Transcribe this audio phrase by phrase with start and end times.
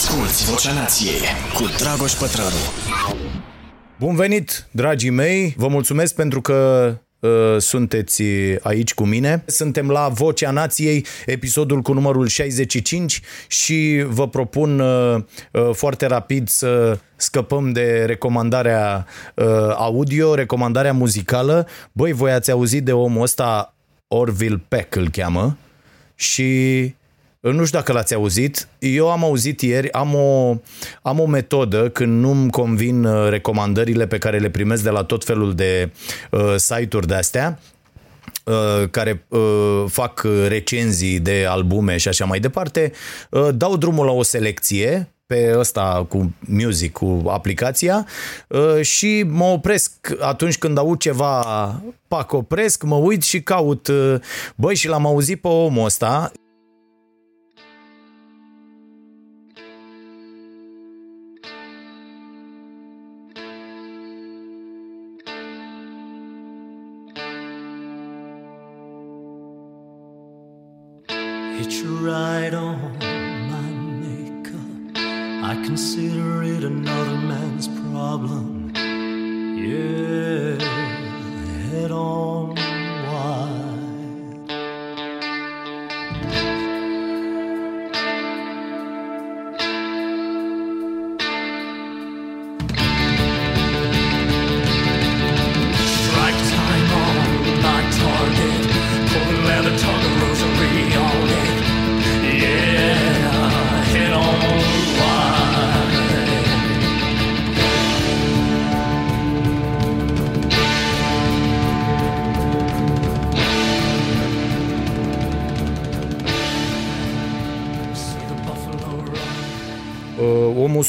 [0.00, 1.20] Asculți Vocea Nației
[1.54, 2.56] cu Dragoș Pătrălu.
[3.98, 5.54] Bun venit, dragii mei!
[5.56, 8.22] Vă mulțumesc pentru că uh, sunteți
[8.62, 9.42] aici cu mine.
[9.46, 15.16] Suntem la Vocea Nației, episodul cu numărul 65 și vă propun uh,
[15.52, 19.46] uh, foarte rapid să scăpăm de recomandarea uh,
[19.76, 21.66] audio, recomandarea muzicală.
[21.92, 23.74] Băi, voi ați auzit de omul ăsta,
[24.08, 25.56] Orville Peck îl cheamă,
[26.14, 26.94] și
[27.40, 30.56] nu știu dacă l-ați auzit, eu am auzit ieri, am o,
[31.02, 35.24] am o metodă când nu-mi convin uh, recomandările pe care le primesc de la tot
[35.24, 35.90] felul de
[36.30, 37.58] uh, site-uri de-astea,
[38.44, 42.92] uh, care uh, fac recenzii de albume și așa mai departe,
[43.30, 48.06] uh, dau drumul la o selecție pe ăsta cu music, cu aplicația
[48.48, 51.42] uh, și mă opresc atunci când aud ceva,
[52.08, 54.14] pac, opresc, mă uit și caut, uh,
[54.54, 56.32] băi, și l-am auzit pe omul ăsta,
[72.00, 72.98] right on
[73.50, 73.70] my
[74.00, 74.96] makeup.
[75.44, 78.72] I consider it another man's problem.
[79.56, 80.58] Yeah,
[81.68, 82.56] head on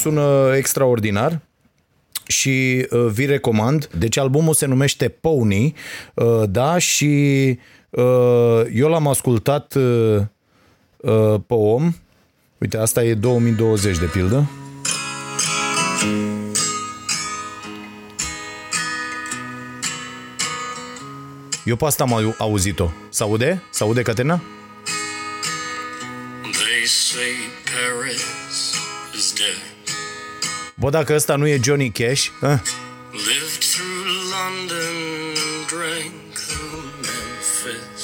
[0.01, 1.39] sună extraordinar
[2.27, 3.89] și uh, vi recomand.
[3.97, 5.73] Deci albumul se numește Pony,
[6.13, 7.05] uh, da, și
[7.89, 10.17] uh, eu l-am ascultat uh,
[10.97, 11.93] uh, pe om.
[12.57, 14.49] Uite, asta e 2020 de pildă.
[21.65, 22.89] Eu pe asta am au- auzit-o.
[23.09, 23.61] S-aude?
[23.69, 24.41] S-aude, Caterina?
[26.41, 27.33] They say
[27.65, 28.40] Paris is dead.
[30.81, 32.59] Bă, dacă ăsta nu e Johnny Cash, ah,
[33.11, 34.05] Lived through
[34.35, 34.95] London,
[35.73, 38.03] drank through Memphis.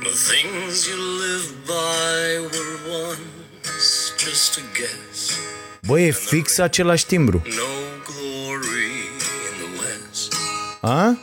[0.00, 0.96] The things you
[1.26, 5.30] live by were once just a guess.
[5.86, 7.42] bă, e fix același timbru.
[7.44, 7.74] No
[8.04, 8.92] glory
[9.48, 10.34] in the West.
[10.80, 11.18] A?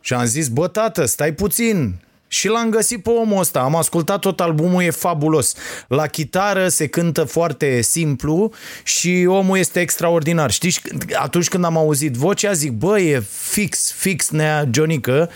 [0.00, 1.94] Și am zis, bă, tată, stai puțin.
[2.36, 5.54] Și l-am găsit pe omul ăsta, am ascultat tot albumul, e fabulos.
[5.88, 8.52] La chitară se cântă foarte simplu
[8.82, 10.50] și omul este extraordinar.
[10.50, 10.80] Știți,
[11.14, 15.30] atunci când am auzit vocea, zic, bă, e fix, fix nea Johnică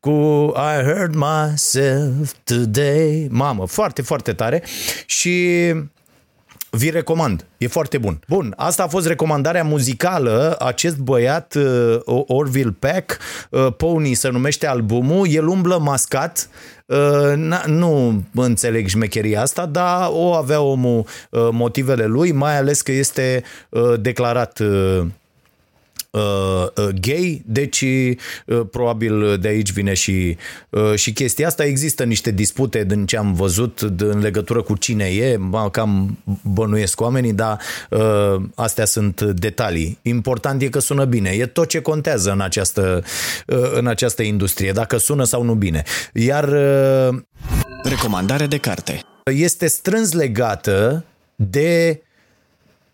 [0.00, 0.10] cu
[0.56, 3.26] I heard myself today.
[3.30, 4.62] Mamă, foarte, foarte tare.
[5.06, 5.74] Și
[6.70, 7.46] vi recomand.
[7.58, 8.20] E foarte bun.
[8.28, 10.56] Bun, asta a fost recomandarea muzicală.
[10.58, 13.18] Acest băiat, uh, Orville Peck,
[13.50, 16.48] uh, Pony se numește albumul, el umblă mascat,
[16.86, 20.98] Uh, na, nu înțeleg șmecheria asta, dar o avea omul
[21.30, 25.06] uh, motivele lui, mai ales că este uh, declarat uh,
[26.16, 27.80] uh, uh, gay, deci
[28.46, 30.36] uh, probabil de aici vine și,
[30.70, 31.64] uh, și chestia asta.
[31.64, 36.18] Există niște dispute din ce am văzut de, în legătură cu cine e, mă, cam
[36.42, 37.60] bănuiesc oamenii, dar
[37.90, 39.98] uh, astea sunt detalii.
[40.02, 41.30] Important e că sună bine.
[41.30, 43.02] E tot ce contează în această,
[43.46, 45.82] uh, în această industrie, dacă sună sau nu bine.
[46.12, 47.18] Iar uh,
[47.82, 49.00] Recomandare de carte.
[49.24, 51.04] este strâns legată
[51.34, 52.00] de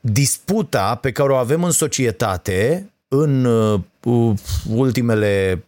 [0.00, 4.34] disputa pe care o avem în societate în uh,
[4.68, 5.64] ultimele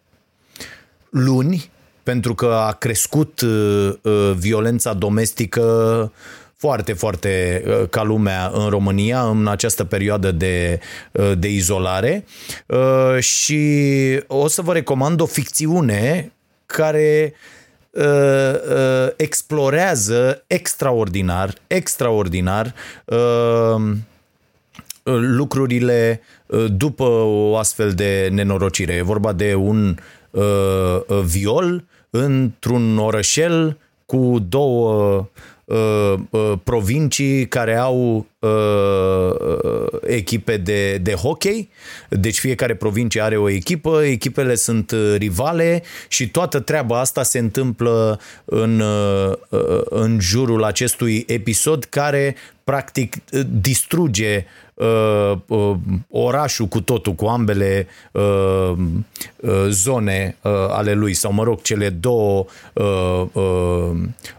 [1.10, 1.71] luni,
[2.03, 6.12] pentru că a crescut uh, uh, violența domestică
[6.56, 10.80] foarte, foarte uh, ca lumea în România în această perioadă de,
[11.13, 12.24] uh, de izolare.
[12.66, 13.63] Uh, și
[14.27, 16.33] o să vă recomand o ficțiune
[16.66, 17.34] care
[17.91, 22.74] uh, uh, explorează extraordinar, extraordinar
[23.04, 23.97] uh,
[25.12, 28.92] lucrurile uh, după o astfel de nenorocire.
[28.92, 29.97] E vorba de un
[30.30, 30.42] uh,
[31.06, 35.28] uh, viol într-un orășel cu două
[35.65, 38.51] uh, uh, provincii care au uh,
[40.06, 41.71] echipe de, de hockey,
[42.09, 47.39] deci fiecare provincie are o echipă, echipele sunt uh, rivale și toată treaba asta se
[47.39, 55.76] întâmplă în, uh, uh, în jurul acestui episod care practic uh, distruge uh, uh,
[56.09, 58.72] orașul cu totul, cu ambele uh,
[59.36, 63.91] uh, zone uh, ale lui, sau mă rog, cele două uh, uh,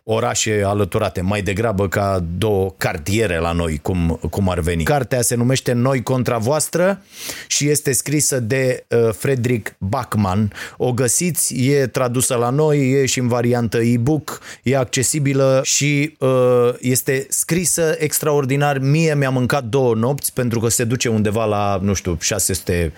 [0.04, 4.84] orașe alăturate, mai degrabă ca două cartiere la noi, cum, cum ar veni.
[4.84, 7.02] Cartea se numește Noi contra voastră
[7.48, 10.52] și este scrisă de uh, Frederick Bachman.
[10.78, 16.70] O găsiți, e tradusă la noi, e și în variantă e-book, e accesibilă și uh,
[16.80, 18.78] este scrisă extraordinar.
[18.78, 22.94] Mie mi-a mâncat două nopți pentru că se duce undeva la, nu știu, 600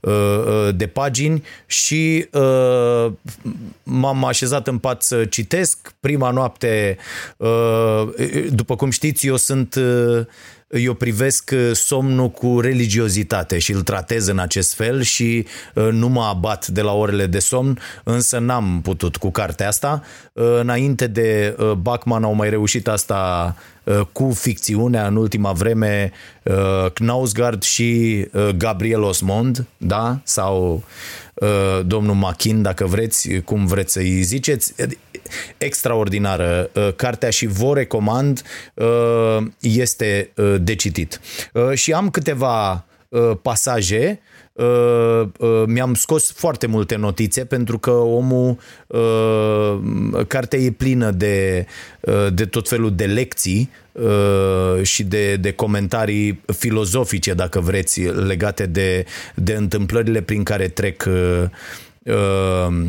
[0.00, 3.12] uh, uh, de pagini și uh,
[3.82, 5.94] m-am așezat în pat să citesc.
[6.00, 6.96] Prima noapte,
[7.36, 8.08] uh,
[8.50, 9.78] după cum știți, eu sunt...
[10.68, 15.88] Uh, eu privesc uh, somnul cu religiozitate și îl tratez în acest fel și uh,
[15.90, 20.02] nu mă abat de la orele de somn, însă n-am putut cu cartea asta.
[20.32, 23.54] Uh, Înainte de uh, Bachman au mai reușit asta
[23.84, 26.12] uh, cu ficțiunea în ultima vreme
[26.42, 30.20] uh, Knausgard și uh, Gabriel Osmond, da?
[30.22, 30.82] Sau
[31.34, 34.74] uh, domnul Machin, dacă vreți, cum vreți să-i ziceți.
[35.58, 38.42] Extraordinară uh, cartea și vă recomand,
[38.74, 41.20] uh, este uh, de citit.
[41.52, 44.20] Uh, Și am câteva uh, pasaje
[44.58, 49.78] Uh, uh, mi-am scos foarte multe notițe pentru că omul, uh,
[50.26, 51.66] cartea e plină de,
[52.00, 58.66] uh, de tot felul de lecții uh, și de, de comentarii filozofice, dacă vreți, legate
[58.66, 59.04] de,
[59.34, 61.42] de întâmplările prin care trec uh,
[62.02, 62.84] uh,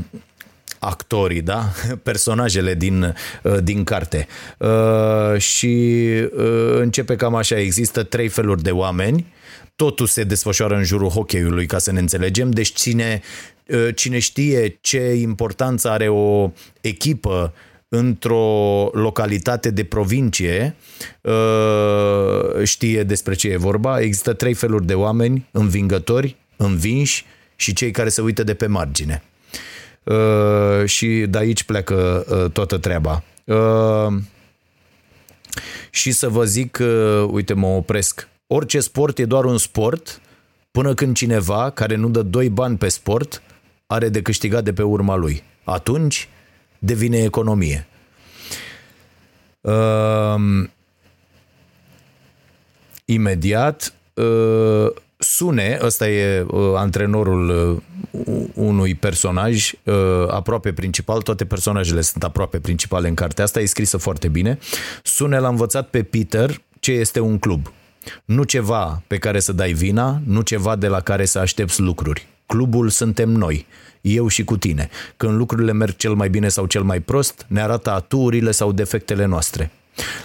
[0.79, 1.71] actorii, da?
[2.03, 4.27] personajele din, uh, din carte.
[4.57, 6.05] Uh, și
[6.37, 9.33] uh, începe cam așa, există trei feluri de oameni,
[9.75, 13.21] totul se desfășoară în jurul hockeyului, ca să ne înțelegem, deci cine,
[13.67, 17.53] uh, cine știe ce importanță are o echipă
[17.89, 20.75] într-o localitate de provincie
[21.21, 23.99] uh, știe despre ce e vorba.
[23.99, 29.23] Există trei feluri de oameni, învingători, învinși și cei care se uită de pe margine.
[30.03, 33.23] Uh, și de aici pleacă uh, toată treaba.
[33.43, 34.13] Uh,
[35.89, 38.27] și să vă zic, uh, uite, mă opresc.
[38.47, 40.21] Orice sport e doar un sport
[40.71, 43.41] până când cineva care nu dă doi bani pe sport
[43.87, 45.43] are de câștigat de pe urma lui.
[45.63, 46.29] Atunci
[46.79, 47.87] devine economie.
[49.61, 50.67] Uh,
[53.05, 54.91] imediat uh,
[55.39, 57.49] Sune, ăsta e uh, antrenorul
[58.11, 59.93] uh, unui personaj uh,
[60.27, 64.59] aproape principal, toate personajele sunt aproape principale în cartea asta, e scrisă foarte bine.
[65.03, 67.71] Sune l-a învățat pe Peter ce este un club.
[68.25, 72.27] Nu ceva pe care să dai vina, nu ceva de la care să aștepți lucruri.
[72.45, 73.65] Clubul suntem noi,
[74.01, 74.89] eu și cu tine.
[75.17, 79.25] Când lucrurile merg cel mai bine sau cel mai prost, ne arată aturile sau defectele
[79.25, 79.71] noastre.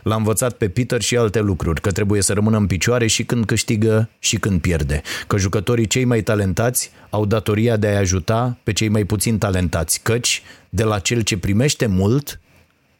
[0.02, 3.44] L-a învățat pe Peter și alte lucruri, că trebuie să rămână în picioare și când
[3.44, 8.72] câștigă și când pierde, că jucătorii cei mai talentați au datoria de a ajuta pe
[8.72, 12.40] cei mai puțin talentați, căci de la cel ce primește mult,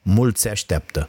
[0.03, 1.09] mult se așteaptă.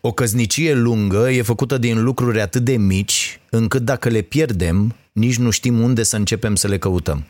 [0.00, 5.36] O căznicie lungă e făcută din lucruri atât de mici, încât dacă le pierdem, nici
[5.36, 7.24] nu știm unde să începem să le căutăm.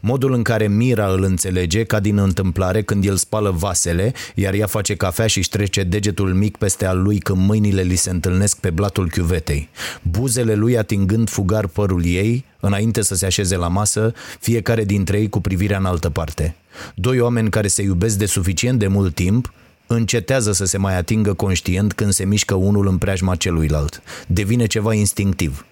[0.00, 4.66] Modul în care Mira îl înțelege, ca din întâmplare, când el spală vasele, iar ea
[4.66, 8.58] face cafea și își trece degetul mic peste al lui când mâinile li se întâlnesc
[8.58, 9.68] pe blatul chiuvetei.
[10.02, 15.28] Buzele lui atingând fugar părul ei, înainte să se așeze la masă, fiecare dintre ei
[15.28, 16.56] cu privirea în altă parte.
[16.94, 19.52] Doi oameni care se iubesc de suficient de mult timp,
[19.86, 24.02] încetează să se mai atingă conștient când se mișcă unul în preajma celuilalt.
[24.26, 25.66] Devine ceva instinctiv.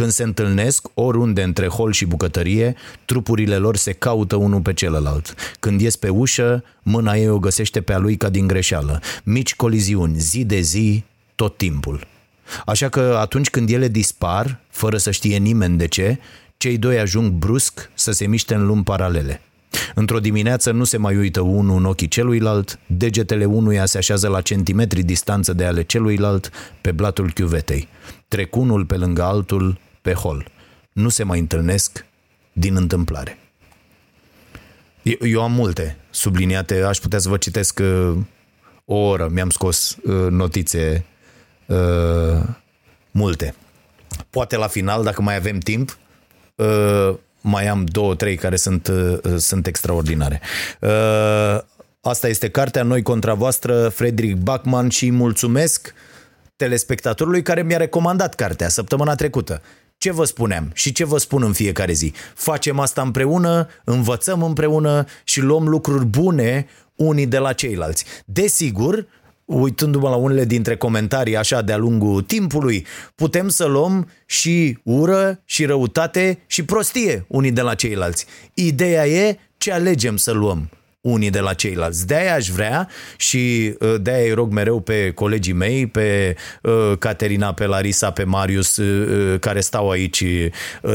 [0.00, 5.34] Când se întâlnesc, oriunde între hol și bucătărie, trupurile lor se caută unul pe celălalt.
[5.58, 9.00] Când ies pe ușă, mâna ei o găsește pe a lui ca din greșeală.
[9.24, 11.04] Mici coliziuni, zi de zi,
[11.34, 12.06] tot timpul.
[12.66, 16.18] Așa că atunci când ele dispar, fără să știe nimeni de ce,
[16.56, 19.40] cei doi ajung brusc să se miște în lumi paralele.
[19.94, 24.40] Într-o dimineață nu se mai uită unul în ochii celuilalt, degetele unuia se așează la
[24.40, 27.88] centimetri distanță de ale celuilalt pe blatul chiuvetei.
[28.28, 30.50] Trec unul pe lângă altul pe hol.
[30.92, 32.04] Nu se mai întâlnesc
[32.52, 33.38] din întâmplare.
[35.02, 38.16] Eu, eu am multe subliniate, aș putea să vă citesc uh,
[38.84, 41.04] o oră, mi-am scos uh, notițe
[41.66, 42.42] uh,
[43.10, 43.54] multe.
[44.30, 45.98] Poate la final, dacă mai avem timp,
[46.54, 50.40] uh, mai am două, trei care sunt, uh, sunt extraordinare.
[50.80, 51.58] Uh,
[52.00, 55.94] asta este cartea Noi contra voastră, Frederick Bachman și mulțumesc
[56.56, 59.62] telespectatorului care mi-a recomandat cartea săptămâna trecută.
[60.02, 62.12] Ce vă spuneam și ce vă spun în fiecare zi?
[62.34, 68.04] Facem asta împreună, învățăm împreună și luăm lucruri bune unii de la ceilalți.
[68.24, 69.06] Desigur,
[69.44, 75.64] uitându-mă la unele dintre comentarii așa de-a lungul timpului, putem să luăm și ură și
[75.64, 78.26] răutate și prostie unii de la ceilalți.
[78.54, 80.68] Ideea e ce alegem să luăm
[81.00, 82.06] unii de la ceilalți.
[82.06, 87.52] De-aia aș vrea și uh, de-aia îi rog mereu pe colegii mei, pe uh, Caterina,
[87.52, 90.24] pe Larisa, pe Marius, uh, care stau aici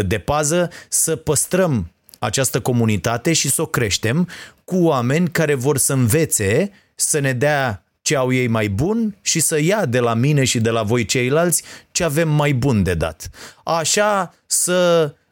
[0.06, 4.28] de pază, să păstrăm această comunitate și să o creștem
[4.64, 9.40] cu oameni care vor să învețe, să ne dea ce au ei mai bun și
[9.40, 12.94] să ia de la mine și de la voi ceilalți ce avem mai bun de
[12.94, 13.30] dat.
[13.64, 15.25] Așa să uh,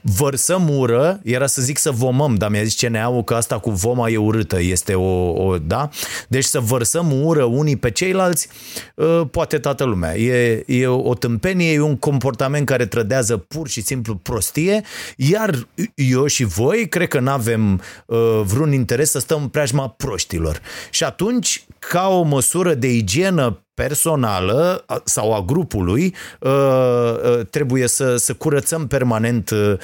[0.00, 4.08] vărsăm ură, era să zic să vomăm, dar mi-a zis CNA-ul că asta cu voma
[4.08, 5.88] e urâtă, este o, o da?
[6.28, 8.48] Deci să vărsăm ură unii pe ceilalți,
[8.94, 10.16] uh, poate toată lumea.
[10.16, 14.82] E, e o tâmpenie, e un comportament care trădează pur și simplu prostie,
[15.16, 19.88] iar eu și voi cred că nu avem uh, vreun interes să stăm în preajma
[19.88, 20.60] proștilor.
[20.90, 28.16] Și atunci, ca o măsură de igienă personală sau a grupului, uh, uh, trebuie să,
[28.16, 29.76] să curățăm permanent uh,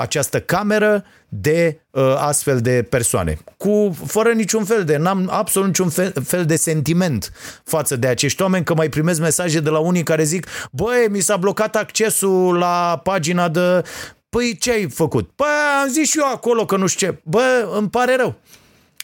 [0.00, 1.80] această cameră de
[2.16, 3.38] astfel de persoane.
[3.56, 7.32] Cu, fără niciun fel de, n-am absolut niciun fel, fel de sentiment
[7.64, 11.20] față de acești oameni, că mai primesc mesaje de la unii care zic, băi, mi
[11.20, 13.82] s-a blocat accesul la pagina de
[14.28, 15.30] Păi ce ai făcut?
[15.36, 15.46] Păi
[15.82, 17.18] am zis și eu acolo că nu știu ce.
[17.22, 18.34] Bă, îmi pare rău.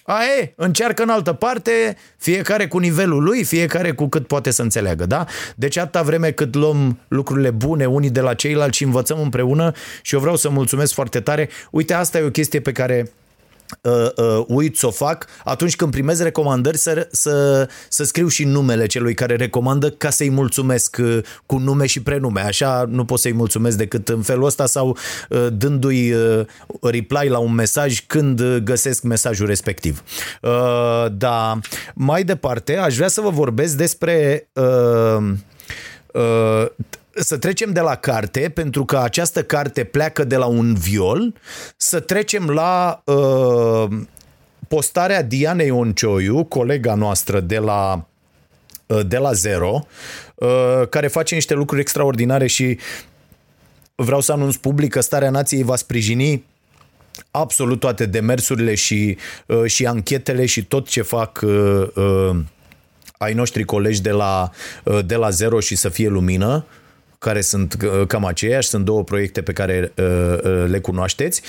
[0.07, 4.63] A, e, încearcă în altă parte, fiecare cu nivelul lui, fiecare cu cât poate să
[4.63, 5.27] înțeleagă, da?
[5.55, 9.73] Deci atâta vreme cât luăm lucrurile bune unii de la ceilalți și învățăm împreună
[10.03, 11.49] și eu vreau să mulțumesc foarte tare.
[11.71, 13.11] Uite, asta e o chestie pe care
[13.81, 18.45] uh, uh, uit să o fac, atunci când primez recomandări să, să, să scriu și
[18.45, 22.41] numele celui care recomandă ca să-i mulțumesc uh, cu nume și prenume.
[22.41, 24.97] Așa nu pot să-i mulțumesc decât în felul ăsta sau
[25.29, 26.47] uh, dându-i uh,
[26.83, 30.03] reply la un mesaj când găsesc mesajul respectiv.
[30.43, 31.59] Uh, da,
[31.95, 35.33] mai departe aș vrea să vă vorbesc despre uh,
[36.13, 36.67] uh,
[37.17, 41.35] să trecem de la carte, pentru că această carte pleacă de la un viol,
[41.77, 43.87] să trecem la uh,
[44.69, 48.07] postarea Dianei Oncioiu, colega noastră de la,
[48.87, 49.87] uh, de la Zero,
[50.35, 52.79] uh, care face niște lucruri extraordinare și
[53.95, 56.45] vreau să anunț public că Starea Nației va sprijini
[57.31, 62.37] absolut toate demersurile și, uh, și anchetele și tot ce fac uh, uh,
[63.19, 64.51] ai noștri colegi de la,
[64.85, 66.65] uh, de la Zero și să fie lumină
[67.27, 71.43] care sunt uh, cam aceiași, sunt două proiecte pe care uh, uh, le cunoașteți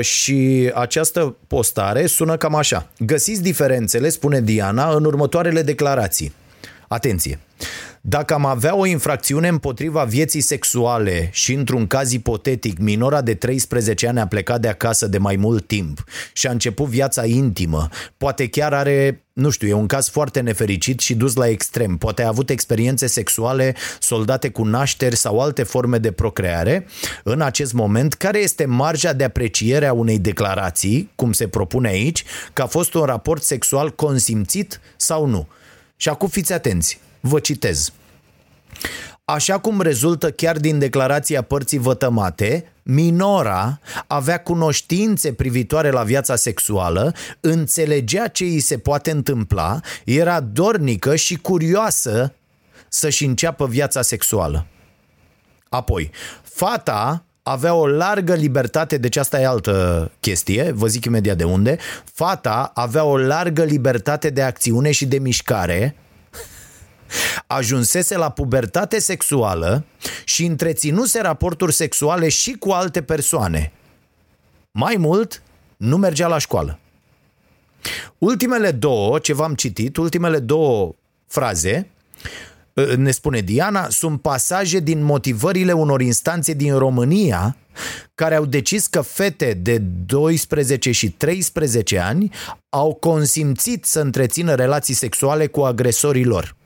[0.00, 2.88] și această postare sună cam așa.
[2.98, 6.34] Găsiți diferențele, spune Diana, în următoarele declarații.
[6.88, 7.38] Atenție!
[8.02, 14.08] Dacă am avea o infracțiune împotriva vieții sexuale și într-un caz ipotetic, minora de 13
[14.08, 18.48] ani a plecat de acasă de mai mult timp și a început viața intimă, poate
[18.48, 21.96] chiar are nu știu, e un caz foarte nefericit și dus la extrem.
[21.96, 26.86] Poate a avut experiențe sexuale soldate cu nașteri sau alte forme de procreare.
[27.24, 32.24] În acest moment, care este marja de apreciere a unei declarații, cum se propune aici,
[32.52, 35.48] că a fost un raport sexual consimțit sau nu?
[35.96, 37.00] Și acum fiți atenți.
[37.20, 37.92] Vă citez.
[39.24, 47.14] Așa cum rezultă chiar din declarația părții vătămate, minora avea cunoștințe privitoare la viața sexuală,
[47.40, 52.34] înțelegea ce îi se poate întâmpla, era dornică și curioasă
[52.88, 54.66] să-și înceapă viața sexuală.
[55.68, 56.10] Apoi,
[56.42, 61.78] fata avea o largă libertate, deci asta e altă chestie, vă zic imediat de unde,
[62.04, 65.96] fata avea o largă libertate de acțiune și de mișcare,
[67.46, 69.84] ajunsese la pubertate sexuală
[70.24, 73.72] și întreținuse raporturi sexuale și cu alte persoane.
[74.72, 75.42] Mai mult,
[75.76, 76.78] nu mergea la școală.
[78.18, 80.94] Ultimele două, ce v-am citit, ultimele două
[81.26, 81.90] fraze,
[82.76, 87.56] ă, ne spune Diana, sunt pasaje din motivările unor instanțe din România
[88.14, 92.30] care au decis că fete de 12 și 13 ani
[92.68, 96.56] au consimțit să întrețină relații sexuale cu agresorii lor.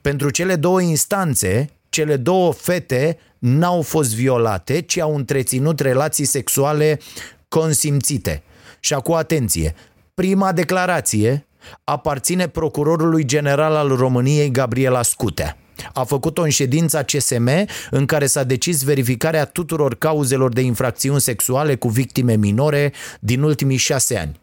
[0.00, 7.00] Pentru cele două instanțe, cele două fete n-au fost violate, ci au întreținut relații sexuale
[7.48, 8.42] consimțite.
[8.80, 9.74] Și acum atenție,
[10.14, 11.46] prima declarație
[11.84, 15.56] aparține procurorului general al României Gabriela Scutea.
[15.92, 17.50] A făcut-o în ședința CSM
[17.90, 23.76] în care s-a decis verificarea tuturor cauzelor de infracțiuni sexuale cu victime minore din ultimii
[23.76, 24.40] șase ani.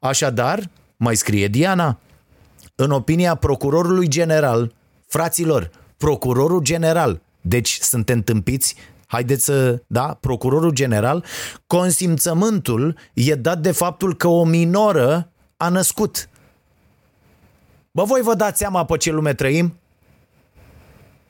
[0.00, 1.98] Așadar, mai scrie Diana,
[2.80, 4.74] în opinia procurorului general,
[5.06, 8.74] Fraților, procurorul general, deci suntem tâmpiți,
[9.06, 11.24] haideți să, da, procurorul general,
[11.66, 16.28] consimțământul e dat de faptul că o minoră a născut.
[17.90, 19.74] Bă, voi vă dați seama pe ce lume trăim?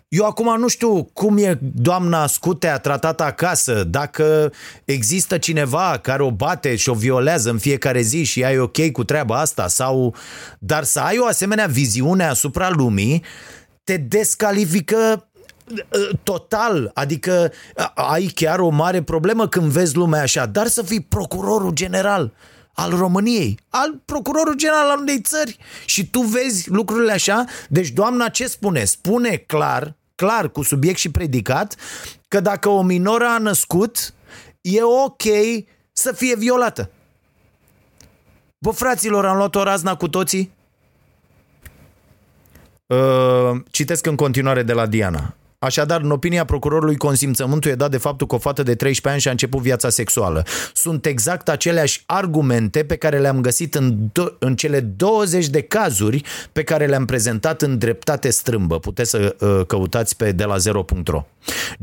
[0.08, 4.52] Eu acum nu știu cum e doamna Scutea tratată acasă, dacă
[4.84, 9.04] există cineva care o bate și o violează în fiecare zi și ai ok cu
[9.04, 10.14] treaba asta, sau
[10.58, 13.24] dar să ai o asemenea viziune asupra lumii,
[13.84, 15.28] te descalifică
[15.70, 20.82] uh, total, adică uh, ai chiar o mare problemă când vezi lumea așa, dar să
[20.82, 22.32] fii procurorul general
[22.78, 28.28] al României, al procurorul general al unei țări și tu vezi lucrurile așa, deci doamna
[28.28, 28.84] ce spune?
[28.84, 31.76] Spune clar, clar cu subiect și predicat
[32.28, 34.14] că dacă o minoră a născut,
[34.60, 35.22] e ok
[35.92, 36.90] să fie violată.
[38.58, 40.52] Bă, fraților, am luat o razna cu toții?
[42.86, 45.34] Uh, citesc în continuare de la Diana.
[45.60, 49.20] Așadar, în opinia procurorului, consimțământul e dat de faptul că o fată de 13 ani
[49.20, 50.44] și-a început viața sexuală.
[50.74, 56.22] Sunt exact aceleași argumente pe care le-am găsit în, do- în cele 20 de cazuri
[56.52, 58.78] pe care le-am prezentat în dreptate strâmbă.
[58.78, 61.26] Puteți să uh, căutați pe de la 0.ro.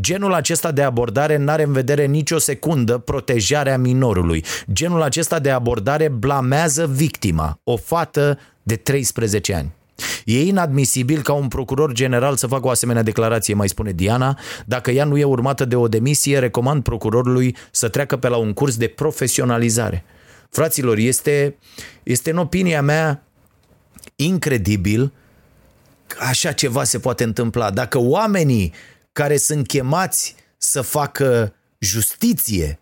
[0.02, 4.44] Genul acesta de abordare n-are în vedere nicio secundă protejarea minorului.
[4.74, 9.74] Genul acesta de abordare blamează victima, o fată de 13 ani.
[10.26, 14.40] E inadmisibil ca un procuror general să facă o asemenea declarație, mai spune Diana.
[14.66, 18.54] Dacă ea nu e urmată de o demisie, recomand procurorului să treacă pe la un
[18.54, 20.04] curs de profesionalizare.
[20.50, 21.58] Fraților, este,
[22.04, 23.24] este în opinia mea
[24.16, 25.14] incredibil
[26.08, 27.72] că așa ceva se poate întâmpla.
[27.72, 28.74] Dacă oamenii
[29.12, 32.80] care sunt chemați să facă justiție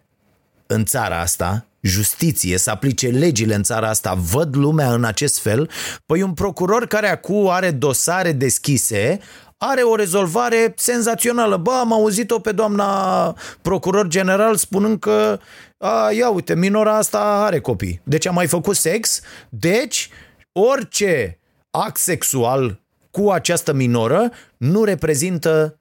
[0.67, 5.69] în țara asta, justiție, să aplice legile în țara asta, văd lumea în acest fel,
[6.05, 9.19] păi un procuror care acum are dosare deschise,
[9.57, 11.57] are o rezolvare senzațională.
[11.57, 15.39] Bă, am auzit-o pe doamna procuror general spunând că
[15.77, 18.01] a, ia uite, minora asta are copii.
[18.03, 20.09] Deci a mai făcut sex, deci
[20.51, 22.79] orice act sexual
[23.11, 25.77] cu această minoră nu reprezintă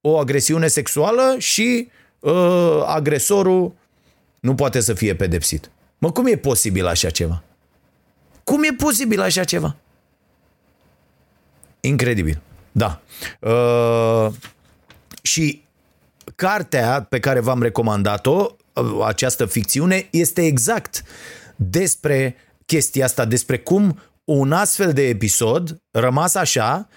[0.00, 3.74] o agresiune sexuală și uh, agresorul
[4.40, 5.70] nu poate să fie pedepsit.
[5.98, 7.42] Mă, cum e posibil așa ceva?
[8.44, 9.76] Cum e posibil așa ceva?
[11.80, 12.40] Incredibil.
[12.72, 13.00] Da.
[13.40, 14.32] Uh,
[15.22, 15.64] și
[16.34, 21.02] cartea pe care v-am recomandat-o, uh, această ficțiune, este exact
[21.56, 26.88] despre chestia asta, despre cum un astfel de episod, rămas așa,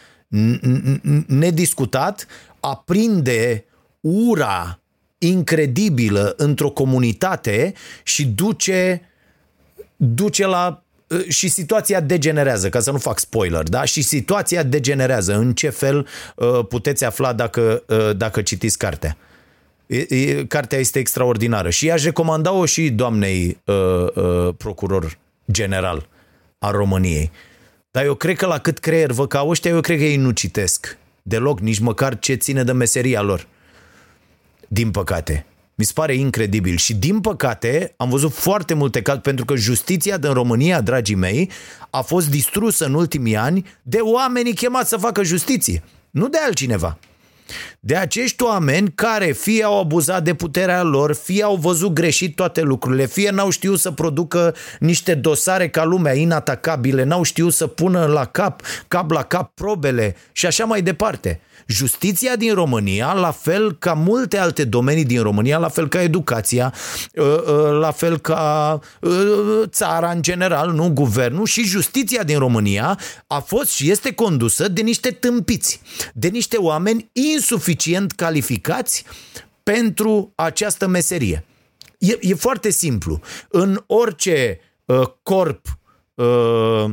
[1.27, 2.27] nediscutat,
[2.59, 3.65] aprinde
[3.99, 4.79] ura
[5.27, 9.01] incredibilă într-o comunitate și duce,
[9.95, 10.83] duce la
[11.27, 13.83] și situația degenerează, ca să nu fac spoiler, da?
[13.83, 15.35] Și situația degenerează.
[15.35, 16.07] În ce fel
[16.69, 17.83] puteți afla dacă,
[18.17, 19.17] dacă citiți cartea.
[20.47, 23.75] Cartea este extraordinară și aș recomanda-o și doamnei uh,
[24.15, 25.17] uh, procuror
[25.51, 26.07] general
[26.59, 27.31] a României.
[27.91, 30.31] Dar eu cred că la cât creier vă ca ăștia, eu cred că ei nu
[30.31, 33.47] citesc deloc, nici măcar ce ține de meseria lor.
[34.73, 35.45] Din păcate.
[35.75, 40.17] Mi se pare incredibil și din păcate am văzut foarte multe cazuri pentru că justiția
[40.17, 41.49] din România, dragii mei,
[41.89, 46.97] a fost distrusă în ultimii ani de oamenii chemați să facă justiție, nu de altcineva.
[47.79, 52.61] De acești oameni care fie au abuzat de puterea lor, fie au văzut greșit toate
[52.61, 58.05] lucrurile, fie n-au știut să producă niște dosare ca lumea inatacabile, n-au știut să pună
[58.05, 61.39] la cap, cap la cap probele și așa mai departe.
[61.67, 66.73] Justiția din România, la fel ca multe alte domenii din România, la fel ca educația,
[67.17, 69.09] ă, ă, la fel ca ă,
[69.65, 74.81] țara în general, nu guvernul și justiția din România a fost și este condusă de
[74.81, 75.81] niște tâmpiți,
[76.13, 79.03] de niște oameni insuficient calificați
[79.63, 81.45] pentru această meserie.
[81.97, 83.19] E, e foarte simplu.
[83.49, 85.65] În orice uh, corp
[86.13, 86.91] uh,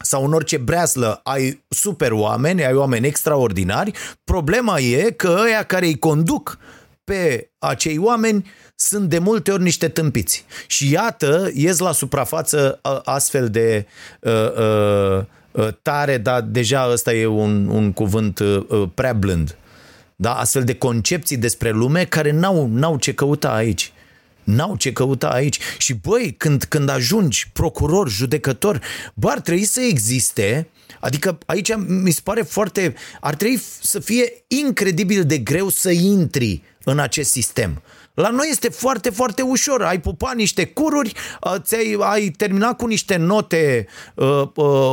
[0.00, 3.92] sau în orice breaslă ai super oameni, ai oameni extraordinari,
[4.24, 6.58] problema e că ăia care îi conduc
[7.04, 10.44] pe acei oameni sunt de multe ori niște tâmpiți.
[10.66, 13.86] Și iată, ies la suprafață astfel de
[14.20, 19.56] uh, uh, tare, dar deja ăsta e un, un cuvânt uh, prea blând.
[20.16, 20.34] Da?
[20.34, 23.92] Astfel de concepții despre lume care n-au, n-au ce căuta aici.
[24.46, 25.58] N-au ce căuta aici.
[25.78, 28.80] Și băi, când, când ajungi procuror, judecător,
[29.14, 30.68] bă, ar trebui să existe,
[31.00, 36.62] adică aici mi se pare foarte, ar trebui să fie incredibil de greu să intri
[36.84, 37.82] în acest sistem.
[38.16, 39.82] La noi este foarte, foarte ușor.
[39.82, 44.48] Ai pupat niște cururi, uh, ți-ai, ai terminat cu niște note uh, uh,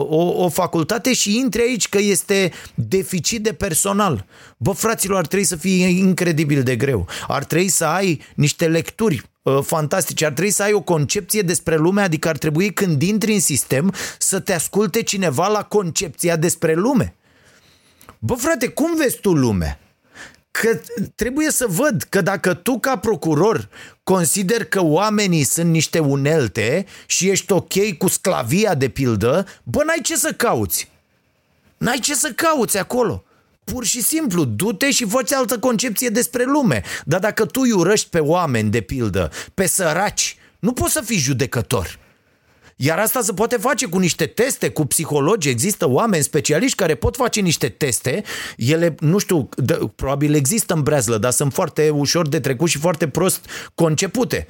[0.09, 4.25] o, o facultate și intri aici că este deficit de personal.
[4.57, 7.07] Bă, fraților, ar trebui să fie incredibil de greu.
[7.27, 10.25] Ar trebui să ai niște lecturi uh, fantastice.
[10.25, 13.93] Ar trebui să ai o concepție despre lume, adică ar trebui când intri în sistem
[14.17, 17.15] să te asculte cineva la concepția despre lume.
[18.19, 19.77] Bă, frate, cum vezi tu lumea?
[20.59, 20.79] Că
[21.15, 23.69] trebuie să văd că dacă tu ca procuror
[24.03, 29.99] consider că oamenii sunt niște unelte și ești ok cu sclavia de pildă, bă, n-ai
[30.03, 30.89] ce să cauți.
[31.77, 33.23] N-ai ce să cauți acolo.
[33.63, 36.83] Pur și simplu, du-te și fă altă concepție despre lume.
[37.05, 41.17] Dar dacă tu îi urăști pe oameni, de pildă, pe săraci, nu poți să fii
[41.17, 41.99] judecător.
[42.75, 45.49] Iar asta se poate face cu niște teste, cu psihologi.
[45.49, 48.23] Există oameni specialiști care pot face niște teste.
[48.57, 52.77] Ele, nu știu, de, probabil există în breazlă, dar sunt foarte ușor de trecut și
[52.77, 54.47] foarte prost concepute.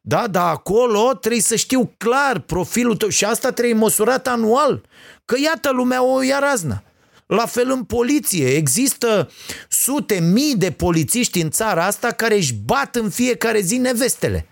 [0.00, 4.82] Da, dar acolo trebuie să știu clar profilul tău și asta trebuie măsurat anual.
[5.24, 6.82] Că iată, lumea o ia razna.
[7.26, 8.46] La fel în poliție.
[8.48, 9.30] Există
[9.68, 14.46] sute, mii de polițiști în țara asta care își bat în fiecare zi nevestele.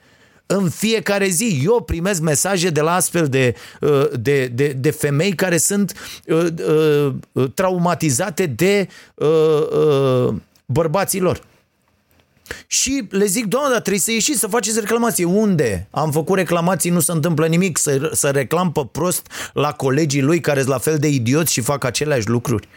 [0.51, 5.35] În fiecare zi eu primesc mesaje de la astfel de, uh, de, de, de femei
[5.35, 5.93] care sunt
[6.27, 6.47] uh,
[7.33, 8.89] uh, traumatizate de
[10.67, 11.43] bărbații lor.
[12.67, 15.25] Și le zic, doamne, dar trebuie să ieșiți să faceți reclamație.
[15.25, 15.89] Unde?
[15.91, 17.79] Am făcut reclamații, nu se întâmplă nimic.
[17.79, 21.61] Să, să reclam pe prost la colegii lui care sunt la fel de idioți și
[21.61, 22.69] fac aceleași lucruri.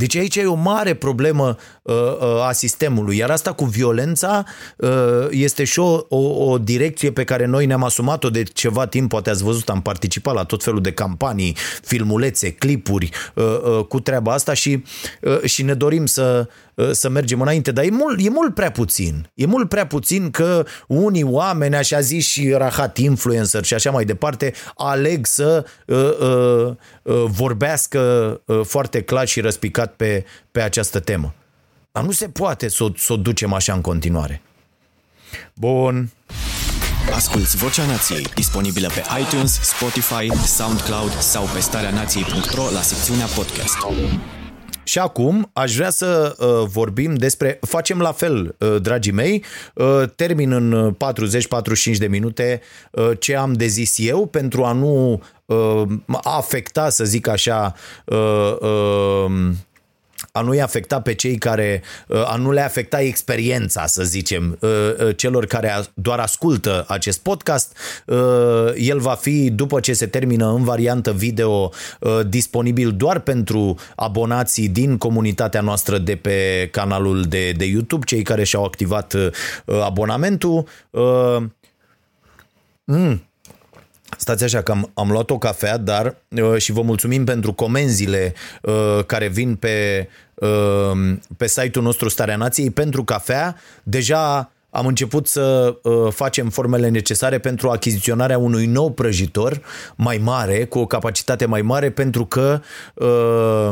[0.00, 4.44] Deci aici e o mare problemă uh, uh, a sistemului, iar asta cu violența
[4.76, 4.90] uh,
[5.30, 9.30] este și o, o, o direcție pe care noi ne-am asumat-o de ceva timp, poate
[9.30, 14.32] ați văzut, am participat la tot felul de campanii, filmulețe, clipuri uh, uh, cu treaba
[14.32, 14.84] asta și,
[15.20, 16.52] uh, și ne dorim să, uh,
[16.90, 19.30] să mergem înainte, dar e mult, e mult prea puțin.
[19.34, 24.04] E mult prea puțin că unii oameni, așa zis și rahat influencer și așa mai
[24.04, 28.00] departe, aleg să uh, uh, uh, vorbească
[28.44, 31.34] uh, foarte clar și răspicat pe, pe această temă.
[31.92, 34.42] Dar nu se poate să o, să o ducem așa în continuare.
[35.54, 36.10] Bun.
[37.14, 43.76] Asculți Vocea Nației, disponibilă pe iTunes, Spotify, SoundCloud sau pe starea nației.ro la secțiunea podcast.
[44.90, 50.02] Și acum aș vrea să uh, vorbim despre, facem la fel, uh, dragii mei, uh,
[50.16, 50.96] termin în
[51.94, 55.82] 40-45 de minute uh, ce am de zis eu pentru a nu uh,
[56.22, 57.74] afecta, să zic așa,
[58.04, 59.50] uh, uh,
[60.32, 61.82] a nu-i afecta pe cei care,
[62.24, 64.58] a nu le afecta experiența, să zicem,
[65.16, 67.76] celor care doar ascultă acest podcast.
[68.76, 71.72] El va fi, după ce se termină în variantă video,
[72.26, 78.44] disponibil doar pentru abonații din comunitatea noastră de pe canalul de, de YouTube, cei care
[78.44, 79.14] și-au activat
[79.64, 80.66] abonamentul.
[82.84, 83.29] Mm,
[84.20, 88.34] Stați așa că am, am luat o cafea, dar uh, și vă mulțumim pentru comenzile
[88.62, 93.56] uh, care vin pe, uh, pe site-ul nostru Starea Nației pentru cafea.
[93.82, 99.60] Deja am început să uh, facem formele necesare pentru achiziționarea unui nou prăjitor
[99.96, 102.60] mai mare, cu o capacitate mai mare, pentru că
[102.94, 103.70] uh,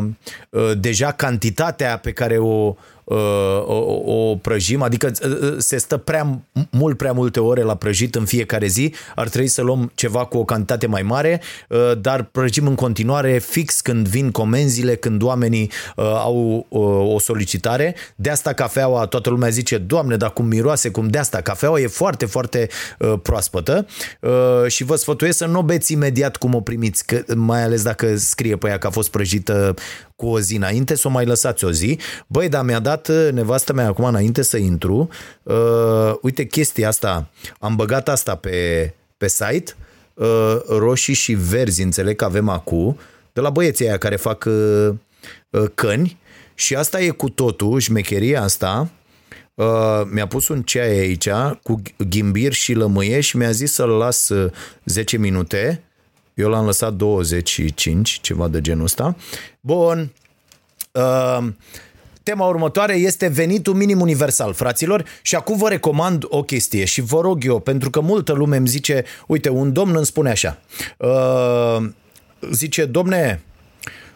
[0.50, 2.74] uh, deja cantitatea pe care o
[3.66, 6.40] o, o prăjim, adică uh, se stă prea
[6.70, 10.38] mult prea multe ore la prăjit în fiecare zi, ar trebui să luăm ceva cu
[10.38, 15.70] o cantitate mai mare, uh, dar prăjim în continuare fix când vin comenzile, când oamenii
[15.96, 16.66] uh, au
[17.14, 17.94] o solicitare.
[18.16, 21.40] De asta cafeaua, toată lumea zice, Doamne, dar cum miroase, cum de asta.
[21.40, 22.68] Cafeaua e foarte, foarte
[23.22, 23.86] proaspătă
[24.66, 28.16] și vă sfătuiesc să nu o beți imediat cum o primiți, că, mai ales dacă
[28.16, 29.74] scrie pe ea că a fost prăjită
[30.18, 31.98] cu o zi înainte, să o mai lăsați o zi.
[32.26, 35.08] Băi, dar mi-a dat uh, nevastă mea acum înainte să intru,
[35.42, 39.74] uh, uite chestia asta, am băgat asta pe, pe site,
[40.14, 42.98] uh, roșii și verzi, înțeleg că avem acum,
[43.32, 44.88] de la băieții aia care fac uh,
[45.50, 46.18] uh, căni.
[46.54, 48.90] Și asta e cu totul, șmecheria asta,
[49.54, 51.28] Uh, mi-a pus un ceai aici
[51.62, 54.32] cu ghimbir și lămâie și mi-a zis să-l las
[54.84, 55.82] 10 uh, minute
[56.38, 59.16] eu l-am lăsat 25, ceva de genul ăsta.
[59.60, 60.12] Bun.
[60.92, 61.46] Uh,
[62.22, 67.20] tema următoare este venitul minim universal, fraților, și acum vă recomand o chestie și vă
[67.20, 70.58] rog eu, pentru că multă lume îmi zice, uite, un domn îmi spune așa,
[70.96, 71.88] uh,
[72.52, 73.42] zice, domne,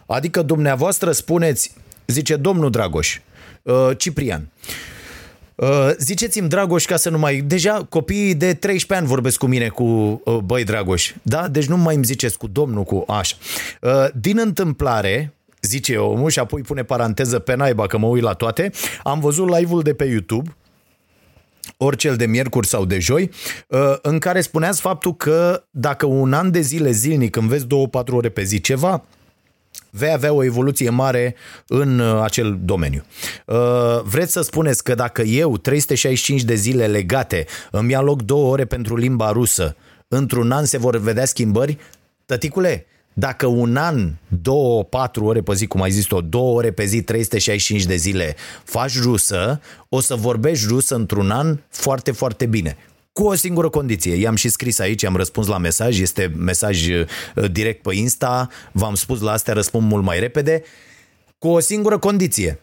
[0.06, 1.74] adică dumneavoastră spuneți,
[2.06, 3.20] zice domnul Dragoș,
[3.62, 4.91] uh, Ciprian, Uh,
[5.98, 7.36] ziceți-mi, Dragoș, ca să nu mai...
[7.36, 9.84] Deja copiii de 13 ani vorbesc cu mine cu
[10.24, 11.48] uh, băi Dragoș, da?
[11.48, 13.36] Deci nu mai îmi ziceți cu domnul, cu așa.
[13.80, 18.32] Uh, din întâmplare, zice omul și apoi pune paranteză pe naiba că mă uit la
[18.32, 18.70] toate,
[19.02, 20.56] am văzut live-ul de pe YouTube
[21.76, 23.30] ori cel de miercuri sau de joi,
[23.68, 27.68] uh, în care spuneați faptul că dacă un an de zile zilnic înveți 2-4
[28.10, 29.04] ore pe zi ceva,
[29.90, 31.34] vei avea o evoluție mare
[31.66, 33.04] în uh, acel domeniu.
[33.46, 38.50] Uh, vreți să spuneți că dacă eu 365 de zile legate îmi ia loc două
[38.50, 39.76] ore pentru limba rusă,
[40.08, 41.78] într-un an se vor vedea schimbări?
[42.26, 46.70] Tăticule, dacă un an, două, patru ore pe zi, cum ai zis tu, două ore
[46.70, 52.46] pe zi, 365 de zile, faci rusă, o să vorbești rusă într-un an foarte, foarte
[52.46, 52.76] bine.
[53.12, 54.14] Cu o singură condiție.
[54.14, 57.06] I-am și scris aici, am răspuns la mesaj, este mesaj uh,
[57.50, 60.62] direct pe Insta, v-am spus la astea, răspund mult mai repede.
[61.38, 62.60] Cu o singură condiție.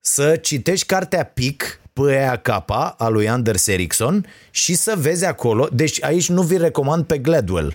[0.00, 2.48] Să citești cartea PIC PEAK
[2.96, 7.74] a lui Anders Ericsson și să vezi acolo, deci aici nu vi recomand pe Gladwell.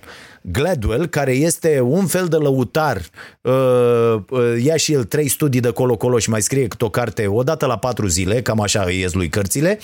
[0.51, 3.01] Gladwell, care este un fel de lăutar,
[3.41, 3.53] uh,
[4.29, 7.65] uh, ia și el trei studii de colo-colo și mai scrie câte o carte odată
[7.65, 9.79] la patru zile, cam așa îi ies lui cărțile.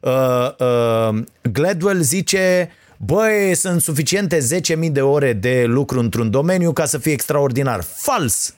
[0.00, 0.10] Uh,
[0.58, 1.22] uh,
[1.52, 4.38] Gladwell zice băi, sunt suficiente
[4.84, 7.84] 10.000 de ore de lucru într-un domeniu ca să fie extraordinar.
[7.96, 8.54] Fals!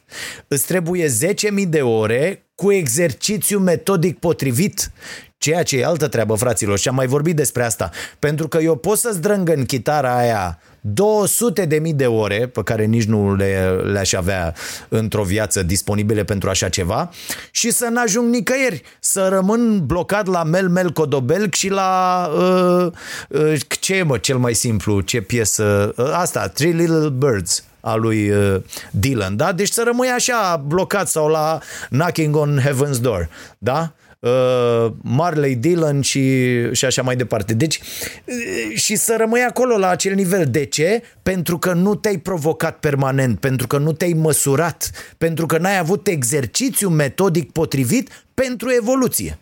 [0.48, 4.90] Îți trebuie 10.000 de ore cu exercițiu metodic potrivit.
[5.38, 7.90] Ceea ce e altă treabă, fraților, și am mai vorbit despre asta.
[8.18, 12.62] Pentru că eu pot să-ți drâng în chitara aia 200 de mii de ore pe
[12.62, 14.54] care nici nu le, le-aș avea
[14.88, 17.10] într-o viață disponibile pentru așa ceva
[17.50, 22.92] și să n-ajung nicăieri, să rămân blocat la Mel Mel Codobelc și la uh,
[23.28, 27.94] uh, ce e mă cel mai simplu, ce piesă, uh, asta, Three Little Birds a
[27.94, 29.52] lui uh, Dylan, da?
[29.52, 31.58] Deci să rămâi așa blocat sau la
[31.90, 33.92] Knocking on Heaven's Door, da?
[34.18, 37.54] Uh, Marley Dylan și, și așa mai departe.
[37.54, 37.80] Deci,
[38.24, 40.46] uh, și să rămâi acolo la acel nivel.
[40.50, 41.02] De ce?
[41.22, 46.06] Pentru că nu te-ai provocat permanent, pentru că nu te-ai măsurat, pentru că n-ai avut
[46.06, 49.38] exercițiu metodic potrivit pentru evoluție.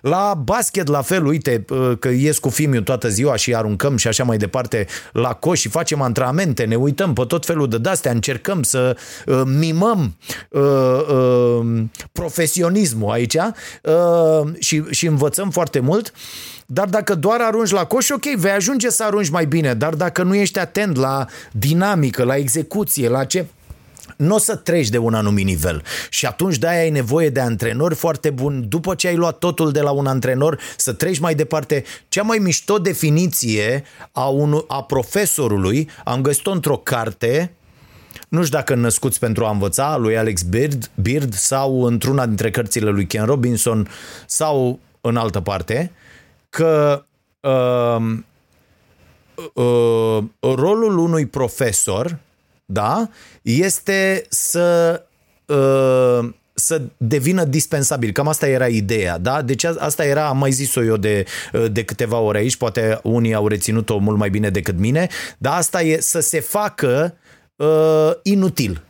[0.00, 4.08] La basket, la fel, uite, uh, că ies cu fimiu toată ziua și aruncăm și
[4.08, 8.10] așa mai departe la coș și facem antrenamente, ne uităm pe tot felul de dastea,
[8.10, 10.16] încercăm să uh, mimăm
[10.50, 16.12] uh, uh, profesionismul aici uh, și, și învățăm foarte mult.
[16.66, 20.22] Dar dacă doar arunci la coș, ok, vei ajunge să arunci mai bine, dar dacă
[20.22, 23.46] nu ești atent la dinamică, la execuție, la ce
[24.18, 25.82] nu o să treci de un anumit nivel.
[26.10, 28.66] Și atunci de-aia ai nevoie de antrenori foarte buni.
[28.66, 31.84] După ce ai luat totul de la un antrenor, să treci mai departe.
[32.08, 37.52] Cea mai mișto definiție a, un, a profesorului am găsit-o într-o carte
[38.28, 42.90] nu știu dacă născuți pentru a învăța, lui Alex Beard, Beard sau într-una dintre cărțile
[42.90, 43.88] lui Ken Robinson
[44.26, 45.92] sau în altă parte,
[46.48, 47.04] că
[47.40, 48.16] uh,
[49.52, 52.18] uh, rolul unui profesor
[52.72, 53.08] da,
[53.42, 55.02] este să
[55.46, 58.12] uh, să devină dispensabil.
[58.12, 59.42] Cam asta era ideea, da?
[59.42, 63.34] Deci asta era, am mai zis-o eu de, uh, de câteva ore aici, poate unii
[63.34, 67.14] au reținut-o mult mai bine decât mine, dar asta e să se facă
[67.56, 68.82] uh, inutil.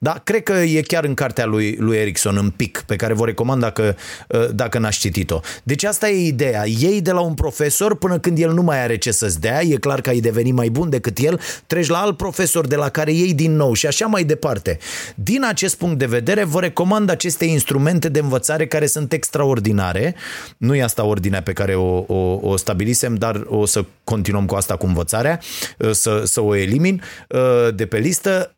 [0.00, 3.24] Da, cred că e chiar în cartea lui, lui Erickson, în pic, pe care vă
[3.24, 3.96] recomand dacă,
[4.28, 5.40] uh, dacă n-ați citit-o.
[5.62, 6.66] Deci asta e ideea.
[6.66, 9.76] Ei de la un profesor până când el nu mai are ce să-ți dea, e
[9.76, 13.12] clar că ai deveni mai bun decât el, treci la alt profesor de la care
[13.12, 14.78] iei din nou și așa mai departe.
[15.14, 20.14] Din acest punct de vedere, vă recomand aceste instrumente de învățare care sunt extraordinare.
[20.56, 24.54] Nu e asta ordinea pe care o, o, o stabilisem, dar o să continuăm cu
[24.54, 25.40] asta cu învățarea,
[25.78, 28.52] uh, să, să o elimin uh, de pe listă.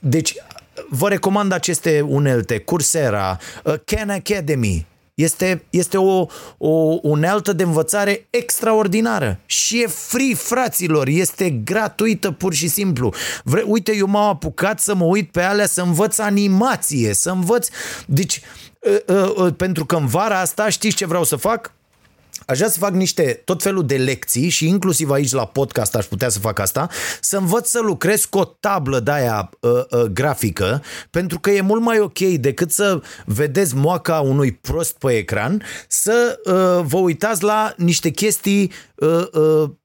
[0.00, 0.34] Deci
[0.88, 6.26] vă recomand aceste unelte, Coursera, uh, Khan Academy, este, este o,
[6.58, 13.12] o unealtă de învățare extraordinară și e free, fraților, este gratuită pur și simplu.
[13.44, 17.68] Vre, uite, eu m-am apucat să mă uit pe alea să învăț animație, să învăț...
[18.06, 18.40] Deci,
[18.80, 21.72] uh, uh, uh, pentru că în vara asta știți ce vreau să fac?
[22.50, 26.04] Aș vrea să fac niște tot felul de lecții și inclusiv aici la podcast aș
[26.04, 26.88] putea să fac asta,
[27.20, 31.60] să învăț să lucrez cu o tablă de aia uh, uh, grafică, pentru că e
[31.60, 37.42] mult mai ok decât să vedeți moaca unui prost pe ecran, să uh, vă uitați
[37.42, 38.89] la niște chestii uh, uh,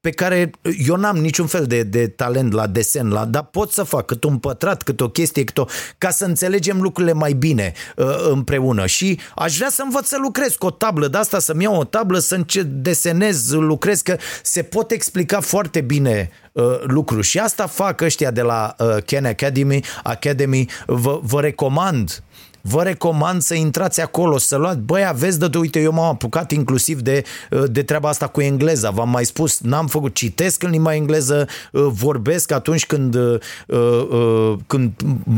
[0.00, 0.50] pe care
[0.86, 4.24] eu n-am niciun fel de, de talent la desen, la, dar pot să fac cât
[4.24, 5.64] un pătrat, cât o chestie, cât o,
[5.98, 8.86] ca să înțelegem lucrurile mai bine uh, împreună.
[8.86, 11.84] Și aș vrea să învăț să lucrez cu o tablă de asta, să-mi iau o
[11.84, 17.26] tablă, să încerc desenez, lucrez, că se pot explica foarte bine uh, lucruri.
[17.26, 20.68] Și asta fac ăștia de la uh, Ken Academy, Academy.
[20.86, 22.22] Vă, vă recomand
[22.68, 27.00] vă recomand să intrați acolo, să luați, băi, aveți de uite, eu m-am apucat inclusiv
[27.00, 30.94] de, uh, de treaba asta cu engleza, v-am mai spus, n-am făcut, citesc în limba
[30.94, 34.92] engleză, uh, vorbesc atunci când, uh, când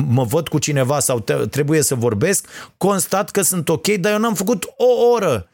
[0.09, 4.35] mă văd cu cineva sau trebuie să vorbesc, constat că sunt ok, dar eu n-am
[4.35, 5.49] făcut o oră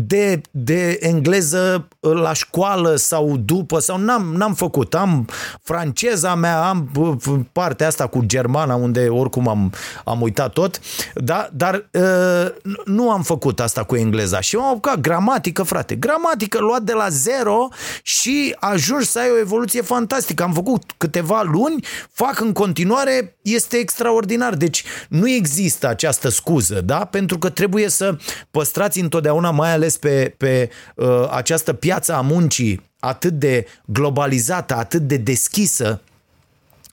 [0.00, 4.94] de, de engleză la școală sau după, sau n-am, n-am făcut.
[4.94, 5.28] Am
[5.62, 9.72] franceza mea, am uh, partea asta cu germana, unde oricum am,
[10.04, 10.80] am uitat tot,
[11.14, 11.48] da?
[11.52, 14.40] dar uh, nu am făcut asta cu engleza.
[14.40, 15.94] Și m-am apucat gramatică, frate.
[15.94, 17.68] Gramatică luat de la zero
[18.02, 20.42] și ajungi să ai o evoluție fantastică.
[20.42, 24.54] Am făcut câteva luni, fac în continuare, este extraordinar.
[24.54, 27.04] Deci nu există această scuză, da?
[27.04, 28.16] Pentru că trebuie să
[28.50, 35.00] păstrați întotdeauna, mai ales pe, pe uh, această piață a muncii atât de globalizată, atât
[35.00, 36.00] de deschisă,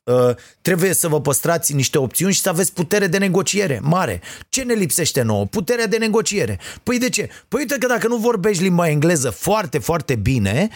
[0.05, 4.21] Uh, trebuie să vă păstrați niște opțiuni și să aveți putere de negociere mare.
[4.49, 5.45] Ce ne lipsește nouă?
[5.45, 6.59] Puterea de negociere.
[6.83, 7.29] Păi de ce?
[7.47, 10.69] Păi uite că dacă nu vorbești limba engleză foarte, foarte bine,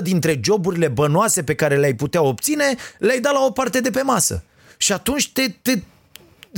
[0.00, 3.90] 90% dintre joburile bănoase pe care le-ai putea obține, le-ai dat la o parte de
[3.90, 4.42] pe masă.
[4.76, 5.78] Și atunci te, te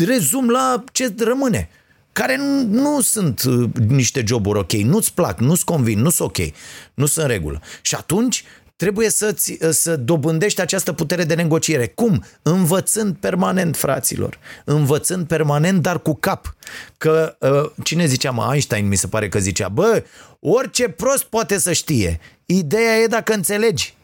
[0.04, 1.68] rezum la ce rămâne
[2.16, 6.46] care nu, nu sunt uh, niște joburi ok, nu-ți plac, nu-ți convin, nu sunt ok,
[6.94, 7.60] nu sunt în regulă.
[7.80, 8.44] Și atunci
[8.76, 9.34] trebuie să
[9.70, 11.86] să dobândești această putere de negociere.
[11.86, 12.24] Cum?
[12.42, 14.38] Învățând permanent, fraților.
[14.64, 16.54] Învățând permanent, dar cu cap.
[16.98, 20.04] Că uh, cine zicea, mă, Einstein mi se pare că zicea, bă,
[20.40, 22.20] orice prost poate să știe.
[22.46, 23.94] Ideea e dacă înțelegi.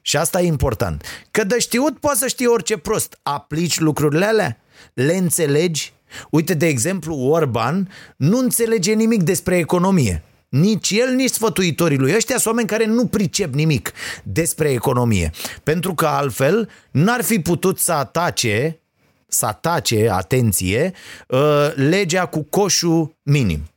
[0.00, 1.04] Și asta e important.
[1.30, 3.18] Că de știut poate să știe orice prost.
[3.22, 4.60] Aplici lucrurile alea,
[4.94, 5.96] le înțelegi.
[6.30, 10.22] Uite, de exemplu, Orban nu înțelege nimic despre economie.
[10.48, 12.14] Nici el, nici sfătuitorii lui.
[12.14, 13.92] Ăștia sunt oameni care nu pricep nimic
[14.22, 15.30] despre economie.
[15.62, 18.80] Pentru că altfel n-ar fi putut să atace,
[19.26, 20.92] să atace, atenție,
[21.28, 23.70] uh, legea cu coșul minim.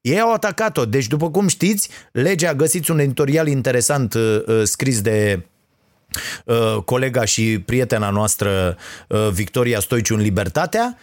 [0.00, 0.84] Ei au atacat-o.
[0.84, 5.46] Deci, după cum știți, legea, găsiți un editorial interesant uh, uh, scris de
[6.84, 8.76] colega și prietena noastră
[9.32, 10.98] Victoria Stoiciu în Libertatea,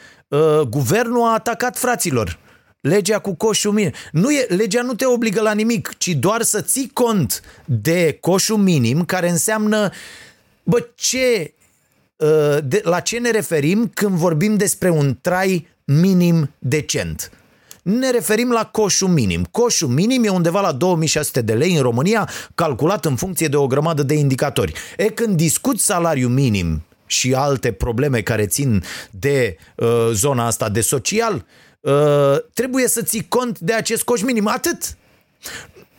[0.69, 2.39] guvernul a atacat fraților
[2.83, 3.91] legea cu coșul minim.
[4.11, 8.57] Nu e, legea nu te obligă la nimic, ci doar să ții cont de coșul
[8.57, 9.91] minim, care înseamnă,
[10.63, 11.53] bă, ce,
[12.19, 17.31] ă, de, la ce ne referim când vorbim despre un trai minim decent.
[17.81, 19.47] Ne referim la coșul minim.
[19.51, 23.67] Coșul minim e undeva la 2600 de lei în România, calculat în funcție de o
[23.67, 24.73] grămadă de indicatori.
[24.97, 30.81] E când discuți salariu minim și alte probleme care țin de uh, zona asta de
[30.81, 31.45] social,
[31.83, 34.47] Uh, trebuie să ții cont de acest coș minim.
[34.47, 34.97] Atât.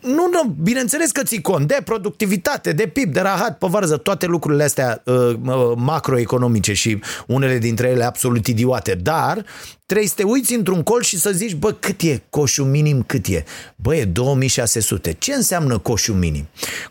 [0.01, 4.27] Nu, nu, bineînțeles că ții cont de productivitate, de PIB, de rahat pe varză, toate
[4.27, 9.45] lucrurile astea uh, uh, macroeconomice și unele dintre ele absolut idiote, dar
[9.87, 13.27] trebuie să te uiți într-un colț și să zici, bă, cât e coșul minim, cât
[13.27, 13.45] e?
[13.77, 15.13] Bă, e 2600.
[15.13, 16.49] Ce înseamnă coșul minim?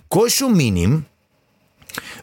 [0.07, 1.07] Coșul minim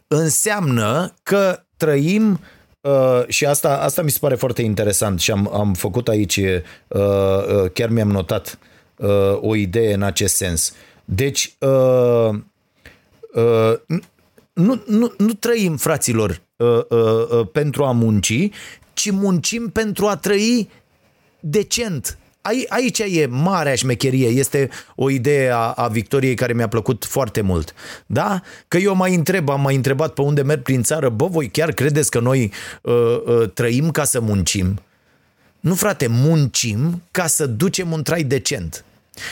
[0.06, 2.40] înseamnă că trăim
[2.80, 6.62] Uh, și asta, asta mi se pare foarte interesant și am, am făcut aici, uh,
[6.88, 8.58] uh, chiar mi-am notat
[8.96, 10.74] uh, o idee în acest sens.
[11.04, 12.28] Deci, uh,
[13.34, 13.74] uh,
[14.52, 18.48] nu, nu, nu trăim, fraților, uh, uh, uh, pentru a munci,
[18.92, 20.68] ci muncim pentru a trăi
[21.40, 22.18] decent,
[22.68, 27.74] aici e marea șmecherie, este o idee a, a Victoriei care mi-a plăcut foarte mult.
[28.06, 28.42] Da?
[28.68, 31.72] Că eu mai întreb, am mai întrebat pe unde merg prin țară, bă, voi chiar
[31.72, 32.94] credeți că noi uh,
[33.26, 34.80] uh, trăim ca să muncim?
[35.60, 38.84] Nu, frate, muncim ca să ducem un trai decent.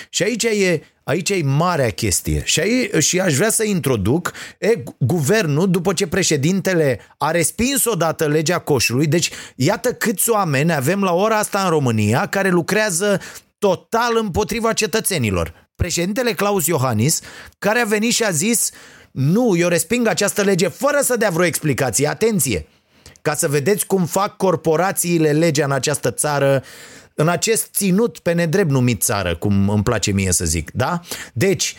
[0.08, 2.42] Și aici e, aici e marea chestie.
[2.44, 8.26] Și, aici, și aș vrea să introduc e, guvernul, după ce președintele a respins odată
[8.26, 13.20] legea coșului, deci iată câți oameni avem la ora asta în România care lucrează
[13.58, 15.68] total împotriva cetățenilor.
[15.74, 17.20] Președintele Claus Iohannis,
[17.58, 18.70] care a venit și a zis
[19.10, 22.08] nu, eu resping această lege fără să dea vreo explicație.
[22.08, 22.66] Atenție!
[23.22, 26.62] Ca să vedeți cum fac corporațiile legea în această țară
[27.20, 31.00] în acest ținut pe nedrept numit țară, cum îmi place mie să zic, da?
[31.32, 31.74] Deci,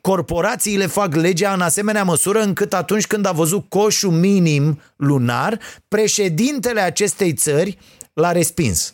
[0.00, 6.80] corporațiile fac legea în asemenea măsură încât atunci când a văzut coșul minim lunar, președintele
[6.80, 7.78] acestei țări
[8.12, 8.92] l-a respins.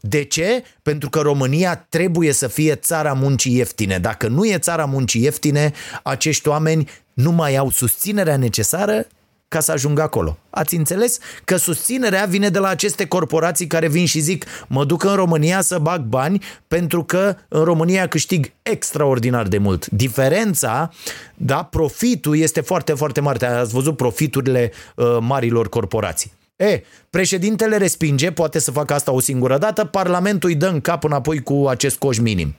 [0.00, 0.62] De ce?
[0.82, 3.98] Pentru că România trebuie să fie țara muncii ieftine.
[3.98, 9.06] Dacă nu e țara muncii ieftine, acești oameni nu mai au susținerea necesară
[9.48, 10.38] ca să ajungă acolo.
[10.50, 11.18] Ați înțeles?
[11.44, 15.60] Că susținerea vine de la aceste corporații care vin și zic mă duc în România
[15.60, 19.86] să bag bani pentru că în România câștig extraordinar de mult.
[19.86, 20.90] Diferența,
[21.34, 23.46] da, profitul este foarte, foarte mare.
[23.46, 26.32] Ați văzut profiturile uh, marilor corporații.
[26.56, 31.04] E, președintele respinge, poate să facă asta o singură dată, Parlamentul îi dă în cap
[31.04, 32.56] înapoi cu acest coș minim.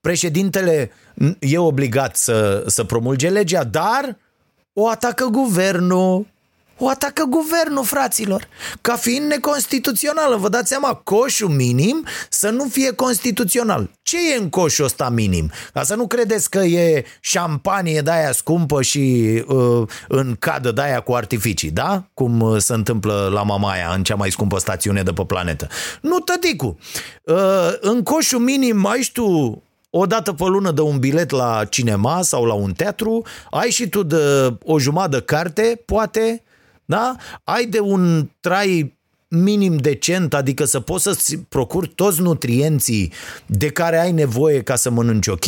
[0.00, 0.90] Președintele
[1.38, 4.16] e obligat să, să promulge legea, dar
[4.74, 6.26] o atacă guvernul.
[6.78, 8.48] o atacă guvernul, fraților,
[8.80, 10.36] ca fiind neconstituțională.
[10.36, 13.90] Vă dați seama, coșul minim să nu fie constituțional.
[14.02, 15.50] Ce e în coșul ăsta minim?
[15.72, 20.82] Ca să nu credeți că e șampanie de aia scumpă și uh, în cadă de
[20.82, 22.04] aia cu artificii, da?
[22.14, 25.68] Cum uh, se întâmplă la Mamaia, în cea mai scumpă stațiune de pe planetă.
[26.00, 26.78] Nu, tăticu.
[27.22, 29.62] Uh, în coșul minim ai și tu
[29.96, 33.88] o dată pe lună de un bilet la cinema sau la un teatru, ai și
[33.88, 36.42] tu de o jumătate de carte, poate,
[36.84, 37.16] da?
[37.44, 38.98] Ai de un trai
[39.34, 43.12] minim decent, adică să poți să-ți procuri toți nutrienții
[43.46, 45.44] de care ai nevoie ca să mănânci ok,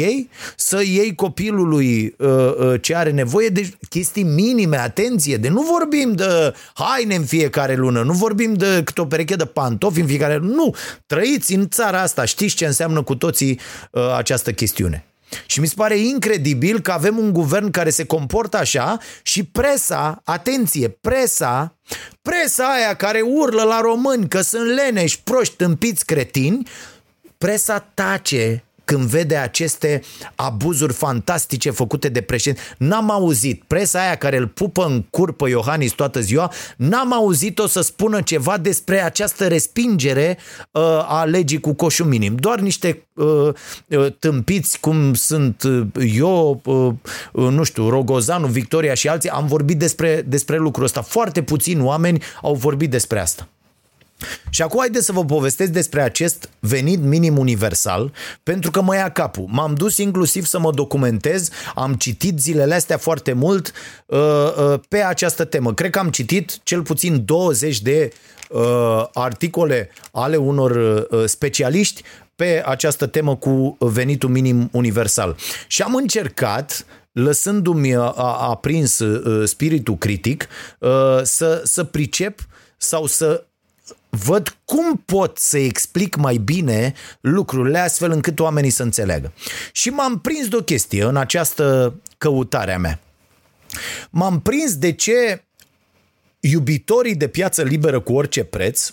[0.57, 6.13] să iei copilului uh, uh, ce are nevoie de chestii minime, atenție, de nu vorbim
[6.13, 10.37] de haine în fiecare lună, nu vorbim de câte o pereche de pantofi în fiecare
[10.37, 10.75] lună, nu,
[11.07, 13.61] trăiți în țara asta, știți ce înseamnă cu toții
[13.91, 15.05] uh, această chestiune.
[15.47, 20.21] Și mi se pare incredibil că avem un guvern care se comportă așa și presa,
[20.25, 21.77] atenție, presa,
[22.23, 26.69] presa aia care urlă la români că sunt leneși, proști, tâmpiți, cretini,
[27.39, 30.03] presa tace când vede aceste
[30.35, 32.63] abuzuri fantastice făcute de președinte.
[32.79, 37.67] N-am auzit presa aia care îl pupă în cur pe Iohannis toată ziua, n-am auzit-o
[37.67, 40.39] să spună ceva despre această respingere
[40.71, 42.35] uh, a legii cu coșul minim.
[42.35, 43.49] Doar niște uh,
[43.87, 46.93] uh, tâmpiți cum sunt uh, eu, uh,
[47.33, 51.03] uh, nu știu, Rogozanu, Victoria și alții, am vorbit despre, despre lucrul ăsta.
[51.03, 53.49] Foarte puțini oameni au vorbit despre asta.
[54.51, 58.13] Și acum haideți să vă povestesc despre acest venit minim universal,
[58.43, 59.45] pentru că mă ia capul.
[59.49, 63.73] M-am dus inclusiv să mă documentez, am citit zilele astea foarte mult
[64.07, 65.75] uh, uh, pe această temă.
[65.75, 68.13] Cred că am citit cel puțin 20 de
[68.49, 72.03] uh, articole ale unor uh, specialiști
[72.37, 75.37] pe această temă cu venitul minim universal.
[75.67, 80.49] Și am încercat lăsându-mi uh, aprins uh, spiritul critic,
[80.79, 82.41] uh, să, să pricep
[82.77, 83.47] sau să
[84.25, 89.33] văd cum pot să explic mai bine lucrurile astfel încât oamenii să înțeleagă.
[89.73, 93.01] Și m-am prins de o chestie în această căutare a mea.
[94.11, 95.45] M-am prins de ce
[96.41, 98.93] iubitorii de piață liberă cu orice preț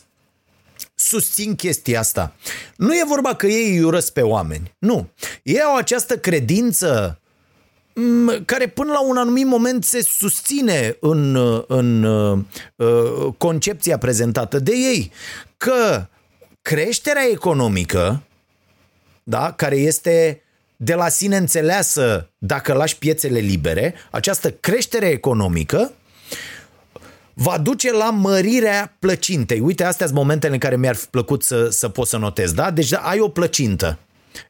[0.95, 2.35] susțin chestia asta.
[2.75, 4.75] Nu e vorba că ei îi urăsc pe oameni.
[4.77, 5.09] Nu.
[5.43, 7.19] Ei au această credință
[8.45, 11.37] care până la un anumit moment se susține în,
[11.67, 12.39] în uh,
[13.37, 15.11] concepția prezentată de ei
[15.57, 16.05] că
[16.61, 18.23] creșterea economică,
[19.23, 20.41] da, care este
[20.75, 25.91] de la sine înțeleasă dacă lași piețele libere, această creștere economică
[27.33, 29.59] va duce la mărirea plăcintei.
[29.59, 32.71] Uite, astea sunt momentele în care mi-ar fi plăcut să, să pot să notez, da?
[32.71, 33.97] Deci ai o plăcintă.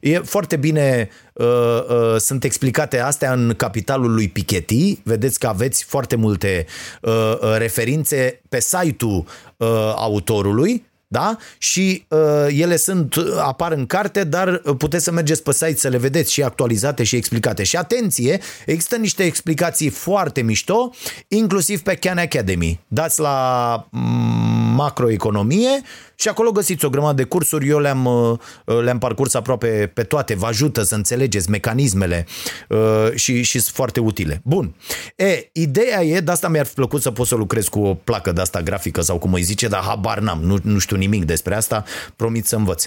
[0.00, 1.46] E foarte bine, uh,
[1.88, 4.98] uh, sunt explicate astea în capitalul lui Piketty.
[5.02, 6.66] Vedeți că aveți foarte multe
[7.00, 9.24] uh, uh referințe pe site-ul
[9.56, 11.36] uh, autorului da?
[11.58, 15.96] Și uh, ele sunt, apar în carte, dar puteți să mergeți pe site să le
[15.96, 17.62] vedeți și actualizate și explicate.
[17.62, 20.90] Și atenție, există niște explicații foarte mișto,
[21.28, 22.80] inclusiv pe Khan Academy.
[22.88, 25.82] Dați la mm, macroeconomie
[26.24, 28.38] și acolo găsiți o grămadă de cursuri, eu le-am, uh,
[28.82, 32.26] le-am parcurs aproape pe toate, vă ajută să înțelegeți mecanismele
[32.68, 34.40] uh, și, și sunt foarte utile.
[34.44, 34.74] Bun.
[35.16, 38.32] E, ideea e, de asta mi-ar fi plăcut să pot să lucrez cu o placă
[38.32, 41.54] de asta grafică sau cum îi zice, dar habar n-am, nu, nu știu nimic despre
[41.54, 41.84] asta,
[42.16, 42.86] promit să învăț.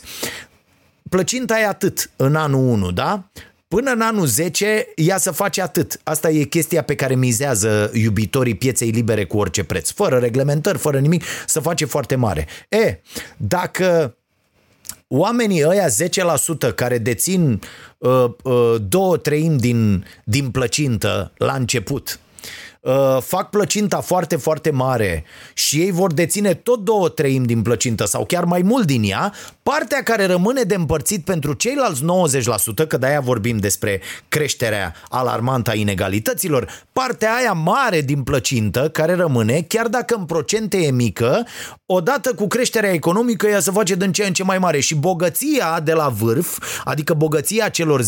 [1.10, 3.24] Plăcinta e atât în anul 1, da?
[3.68, 6.00] Până în anul 10, ea să face atât.
[6.04, 9.90] Asta e chestia pe care mizează iubitorii pieței libere cu orice preț.
[9.90, 12.48] Fără reglementări, fără nimic, să face foarte mare.
[12.70, 13.00] E,
[13.38, 14.18] dacă
[15.08, 15.88] oamenii ăia
[16.70, 17.62] 10% care dețin
[17.98, 22.20] uh, uh, două treimi din, din plăcintă la început,
[22.82, 28.06] uh, fac plăcinta foarte, foarte mare și ei vor deține tot două treimi din plăcintă
[28.06, 29.34] sau chiar mai mult din ea,
[29.72, 32.02] partea care rămâne de împărțit pentru ceilalți
[32.84, 39.14] 90%, că de-aia vorbim despre creșterea alarmantă a inegalităților, partea aia mare din plăcintă care
[39.14, 41.46] rămâne, chiar dacă în procente e mică,
[41.86, 45.80] odată cu creșterea economică ea se face din ce în ce mai mare și bogăția
[45.84, 48.06] de la vârf, adică bogăția celor 10%,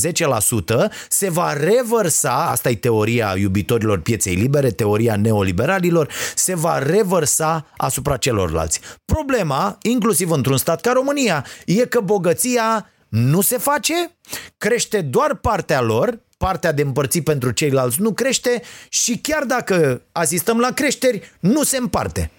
[1.09, 8.17] se va revărsa, asta e teoria iubitorilor pieței libere, teoria neoliberalilor, se va revărsa asupra
[8.17, 8.79] celorlalți.
[9.05, 14.15] Problema, inclusiv într-un stat ca România, e că bogăția nu se face,
[14.57, 20.59] crește doar partea lor, partea de împărțit pentru ceilalți nu crește și chiar dacă asistăm
[20.59, 22.31] la creșteri, nu se împarte.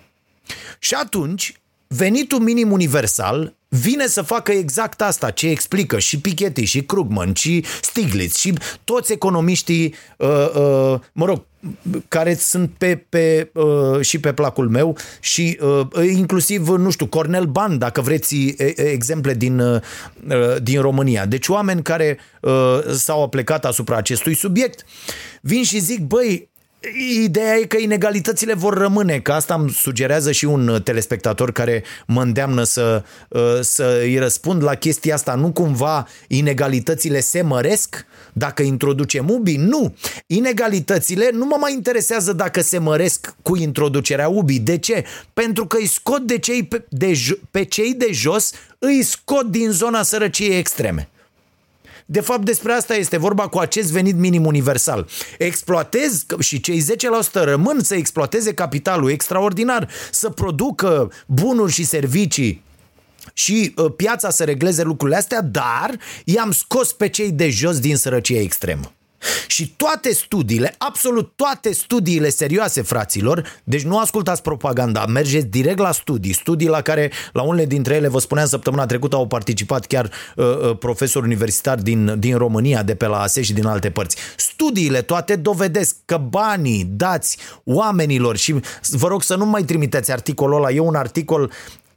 [0.78, 6.82] Și atunci, venitul minim universal vine să facă exact asta, ce explică și Piketty, și
[6.82, 8.52] Krugman, și Stiglitz, și
[8.84, 11.42] toți economiștii, uh, uh, mă rog,
[12.08, 17.44] care sunt pe, pe, uh, și pe placul meu și uh, inclusiv, nu știu, Cornel
[17.44, 19.80] Ban, dacă vreți e, exemple din, uh,
[20.62, 21.26] din România.
[21.26, 24.84] Deci oameni care uh, s-au plecat asupra acestui subiect
[25.40, 26.49] vin și zic, băi,
[27.22, 31.84] Ideea e că inegalitățile vor rămâne, că asta îmi sugerează și un uh, telespectator care
[32.06, 35.34] mă îndeamnă să, uh, să îi răspund la chestia asta.
[35.34, 39.56] Nu cumva inegalitățile se măresc dacă introducem UBI?
[39.56, 39.94] Nu!
[40.26, 44.58] Inegalitățile nu mă mai interesează dacă se măresc cu introducerea UBI.
[44.58, 45.04] De ce?
[45.32, 47.12] Pentru că îi scot de cei pe, de,
[47.50, 51.08] pe cei de jos, îi scot din zona sărăciei extreme.
[52.12, 55.08] De fapt, despre asta este vorba cu acest venit minim universal.
[55.38, 56.84] Exploatez și cei 10%
[57.32, 62.62] rămân să exploateze capitalul extraordinar, să producă bunuri și servicii
[63.32, 67.96] și uh, piața să regleze lucrurile astea, dar i-am scos pe cei de jos din
[67.96, 68.92] sărăcie extremă.
[69.46, 75.92] Și toate studiile, absolut toate studiile serioase, fraților, deci nu ascultați propaganda, mergeți direct la
[75.92, 80.10] studii, studii la care, la unele dintre ele, vă spuneam săptămâna trecută, au participat chiar
[80.36, 84.16] uh, uh, profesori universitari din, din România, de pe la ASE și din alte părți.
[84.36, 88.54] Studiile toate dovedesc că banii dați oamenilor și
[88.90, 91.50] vă rog să nu mai trimiteți articolul ăla, e un articol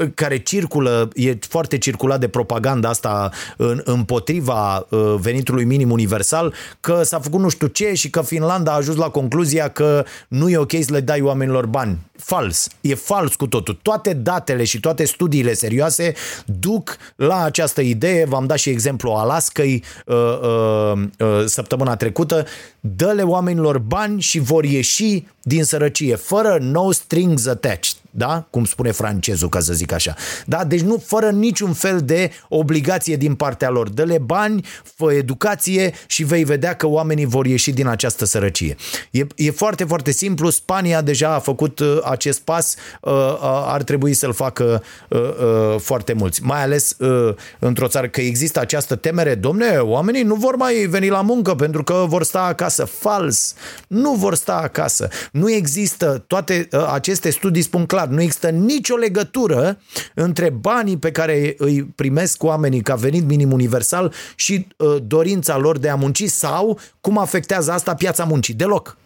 [0.08, 7.04] care circulă, e foarte circulat de propaganda asta în, împotriva uh, venitului minim universal, că
[7.04, 10.58] s-a făcut nu știu ce și că Finlanda a ajuns la concluzia că nu e
[10.58, 11.97] ok să le dai oamenilor bani.
[12.18, 12.68] Fals.
[12.82, 13.80] E fals cu totul.
[13.82, 16.14] Toate datele și toate studiile serioase
[16.45, 18.26] duc la această idee.
[18.26, 22.45] V-am dat și exemplu Alaskei uh, uh, uh, săptămâna trecută.
[22.80, 28.47] Dă-le oamenilor bani și vor ieși din sărăcie, fără no strings attached da?
[28.49, 30.16] Cum spune francezul, ca să zic așa.
[30.45, 30.64] Da?
[30.64, 33.89] Deci nu fără niciun fel de obligație din partea lor.
[33.89, 38.76] Dă-le bani, fă educație și vei vedea că oamenii vor ieși din această sărăcie.
[39.11, 40.49] E, e foarte, foarte simplu.
[40.49, 42.76] Spania deja a făcut uh, acest pas.
[43.01, 43.38] Uh, uh,
[43.68, 46.43] ar trebui să-l facă uh, uh, foarte mulți.
[46.43, 49.36] Mai ales uh, într-o țară că există această temere.
[49.36, 52.86] Domne, oamenii nu vor mai veni la muncă pentru că vor sta acasă.
[52.86, 53.53] Fals!
[53.88, 55.07] Nu vor sta acasă.
[55.32, 59.80] Nu există toate uh, aceste studii spun clar clar, nu există nicio legătură
[60.14, 65.78] între banii pe care îi primesc oamenii ca venit minim universal și uh, dorința lor
[65.78, 68.54] de a munci sau cum afectează asta piața muncii.
[68.54, 68.97] Deloc.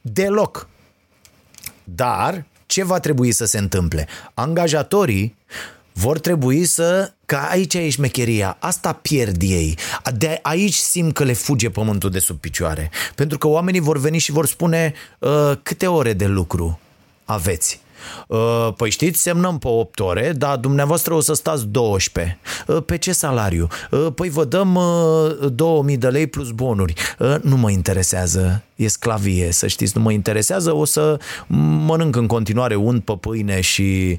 [0.00, 0.68] Deloc.
[1.84, 4.08] Dar ce va trebui să se întâmple?
[4.34, 5.36] Angajatorii
[5.92, 9.78] vor trebui să Că aici e șmecheria, asta pierd ei.
[10.16, 12.90] De aici simt că le fuge pământul de sub picioare.
[13.14, 16.80] Pentru că oamenii vor veni și vor spune uh, câte ore de lucru
[17.24, 17.80] aveți.
[18.26, 22.38] Uh, păi știți, semnăm pe 8 ore, dar dumneavoastră o să stați 12.
[22.66, 23.68] Uh, pe ce salariu?
[23.90, 24.78] Uh, păi vă dăm
[25.52, 26.94] 2000 de lei plus bonuri.
[27.42, 31.18] Nu mă interesează, e sclavie, să știți, nu mă interesează, o să
[31.86, 34.18] mănânc în continuare unt pe pâine și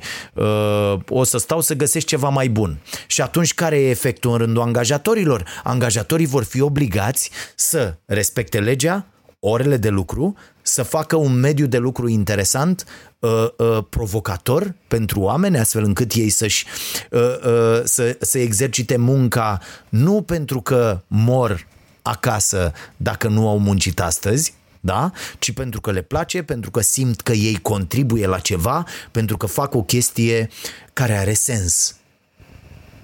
[1.10, 2.80] o să stau să găsesc ceva mai bun.
[3.08, 5.44] Și atunci care e efectul în rândul angajatorilor?
[5.64, 9.06] Angajatorii vor fi obligați să respecte legea,
[9.40, 12.86] orele de lucru, să facă un mediu de lucru interesant,
[13.20, 16.66] uh, uh, provocator pentru oameni, astfel încât ei să-și,
[17.12, 19.60] uh, uh, să, să exercite munca
[19.90, 21.68] nu pentru că mor
[22.02, 25.12] acasă dacă nu au muncit astăzi, da?
[25.40, 29.46] ci pentru că le place, pentru că simt că ei contribuie la ceva, pentru că
[29.46, 30.50] fac o chestie
[30.94, 31.96] care are sens.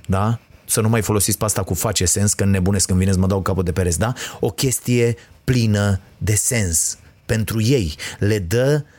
[0.06, 0.40] Da?
[0.66, 3.42] Să nu mai folosiți pasta cu face sens, că nebunesc când vine să mă dau
[3.42, 4.14] capul de pereți, da?
[4.40, 7.96] O chestie plină de sens pentru ei.
[8.20, 8.95] Le dă uh,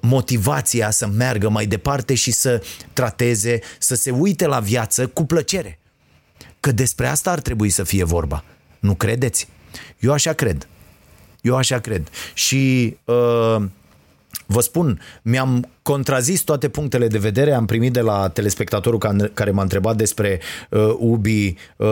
[0.00, 5.78] motivația să meargă mai departe și să trateze, să se uite la viață cu plăcere.
[6.60, 8.44] Că despre asta ar trebui să fie vorba.
[8.78, 9.48] Nu credeți?
[9.98, 10.68] Eu așa cred.
[11.40, 12.08] Eu așa cred.
[12.34, 13.64] Și uh,
[14.46, 19.62] vă spun, mi-am contrazis toate punctele de vedere, am primit de la telespectatorul care m-a
[19.62, 20.40] întrebat despre
[20.70, 21.86] uh, UBI uh,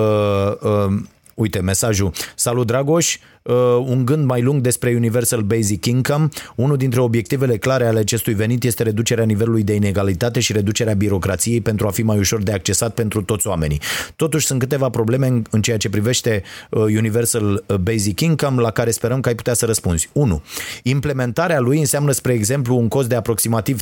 [0.61, 1.03] uh,
[1.35, 2.13] Uite, mesajul.
[2.35, 3.15] Salut, Dragoș!
[3.15, 3.21] Uh,
[3.87, 6.29] un gând mai lung despre Universal Basic Income.
[6.55, 11.61] Unul dintre obiectivele clare ale acestui venit este reducerea nivelului de inegalitate și reducerea birocrației
[11.61, 13.81] pentru a fi mai ușor de accesat pentru toți oamenii.
[14.17, 18.91] Totuși sunt câteva probleme în, în ceea ce privește uh, Universal Basic Income la care
[18.91, 20.09] sperăm că ai putea să răspunzi.
[20.13, 20.43] 1.
[20.83, 23.81] Implementarea lui înseamnă, spre exemplu, un cost de aproximativ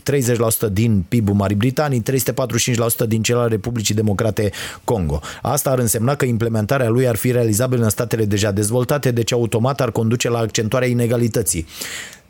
[0.68, 4.50] 30% din PIB-ul Marii Britanii, 345% din cel al Republicii Democrate
[4.84, 5.20] Congo.
[5.42, 9.80] Asta ar însemna că implementarea lui ar fi realizabil în statele deja dezvoltate, deci automat
[9.80, 11.66] ar conduce la accentuarea inegalității.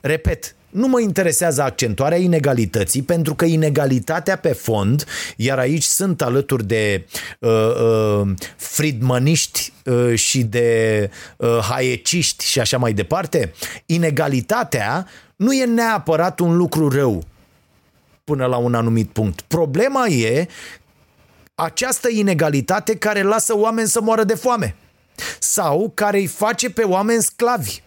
[0.01, 5.05] repet, nu mă interesează accentuarea inegalității, pentru că inegalitatea pe fond,
[5.37, 7.07] iar aici sunt alături de
[7.41, 13.53] uh, uh, fridmaniști uh, și de uh, haieciști și așa mai departe,
[13.87, 15.07] inegalitatea
[15.37, 17.25] nu e neapărat un lucru rău
[18.25, 19.41] până la un anumit punct.
[19.41, 20.49] Problema e
[21.55, 24.77] această inegalitate care lasă oameni să moară de foame
[25.39, 27.83] sau care îi face pe oameni sclavi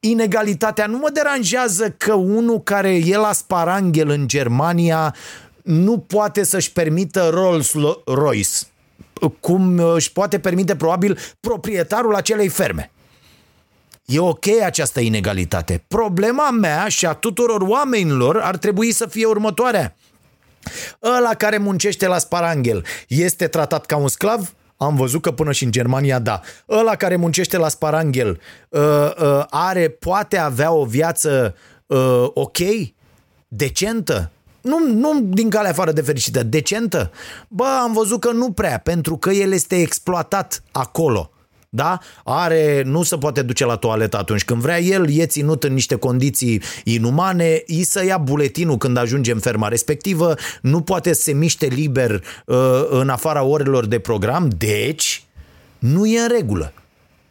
[0.00, 5.14] inegalitatea nu mă deranjează că unul care e la Sparanghel în Germania
[5.62, 8.66] nu poate să-și permită Rolls-Royce,
[9.40, 12.90] cum își poate permite probabil proprietarul acelei ferme.
[14.04, 15.84] E ok această inegalitate.
[15.88, 19.96] Problema mea și a tuturor oamenilor ar trebui să fie următoarea.
[21.02, 24.54] Ăla care muncește la Sparanghel este tratat ca un sclav?
[24.76, 26.40] Am văzut că până și în Germania, da.
[26.68, 31.54] Ăla care muncește la Sparanghel uh, uh, are, poate avea o viață
[31.86, 32.58] uh, ok,
[33.48, 37.10] decentă, nu, nu din calea afară de fericită, decentă.
[37.48, 41.30] Bă, am văzut că nu prea, pentru că el este exploatat acolo
[41.76, 41.98] da?
[42.24, 45.94] Are, nu se poate duce la toaletă atunci când vrea el, e ținut în niște
[45.94, 51.32] condiții inumane, îi să ia buletinul când ajunge în ferma respectivă, nu poate să se
[51.32, 52.56] miște liber uh,
[52.90, 55.24] în afara orelor de program, deci
[55.78, 56.72] nu e în regulă.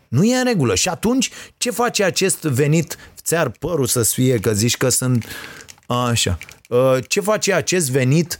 [0.07, 0.75] Nu e în regulă.
[0.75, 2.97] Și atunci, ce face acest venit?
[3.23, 5.25] Ți-ar părul să fie că zici că sunt...
[5.87, 6.37] Așa.
[6.69, 8.39] Uh, ce face acest venit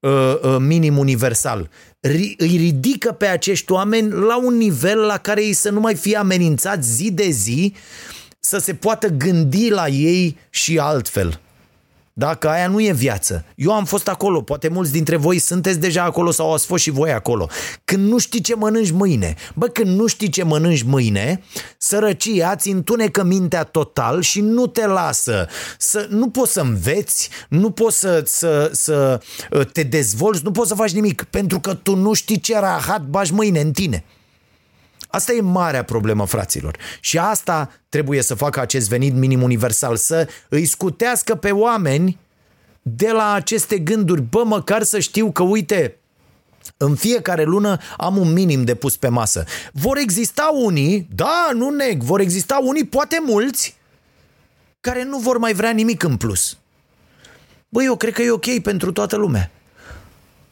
[0.00, 1.70] uh, uh, minim universal?
[2.36, 6.16] Îi ridică pe acești oameni la un nivel la care ei să nu mai fie
[6.16, 7.74] amenințați zi de zi
[8.40, 11.40] să se poată gândi la ei și altfel.
[12.16, 13.44] Dacă aia nu e viață.
[13.56, 16.90] Eu am fost acolo, poate mulți dintre voi sunteți deja acolo sau ați fost și
[16.90, 17.48] voi acolo.
[17.84, 21.42] Când nu știi ce mănânci mâine, bă, când nu știi ce mănânci mâine,
[21.78, 25.46] sărăcia îți întunecă mintea total și nu te lasă.
[25.78, 30.68] Să, nu poți să înveți, nu poți să, să, să uh, te dezvolți, nu poți
[30.68, 34.04] să faci nimic, pentru că tu nu știi ce rahat bași mâine în tine.
[35.14, 36.76] Asta e marea problemă, fraților.
[37.00, 42.18] Și asta trebuie să facă acest venit minim universal, să îi scutească pe oameni
[42.82, 44.22] de la aceste gânduri.
[44.22, 45.96] Bă, măcar să știu că, uite,
[46.76, 49.44] în fiecare lună am un minim de pus pe masă.
[49.72, 53.76] Vor exista unii, da, nu neg, vor exista unii, poate mulți,
[54.80, 56.58] care nu vor mai vrea nimic în plus.
[57.68, 59.50] Băi, eu cred că e ok pentru toată lumea.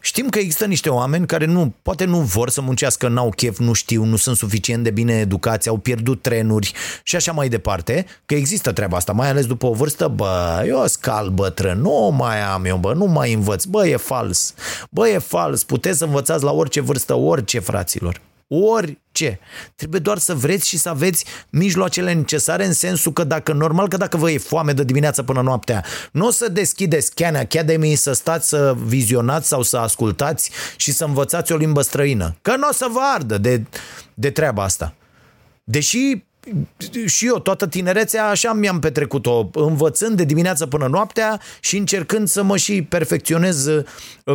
[0.04, 3.72] Știm că există niște oameni care nu, poate nu vor să muncească, n-au chef, nu
[3.72, 6.72] știu, nu sunt suficient de bine educați, au pierdut trenuri
[7.02, 10.86] și așa mai departe, că există treaba asta, mai ales după o vârstă, bă, eu
[10.86, 14.54] scal bătrân, nu mai am eu, bă, nu mai învăț, bă, e fals,
[14.90, 18.20] bă, e fals, puteți să învățați la orice vârstă, orice, fraților.
[18.54, 19.40] Orice.
[19.74, 23.96] Trebuie doar să vreți și să aveți mijloacele necesare în sensul că dacă, normal că
[23.96, 28.12] dacă vă e foame de dimineață până noaptea, nu o să deschideți Khan Academy să
[28.12, 32.36] stați să vizionați sau să ascultați și să învățați o limbă străină.
[32.42, 33.64] Că nu o să vă ardă de,
[34.14, 34.94] de treaba asta.
[35.64, 36.24] Deși
[37.06, 42.42] și eu toată tinerețea așa mi-am petrecut-o, învățând de dimineață până noaptea și încercând să
[42.42, 43.84] mă și perfecționez uh,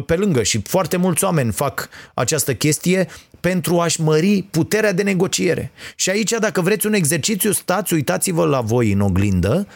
[0.05, 0.43] pe lângă.
[0.43, 3.08] Și foarte mulți oameni fac această chestie
[3.39, 5.72] pentru a-și mări puterea de negociere.
[5.95, 9.68] Și aici, dacă vreți un exercițiu, stați, uitați-vă la voi în oglindă,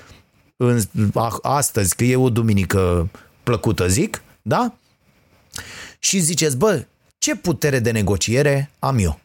[0.58, 0.82] în,
[1.42, 3.10] astăzi, că e o duminică
[3.44, 4.74] plăcută, zic, da?
[6.00, 6.86] Și ziceți, bă,
[7.18, 9.20] ce putere de negociere am eu?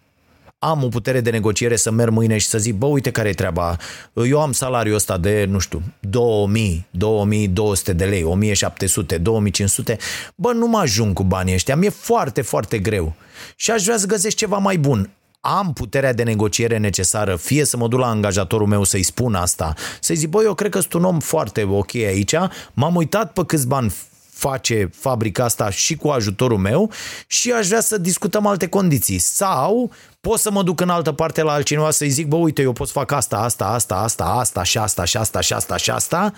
[0.59, 3.33] Am o putere de negociere să merg mâine și să zic, bă, uite care e
[3.33, 3.77] treaba,
[4.13, 9.97] eu am salariul ăsta de, nu știu, 2000, 2200 de lei, 1700, 2500,
[10.35, 13.15] bă, nu mă ajung cu banii ăștia, mi-e foarte, foarte greu.
[13.57, 15.11] Și aș vrea să găsesc ceva mai bun.
[15.41, 19.75] Am puterea de negociere necesară, fie să mă duc la angajatorul meu să-i spun asta,
[20.01, 22.35] să-i zic, băi, eu cred că sunt un om foarte ok aici,
[22.73, 23.95] m-am uitat pe câți bani
[24.37, 26.91] face fabrica asta și cu ajutorul meu
[27.27, 29.19] și aș vrea să discutăm alte condiții.
[29.19, 32.73] Sau pot să mă duc în altă parte la altcineva să-i zic, bă, uite, eu
[32.73, 35.91] pot să fac asta, asta, asta, asta, asta și asta și asta și asta și
[35.91, 36.33] asta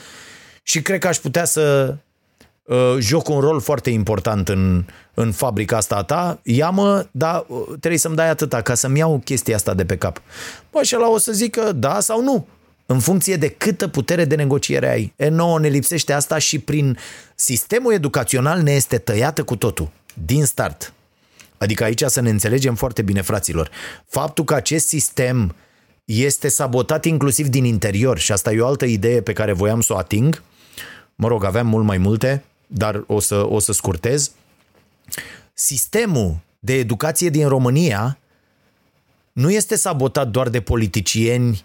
[0.63, 1.95] și cred că aș putea să
[2.63, 4.85] uh, joc un rol foarte important în,
[5.15, 9.21] în fabrica asta a ta, ia-mă, dar uh, trebuie să-mi dai atâta ca să-mi iau
[9.25, 10.23] chestia asta de pe cap.
[10.71, 12.47] Bă, și la o să zică da sau nu
[12.91, 15.13] în funcție de câtă putere de negociere ai.
[15.17, 16.99] E nouă ne lipsește asta și prin
[17.35, 19.91] sistemul educațional ne este tăiată cu totul,
[20.27, 20.93] din start.
[21.59, 23.71] Adică aici să ne înțelegem foarte bine, fraților.
[24.07, 25.55] Faptul că acest sistem
[26.05, 29.93] este sabotat inclusiv din interior și asta e o altă idee pe care voiam să
[29.93, 30.43] o ating.
[31.15, 34.31] Mă rog, aveam mult mai multe, dar o să, o să scurtez.
[35.55, 38.19] Sistemul de educație din România
[39.33, 41.65] nu este sabotat doar de politicieni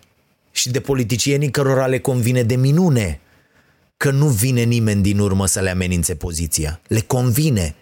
[0.56, 3.20] și de politicienii cărora le convine de minune
[3.98, 6.80] că nu vine nimeni din urmă să le amenințe poziția.
[6.88, 7.76] Le convine.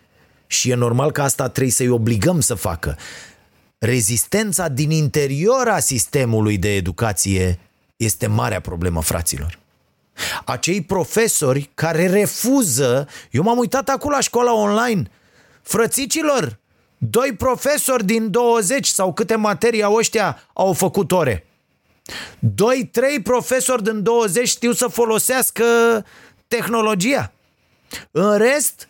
[0.48, 2.98] Și e normal că asta trebuie să-i obligăm să facă.
[3.78, 7.60] Rezistența din interior a sistemului de educație
[7.96, 9.60] este marea problemă, fraților.
[10.46, 15.12] Acei profesori care refuză, eu m-am uitat acolo la școala online,
[15.62, 16.60] frățicilor,
[16.98, 21.46] doi profesori din 20 sau câte materii au ăștia au făcut ore.
[22.40, 25.64] Doi, trei profesori din 20 știu să folosească
[26.48, 27.32] tehnologia.
[28.12, 28.88] În rest,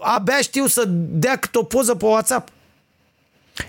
[0.00, 2.48] abia știu să dea câte o poză pe WhatsApp.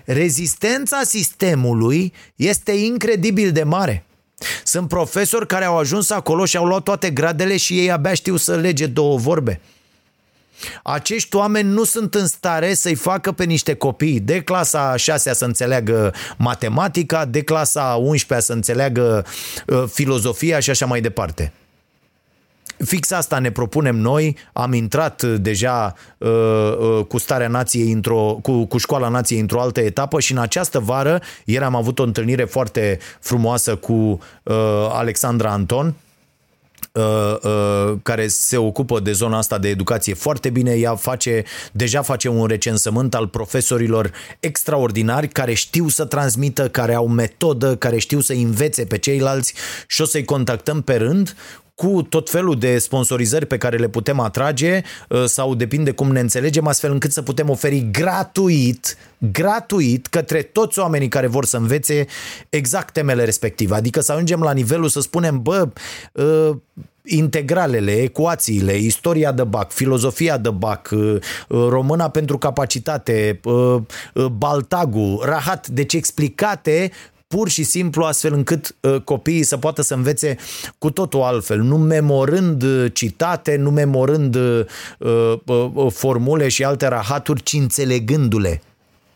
[0.06, 4.06] Rezistența sistemului este incredibil de mare.
[4.64, 8.36] Sunt profesori care au ajuns acolo și au luat toate gradele și ei abia știu
[8.36, 9.62] să lege două vorbe.
[10.84, 15.46] Acești oameni nu sunt în stare să-i facă pe niște copii de clasa 6 să
[15.46, 19.26] înțeleagă matematica, de clasa 11 să înțeleagă
[19.68, 21.54] uh, filozofia și așa mai departe.
[22.86, 24.38] Fix asta ne propunem noi.
[24.54, 29.80] Am intrat deja uh, uh, cu starea nației într-o, cu, cu școala nației într-o altă
[29.80, 34.56] etapă și în această vară ieri am avut o întâlnire foarte frumoasă cu uh,
[34.92, 36.07] Alexandra Anton, Uh, uh,
[38.04, 40.74] care se ocupă de zona asta de educație foarte bine.
[40.74, 47.08] Ea face, deja face un recensământ al profesorilor extraordinari care știu să transmită, care au
[47.08, 49.54] metodă, care știu să învețe pe ceilalți
[49.88, 51.36] și o să-i contactăm pe rând
[51.78, 56.20] cu tot felul de sponsorizări pe care le putem atrage uh, sau depinde cum ne
[56.20, 62.06] înțelegem, astfel încât să putem oferi gratuit, gratuit către toți oamenii care vor să învețe
[62.50, 63.76] exact temele respective.
[63.76, 65.68] Adică să ajungem la nivelul să spunem, bă,
[66.12, 66.56] uh,
[67.04, 71.18] integralele, ecuațiile, istoria de BAC, filozofia de BAC, uh,
[71.50, 73.40] româna pentru capacitate,
[74.32, 76.92] baltagul, rahat, deci explicate
[77.28, 80.38] pur și simplu astfel încât uh, copiii să poată să învețe
[80.78, 84.66] cu totul altfel, nu memorând uh, citate, nu memorând uh,
[85.00, 85.40] uh,
[85.74, 88.62] uh, formule și alte rahaturi, ci înțelegându-le.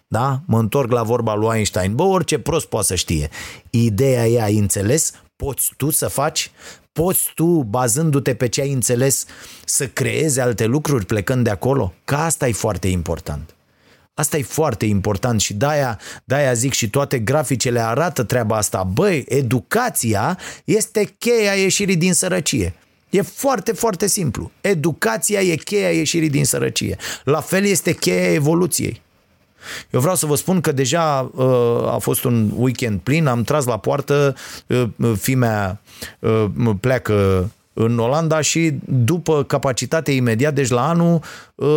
[0.07, 0.41] Da?
[0.45, 1.95] Mă întorc la vorba lui Einstein.
[1.95, 3.29] Bă, orice prost poate să știe.
[3.69, 5.11] Ideea e, ai înțeles?
[5.35, 6.51] Poți tu să faci?
[6.91, 9.25] Poți tu, bazându-te pe ce ai înțeles,
[9.65, 11.93] să creezi alte lucruri plecând de acolo?
[12.05, 13.55] Că asta e foarte important.
[14.13, 18.83] Asta e foarte important și de-aia, de-aia zic și toate graficele arată treaba asta.
[18.83, 22.73] Băi, educația este cheia ieșirii din sărăcie.
[23.09, 24.51] E foarte, foarte simplu.
[24.61, 26.97] Educația e cheia ieșirii din sărăcie.
[27.23, 29.01] La fel este cheia evoluției.
[29.89, 33.65] Eu vreau să vă spun că deja uh, a fost un weekend plin, am tras
[33.65, 34.35] la poartă,
[34.67, 35.81] uh, fimea
[36.19, 36.45] uh,
[36.79, 37.49] pleacă
[37.85, 41.19] în Olanda și după capacitate imediat, deci la anul
[41.55, 41.67] uh,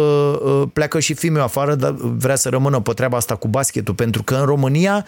[0.44, 4.22] uh, pleacă și filmul afară, dar vrea să rămână pe treaba asta cu basketul, pentru
[4.22, 5.06] că în România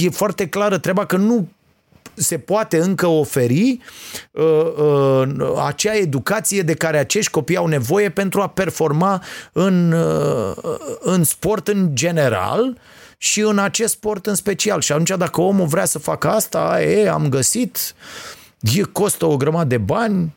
[0.00, 1.48] e foarte clară treaba că nu
[2.14, 3.78] se poate încă oferi
[4.30, 9.22] uh, uh, acea educație de care acești copii au nevoie pentru a performa
[9.52, 10.56] în, uh,
[11.00, 12.78] în sport în general
[13.18, 14.80] și în acest sport în special.
[14.80, 17.94] Și atunci dacă omul vrea să facă asta, e, am găsit
[18.60, 20.36] E costă o grămadă de bani,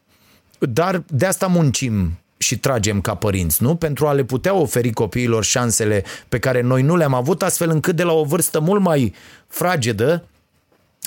[0.60, 3.76] dar de asta muncim și tragem ca părinți, nu?
[3.76, 7.96] Pentru a le putea oferi copiilor șansele pe care noi nu le-am avut, astfel încât
[7.96, 9.14] de la o vârstă mult mai
[9.48, 10.26] fragedă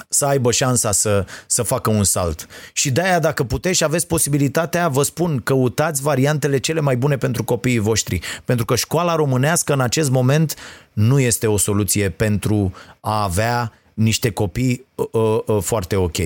[0.09, 2.47] să aibă șansa să, să facă un salt.
[2.73, 7.45] Și de-aia, dacă puteți și aveți posibilitatea, vă spun, căutați variantele cele mai bune pentru
[7.45, 8.21] copiii voștri.
[8.45, 10.55] Pentru că școala românească în acest moment
[10.93, 16.17] nu este o soluție pentru a avea niște copii uh, uh, foarte ok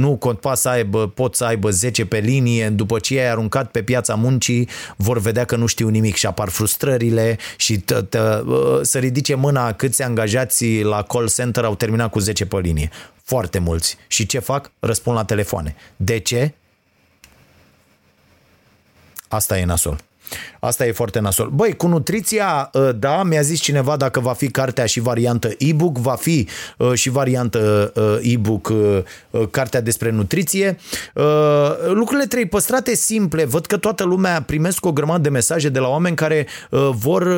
[0.00, 3.82] nu pot să aibă, pot să aibă 10 pe linie, după ce ai aruncat pe
[3.82, 7.84] piața muncii, vor vedea că nu știu nimic și apar frustrările și
[8.82, 12.90] să ridice mâna câți angajați la call center au terminat cu 10 pe linie.
[13.22, 13.96] Foarte mulți.
[14.06, 14.70] Și ce fac?
[14.78, 15.76] Răspund la telefoane.
[15.96, 16.54] De ce?
[19.28, 20.00] Asta e nasol.
[20.60, 21.48] Asta e foarte nasol.
[21.48, 25.98] Băi, cu nutriția, ă, da, mi-a zis cineva dacă va fi cartea și variantă e-book,
[25.98, 26.48] va fi
[26.80, 28.72] ă, și variantă ă, e-book
[29.50, 30.78] cartea despre nutriție.
[31.86, 33.44] Lucrurile trei păstrate simple.
[33.44, 36.46] Văd că toată lumea primesc o grămadă de mesaje de la oameni care
[36.90, 37.34] vor,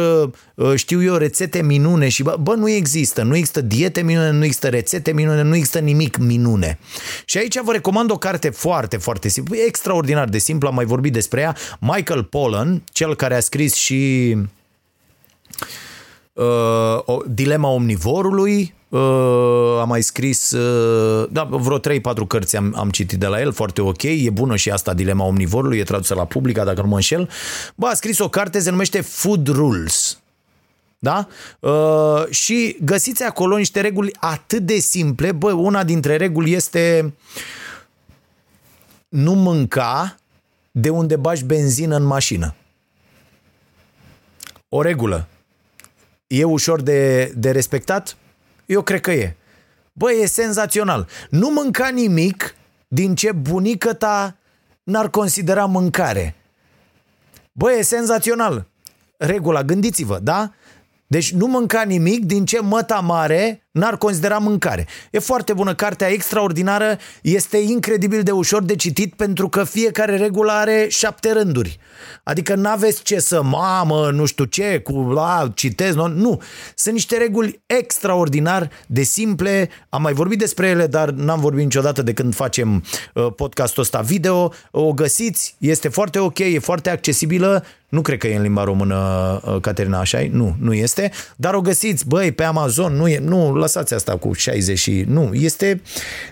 [0.74, 3.22] știu eu, rețete minune și bă, bă, nu există.
[3.22, 6.78] Nu există diete minune, nu există rețete minune, nu există nimic minune.
[7.24, 11.12] Și aici vă recomand o carte foarte, foarte simplă, extraordinar de simplă, am mai vorbit
[11.12, 14.36] despre ea, Michael Pollan, cel care a scris și
[16.32, 21.80] uh, o, Dilema omnivorului, uh, a mai scris uh, da, vreo 3-4
[22.28, 25.78] cărți am, am citit de la el, foarte ok, e bună și asta Dilema omnivorului,
[25.78, 27.28] e tradusă la publica, dacă nu mă înșel.
[27.74, 30.16] Bă, a scris o carte, se numește Food Rules.
[30.98, 31.28] Da?
[31.60, 35.32] Uh, și găsiți acolo niște reguli atât de simple.
[35.32, 37.14] Bă, una dintre reguli este
[39.08, 40.16] nu mânca
[40.70, 42.54] de unde bagi benzină în mașină.
[44.74, 45.26] O regulă.
[46.26, 48.16] E ușor de, de respectat?
[48.66, 49.36] Eu cred că e.
[49.92, 51.08] Bă, e senzațional.
[51.30, 52.54] Nu mânca nimic
[52.88, 54.36] din ce bunică ta
[54.82, 56.34] n-ar considera mâncare.
[57.52, 58.66] Bă, e senzațional.
[59.16, 60.52] Regula, gândiți-vă, da?
[61.06, 64.86] Deci nu mânca nimic din ce măta mare n-ar considera mâncare.
[65.10, 70.52] E foarte bună, cartea extraordinară, este incredibil de ușor de citit pentru că fiecare regulă
[70.52, 71.78] are șapte rânduri.
[72.22, 76.40] Adică n-aveți ce să, mamă, nu știu ce, cu la, citez, nu, nu.
[76.74, 82.02] Sunt niște reguli extraordinar de simple, am mai vorbit despre ele, dar n-am vorbit niciodată
[82.02, 84.52] de când facem uh, podcastul ăsta video.
[84.70, 88.96] O găsiți, este foarte ok, e foarte accesibilă, nu cred că e în limba română,
[89.44, 93.52] uh, Caterina, așa Nu, nu este, dar o găsiți, băi, pe Amazon, nu, e, nu
[93.62, 95.04] lăsați asta cu 60 și...
[95.08, 95.82] Nu, este...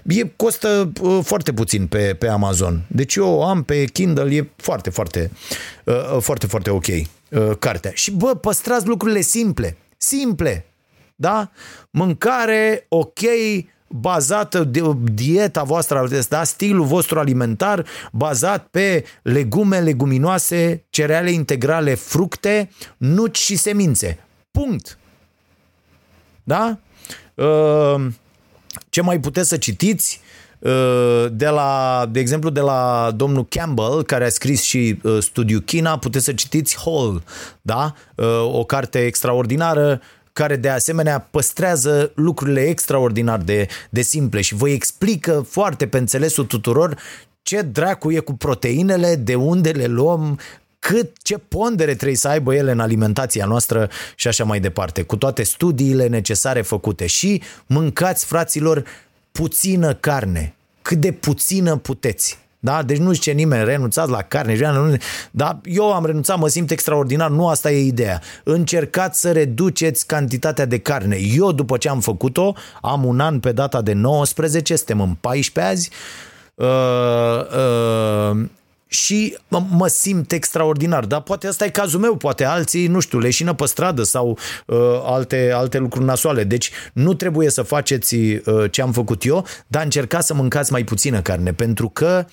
[0.03, 2.85] E, costă uh, foarte puțin pe, pe Amazon.
[2.89, 5.31] Deci eu am pe Kindle, e foarte, foarte,
[5.85, 7.07] uh, foarte, foarte ok uh,
[7.59, 7.91] cartea.
[7.95, 9.77] Și bă, păstrați lucrurile simple.
[9.97, 10.65] Simple.
[11.17, 11.51] Da?
[11.91, 13.21] Mâncare, ok,
[13.89, 14.81] bazată de
[15.13, 16.45] dieta voastră, da?
[16.45, 24.19] stilul vostru alimentar bazat pe legume, leguminoase, cereale integrale, fructe, nuci și semințe.
[24.51, 24.99] Punct.
[26.43, 26.79] Da?
[27.41, 28.07] Uh,
[28.89, 30.21] ce mai puteți să citiți?
[30.59, 35.61] Uh, de la, de exemplu, de la domnul Campbell, care a scris și uh, Studiu
[35.61, 37.23] China, puteți să citiți Hall,
[37.63, 37.95] da?
[38.53, 40.01] O carte extraordinară
[40.33, 46.45] care de asemenea păstrează lucrurile extraordinar de, de simple și vă explică foarte pe înțelesul
[46.45, 46.99] tuturor
[47.43, 50.39] ce dracu e cu proteinele, de unde le luăm,
[50.81, 55.17] cât, ce pondere trebuie să aibă ele în alimentația noastră și așa mai departe, cu
[55.17, 57.07] toate studiile necesare făcute.
[57.07, 58.85] Și mâncați, fraților,
[59.33, 62.39] puțină carne, cât de puțină puteți.
[62.63, 62.83] Da?
[62.83, 64.97] Deci nu zice nimeni, renunțați la carne, nu,
[65.31, 65.61] da?
[65.65, 68.21] eu am renunțat, mă simt extraordinar, nu asta e ideea.
[68.45, 71.17] Încercați să reduceți cantitatea de carne.
[71.17, 75.73] Eu, după ce am făcut-o, am un an pe data de 19, suntem în 14
[75.73, 75.91] azi,
[76.55, 76.67] uh,
[78.33, 78.49] uh,
[78.93, 79.37] și
[79.69, 81.05] mă simt extraordinar.
[81.05, 84.77] Dar poate asta e cazul meu, poate alții, nu știu, leșină pe stradă sau uh,
[85.05, 86.45] alte, alte lucruri nasoale.
[86.45, 90.85] Deci nu trebuie să faceți uh, ce am făcut eu, dar încercați să mâncați mai
[90.85, 92.27] puțină carne, pentru că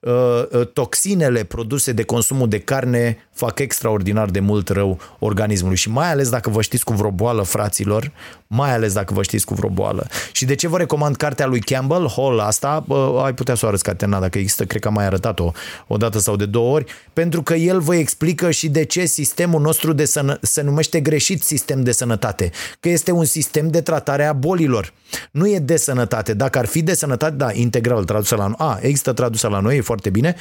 [0.00, 0.12] uh,
[0.50, 6.10] uh, toxinele produse de consumul de carne fac extraordinar de mult rău organismului și mai
[6.10, 8.12] ales dacă vă știți cu vreo boală, fraților,
[8.54, 10.06] mai ales dacă vă știți cu vreo boală.
[10.32, 13.68] Și de ce vă recomand cartea lui Campbell, Hall asta, bă, ai putea să o
[13.68, 15.52] arăți, Catena, dacă există, cred că am mai arătat-o
[15.86, 19.60] o dată sau de două ori, pentru că el vă explică și de ce sistemul
[19.60, 24.24] nostru de sănă, se numește greșit sistem de sănătate, că este un sistem de tratare
[24.24, 24.92] a bolilor.
[25.30, 26.34] Nu e de sănătate.
[26.34, 28.54] Dacă ar fi de sănătate, da, integral tradusă la noi.
[28.58, 30.34] A, există tradusă la noi, e foarte bine.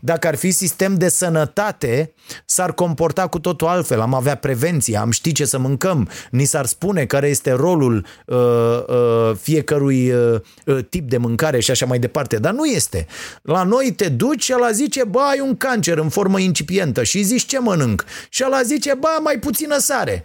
[0.00, 2.14] Dacă ar fi sistem de sănătate,
[2.44, 4.00] s-ar comporta cu totul altfel.
[4.00, 8.36] Am avea prevenție, am ști ce să mâncăm, ni s-ar spune care este rolul uh,
[8.86, 12.36] uh, fiecărui uh, uh, tip de mâncare și așa mai departe.
[12.36, 13.06] Dar nu este.
[13.42, 17.22] La noi te duci și ăla zice, bă, ai un cancer în formă incipientă și
[17.22, 18.04] zici ce mănânc.
[18.28, 20.24] Și ăla zice, bă, mai puțină sare.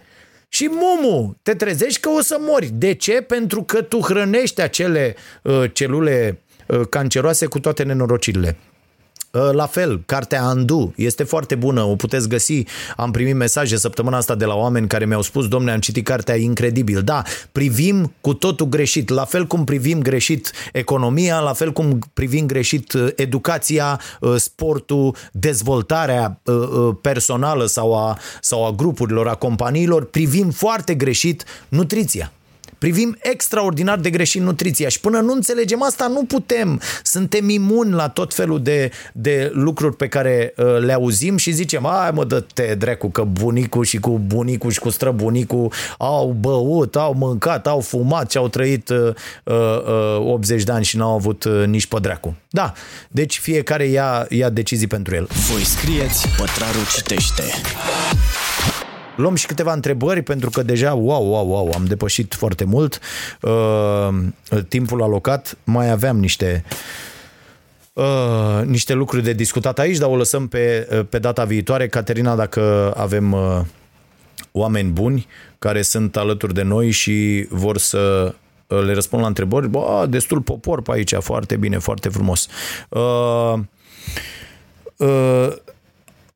[0.52, 2.70] Și mumu, te trezești că o să mori.
[2.74, 3.20] De ce?
[3.20, 8.56] Pentru că tu hrănești acele uh, celule uh, canceroase cu toate nenorocirile.
[9.32, 12.62] Uh, la fel, cartea Andu este foarte bună, o puteți găsi.
[12.96, 16.36] Am primit mesaje săptămâna asta de la oameni care mi-au spus, domne, am citit cartea
[16.36, 17.02] incredibil.
[17.02, 17.22] Da,
[17.52, 22.92] privim cu totul greșit, la fel cum privim greșit economia, la fel cum privim greșit
[22.92, 26.40] uh, educația, uh, sportul, dezvoltarea
[27.00, 32.32] personală sau a, sau a grupurilor, a companiilor, privim foarte greșit nutriția.
[32.80, 36.80] Privim extraordinar de greșit nutriția și până nu înțelegem asta, nu putem.
[37.02, 41.86] Suntem imuni la tot felul de, de lucruri pe care uh, le auzim și zicem,
[41.86, 47.14] ai mă, dă-te drecu că bunicul și cu bunicul și cu străbunicul au băut, au
[47.14, 49.12] mâncat, au fumat și au trăit uh,
[49.44, 52.36] uh, 80 de ani și n-au avut uh, nici pe dracu.
[52.50, 52.72] Da,
[53.08, 55.28] deci fiecare ia, ia decizii pentru el.
[55.50, 57.42] Voi scrieți, pătrarul citește.
[59.20, 62.98] Luăm și câteva întrebări pentru că deja, wow, wow, wow, am depășit foarte mult
[63.40, 64.08] uh,
[64.68, 65.56] timpul alocat.
[65.64, 66.64] Mai aveam niște
[67.92, 71.88] uh, niște lucruri de discutat aici, dar o lăsăm pe, uh, pe data viitoare.
[71.88, 73.60] Caterina, dacă avem uh,
[74.52, 75.26] oameni buni
[75.58, 78.34] care sunt alături de noi și vor să
[78.66, 82.48] uh, le răspund la întrebări, bă, destul popor pe aici, foarte bine, foarte frumos.
[82.88, 83.54] Uh,
[84.96, 85.48] uh,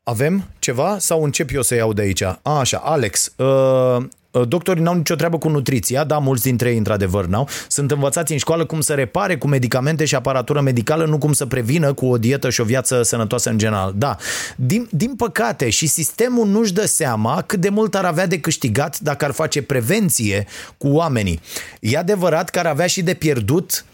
[0.05, 2.23] avem ceva sau încep eu să iau de aici?
[2.23, 6.77] A, așa, Alex, uh, Uh, Doctorii n-au nicio treabă cu nutriția, da, mulți dintre ei
[6.77, 7.49] într-adevăr n-au.
[7.69, 11.47] Sunt învățați în școală cum să repare cu medicamente și aparatură medicală, nu cum să
[11.47, 13.95] prevină cu o dietă și o viață sănătoasă în general.
[13.97, 14.17] Da,
[14.57, 18.99] din, din păcate și sistemul nu-și dă seama cât de mult ar avea de câștigat
[18.99, 20.47] dacă ar face prevenție
[20.79, 21.41] cu oamenii.
[21.81, 23.94] E adevărat că ar avea și de pierdut uh,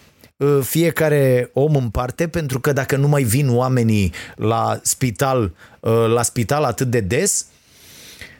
[0.61, 6.21] fiecare om în parte, pentru că dacă nu mai vin oamenii la spital, uh, la
[6.21, 7.45] spital atât de des,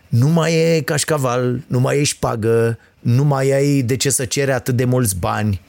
[0.08, 4.54] nu mai e cașcaval, nu mai e șpagă, nu mai ai de ce să cere
[4.54, 5.62] atât de mulți bani.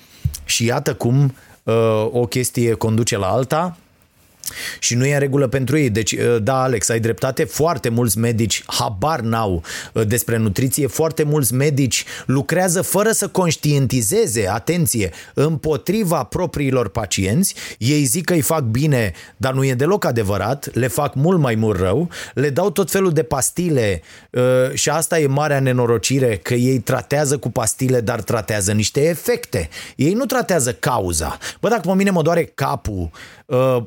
[0.44, 3.76] Și iată cum uh, o chestie conduce la alta
[4.78, 5.90] și nu e în regulă pentru ei.
[5.90, 9.62] Deci, da, Alex, ai dreptate, foarte mulți medici habar n-au
[10.06, 17.54] despre nutriție, foarte mulți medici lucrează fără să conștientizeze, atenție, împotriva propriilor pacienți.
[17.78, 21.54] Ei zic că îi fac bine, dar nu e deloc adevărat, le fac mult mai
[21.54, 24.02] mult rău, le dau tot felul de pastile
[24.72, 29.68] și asta e marea nenorocire, că ei tratează cu pastile, dar tratează niște efecte.
[29.96, 31.38] Ei nu tratează cauza.
[31.60, 33.10] Bă, dacă pe mine mă doare capul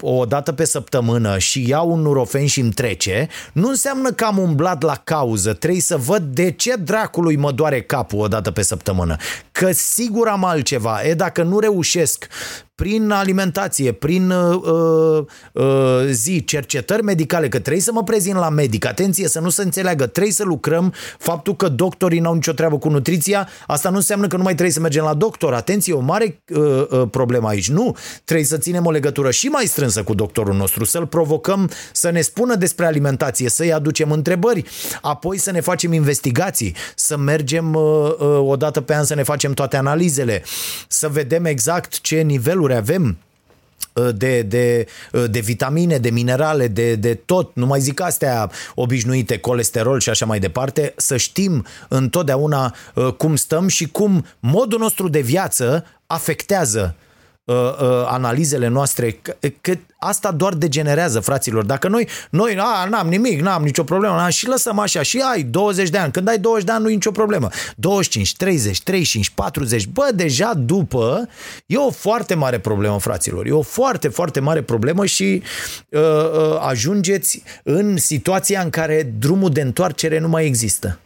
[0.02, 4.38] o dată pe săptămână și iau un nurofen și îmi trece, nu înseamnă că am
[4.38, 5.54] umblat la cauză.
[5.54, 9.16] Trebuie să văd de ce dracului mă doare capul o dată pe săptămână.
[9.52, 11.04] Că sigur am altceva.
[11.04, 12.28] E, dacă nu reușesc
[12.76, 15.24] prin alimentație, prin uh,
[15.54, 15.66] uh,
[16.10, 20.06] zi, cercetări medicale, că trebuie să mă prezint la medic, atenție să nu se înțeleagă,
[20.06, 24.38] trebuie să lucrăm, faptul că doctorii n-au nicio treabă cu nutriția, asta nu înseamnă că
[24.38, 26.60] nu mai trebuie să mergem la doctor, atenție, o mare uh,
[26.90, 30.84] uh, problemă aici, nu, trebuie să ținem o legătură și mai strânsă cu doctorul nostru,
[30.84, 34.64] să-l provocăm să ne spună despre alimentație, să-i aducem întrebări,
[35.02, 39.24] apoi să ne facem investigații, să mergem uh, uh, o dată pe an să ne
[39.24, 40.44] facem toate analizele,
[40.88, 42.22] să vedem exact ce
[42.66, 43.18] niveluri avem
[44.16, 44.88] de, de,
[45.28, 50.26] de vitamine, de minerale, de, de tot, nu mai zic astea obișnuite, colesterol și așa
[50.26, 52.76] mai departe, să știm întotdeauna
[53.18, 56.96] cum stăm și cum modul nostru de viață afectează
[57.46, 61.66] uh, uh, analizele noastre, că, că asta doar degenerează, fraților.
[61.66, 65.44] Dacă noi, noi a, n-am nimic, n-am nicio problemă, n-am, și lăsăm așa, și ai
[65.44, 66.12] 20 de ani.
[66.12, 67.50] Când ai 20 de ani nu e nicio problemă.
[67.76, 71.28] 25, 30, 35, 40, bă, deja după,
[71.66, 73.46] e o foarte mare problemă, fraților.
[73.46, 75.44] E o foarte, foarte mare problemă și
[75.90, 81.00] uh, uh, ajungeți în situația în care drumul de întoarcere nu mai există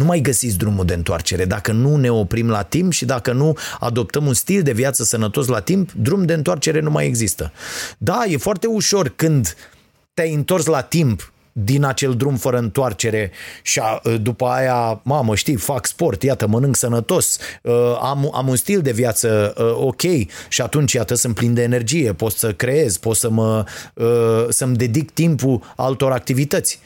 [0.00, 1.44] nu mai găsiți drumul de întoarcere.
[1.44, 5.46] Dacă nu ne oprim la timp și dacă nu adoptăm un stil de viață sănătos
[5.46, 7.52] la timp, drum de întoarcere nu mai există.
[7.98, 9.56] Da, e foarte ușor când
[10.14, 13.30] te-ai întors la timp din acel drum fără întoarcere
[13.62, 17.38] și a, după aia, mamă, știi, fac sport, iată, mănânc sănătos,
[18.00, 20.02] am, am un stil de viață ok
[20.48, 23.64] și atunci, iată, sunt plin de energie, pot să creez, pot să mă,
[24.48, 26.80] să-mi dedic timpul altor activități.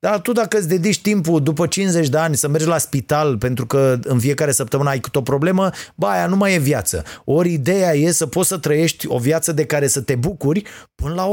[0.00, 3.66] Dar tu dacă îți dedici timpul după 50 de ani să mergi la spital pentru
[3.66, 7.02] că în fiecare săptămână ai câte o problemă, ba, aia nu mai e viață.
[7.24, 10.62] Ori ideea e să poți să trăiești o viață de care să te bucuri
[10.94, 11.28] până la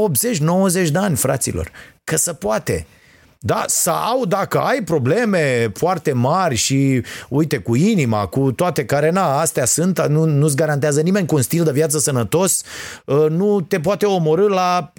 [0.86, 1.70] 80-90 de ani, fraților.
[2.04, 2.86] Că se poate.
[3.38, 9.40] Da, sau dacă ai probleme foarte mari și, uite, cu inima, cu toate care, na,
[9.40, 12.62] astea sunt, nu, nu-ți garantează nimeni cu un stil de viață sănătos,
[13.28, 14.92] nu te poate omorâ la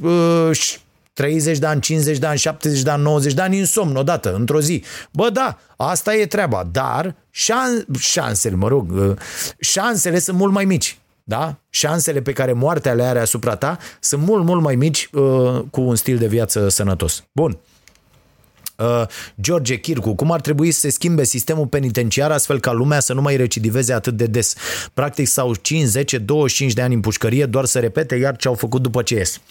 [1.18, 4.36] 30 de ani, 50 de ani, 70 de ani, 90 de ani în somn odată,
[4.36, 4.84] într-o zi.
[5.11, 9.18] Bă, da, asta e treaba, dar șan- șansele, mă rog, uh,
[9.59, 10.97] șansele sunt mult mai mici.
[11.24, 11.59] Da?
[11.70, 15.82] Șansele pe care moartea le are asupra ta sunt mult, mult mai mici uh, cu
[15.82, 17.24] un stil de viață sănătos.
[17.32, 17.59] Bun.
[18.78, 19.03] Uh,
[19.41, 23.21] George Chircu, cum ar trebui să se schimbe sistemul penitenciar astfel ca lumea să nu
[23.21, 24.55] mai recidiveze atât de des?
[24.93, 28.53] Practic sau 5, 10, 25 de ani în pușcărie doar să repete iar ce au
[28.53, 29.41] făcut după ce ies.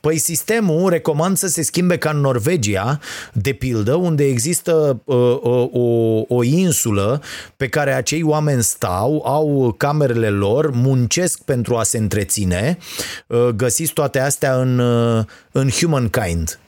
[0.00, 2.98] Păi sistemul recomand să se schimbe ca în Norvegia,
[3.32, 7.22] de pildă, unde există uh, uh, o, o insulă
[7.56, 12.78] pe care acei oameni stau, au camerele lor, muncesc pentru a se întreține.
[13.26, 16.58] Uh, găsiți toate astea în, uh, în Humankind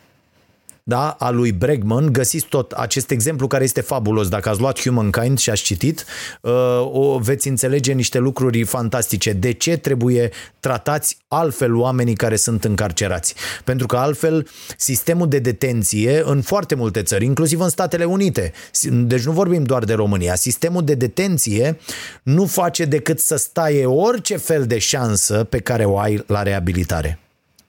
[0.85, 4.29] da, a lui Bregman, găsiți tot acest exemplu care este fabulos.
[4.29, 6.05] Dacă ați luat Humankind și ați citit,
[6.41, 6.53] uh,
[6.93, 9.33] o veți înțelege niște lucruri fantastice.
[9.33, 10.31] De ce trebuie
[10.61, 13.35] tratați altfel oamenii care sunt încarcerați?
[13.65, 18.53] Pentru că altfel sistemul de detenție în foarte multe țări, inclusiv în Statele Unite,
[18.91, 21.79] deci nu vorbim doar de România, sistemul de detenție
[22.23, 27.19] nu face decât să staie orice fel de șansă pe care o ai la reabilitare.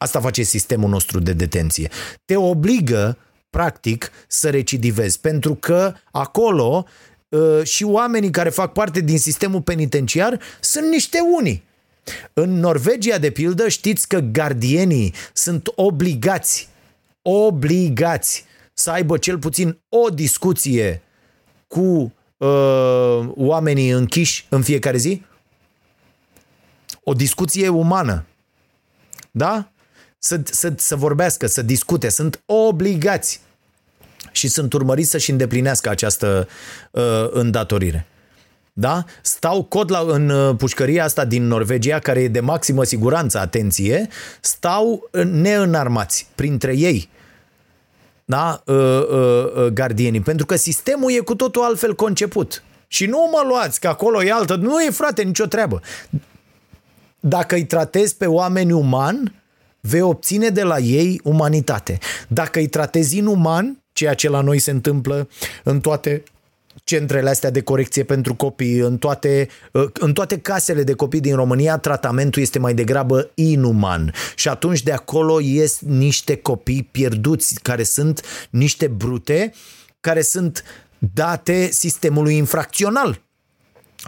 [0.04, 1.90] Asta face sistemul nostru de detenție.
[2.26, 3.18] Te obligă,
[3.50, 6.86] practic, să recidivezi, pentru că acolo
[7.30, 11.64] uh, și oamenii care fac parte din sistemul penitenciar sunt niște unii.
[12.34, 16.70] În Norvegia, de pildă, știți că gardienii sunt obligați,
[17.22, 21.02] obligați să aibă cel puțin o discuție
[21.68, 25.22] cu uh, oamenii închiși în fiecare zi?
[27.04, 28.26] O discuție umană.
[29.32, 29.73] Da?
[30.26, 32.10] Să, să, să vorbească, să discute.
[32.10, 33.42] Sunt obligați
[34.32, 36.48] și sunt urmăriți să-și îndeplinească această
[36.92, 38.08] uh, îndatorire.
[38.74, 39.04] Da?
[39.22, 44.08] Stau cod la, în uh, pușcăria asta din Norvegia, care e de maximă siguranță, atenție,
[44.42, 47.10] stau uh, neînarmați printre ei
[48.26, 48.64] da?
[48.66, 52.64] uh, uh, uh, gardienii, pentru că sistemul e cu totul altfel conceput.
[52.88, 54.56] Și nu mă luați, că acolo e altă.
[54.56, 55.82] Nu e, frate, nicio treabă.
[57.20, 59.43] Dacă îi tratezi pe oameni uman,
[59.88, 61.98] vei obține de la ei umanitate.
[62.28, 65.30] Dacă îi tratezi inuman, ceea ce la noi se întâmplă
[65.64, 66.24] în toate
[66.84, 69.48] centrele astea de corecție pentru copii, în toate,
[69.94, 74.14] în toate casele de copii din România, tratamentul este mai degrabă inuman.
[74.36, 79.54] Și atunci de acolo ies niște copii pierduți, care sunt niște brute,
[80.00, 80.64] care sunt
[81.14, 83.22] date sistemului infracțional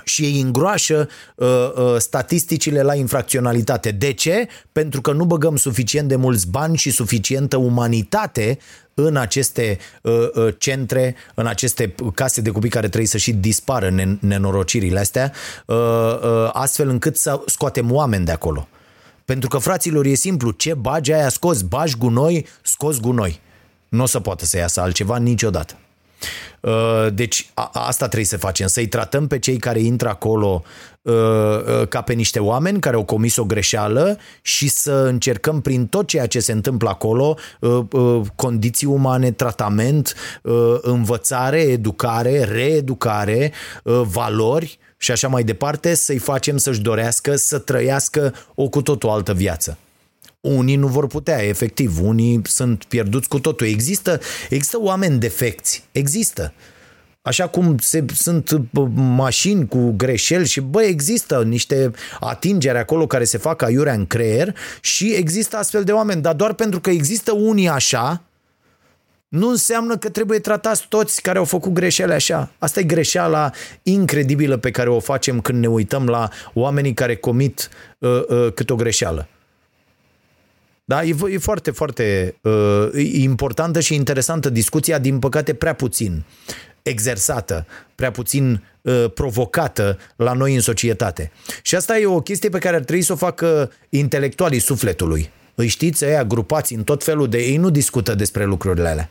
[0.03, 3.91] și ei îngroașă uh, uh, statisticile la infracționalitate.
[3.91, 4.47] De ce?
[4.71, 8.57] Pentru că nu băgăm suficient de mulți bani și suficientă umanitate
[8.93, 13.89] în aceste uh, uh, centre, în aceste case de copii care trebuie să și dispară
[13.89, 15.31] nen- nenorocirile astea,
[15.65, 18.67] uh, uh, astfel încât să scoatem oameni de acolo.
[19.25, 23.39] Pentru că, fraților, e simplu, ce bagi aia scos, bagi gunoi, scos gunoi.
[23.89, 25.77] Nu o să poată să iasă altceva niciodată.
[26.65, 30.63] Uh, deci a, asta trebuie să facem, să-i tratăm pe cei care intră acolo
[31.01, 35.87] uh, uh, ca pe niște oameni care au comis o greșeală și să încercăm prin
[35.87, 37.37] tot ceea ce se întâmplă acolo,
[38.35, 40.15] condiții umane, tratament,
[40.81, 43.51] învățare, educare, reeducare,
[43.83, 49.33] valori și așa mai departe, să-i facem să-și dorească să trăiască o cu totul altă
[49.33, 49.77] viață
[50.45, 53.67] unii nu vor putea, efectiv, unii sunt pierduți cu totul.
[53.67, 54.19] Există,
[54.49, 56.53] există oameni defecți, există.
[57.21, 58.61] Așa cum se, sunt
[58.93, 64.55] mașini cu greșeli și, bă, există niște atingeri acolo care se fac aiurea în creier
[64.81, 68.23] și există astfel de oameni, dar doar pentru că există unii așa,
[69.27, 72.51] nu înseamnă că trebuie tratați toți care au făcut greșeli așa.
[72.57, 73.51] Asta e greșeala
[73.83, 77.69] incredibilă pe care o facem când ne uităm la oamenii care comit
[77.99, 79.27] uh, uh, cât o greșeală.
[80.87, 86.23] Da, e, e foarte, foarte uh, importantă și interesantă discuția, din păcate prea puțin
[86.81, 87.65] exersată,
[87.95, 91.31] prea puțin uh, provocată la noi în societate.
[91.61, 95.29] Și asta e o chestie pe care ar trebui să o facă intelectualii sufletului.
[95.55, 97.37] Îi știți, ăia grupați în tot felul de...
[97.37, 99.09] Ei nu discută despre lucrurile alea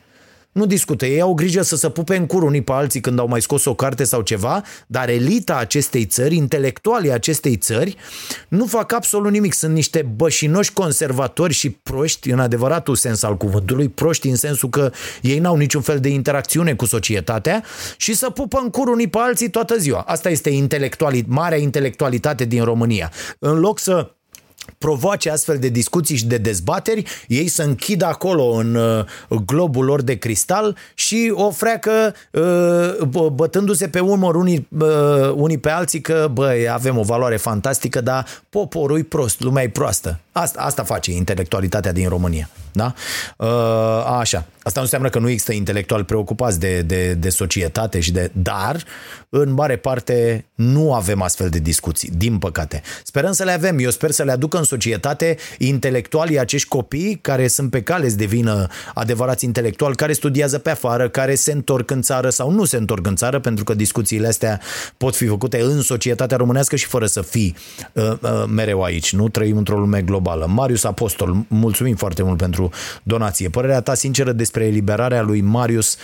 [0.54, 1.06] nu discută.
[1.06, 3.64] Ei au grijă să se pupe în cur unii pe alții când au mai scos
[3.64, 7.96] o carte sau ceva, dar elita acestei țări, intelectualii acestei țări,
[8.48, 9.54] nu fac absolut nimic.
[9.54, 14.90] Sunt niște bășinoși conservatori și proști, în adevăratul sens al cuvântului, proști în sensul că
[15.20, 17.64] ei n-au niciun fel de interacțiune cu societatea
[17.96, 20.00] și să pupă în cur unii pe alții toată ziua.
[20.00, 23.12] Asta este intelectuali, marea intelectualitate din România.
[23.38, 24.14] În loc să
[24.78, 29.04] provoace astfel de discuții și de dezbateri, ei să închidă acolo în uh,
[29.46, 35.70] globul lor de cristal și o freacă uh, bătându-se pe umăr unii, uh, unii pe
[35.70, 40.20] alții că băi, avem o valoare fantastică, dar poporul e prost, lumea e proastă.
[40.32, 42.48] Asta, asta face intelectualitatea din România.
[42.74, 42.94] Da?
[44.18, 44.46] Așa.
[44.64, 48.30] Asta nu înseamnă că nu există intelectuali preocupați de, de, de societate și de...
[48.32, 48.84] Dar,
[49.28, 52.82] în mare parte, nu avem astfel de discuții, din păcate.
[53.02, 53.78] Sperăm să le avem.
[53.78, 58.16] Eu sper să le aducă în societate intelectualii acești copii care sunt pe cale să
[58.16, 62.76] devină adevărați intelectuali, care studiază pe afară, care se întorc în țară sau nu se
[62.76, 64.60] întorc în țară, pentru că discuțiile astea
[64.96, 67.56] pot fi făcute în societatea românească și fără să fii
[67.92, 69.12] uh, uh, mereu aici.
[69.12, 70.46] Nu trăim într-o lume globală.
[70.46, 72.63] Marius Apostol, mulțumim foarte mult pentru
[73.02, 73.48] donație.
[73.48, 75.96] Părerea ta sinceră despre eliberarea lui Marius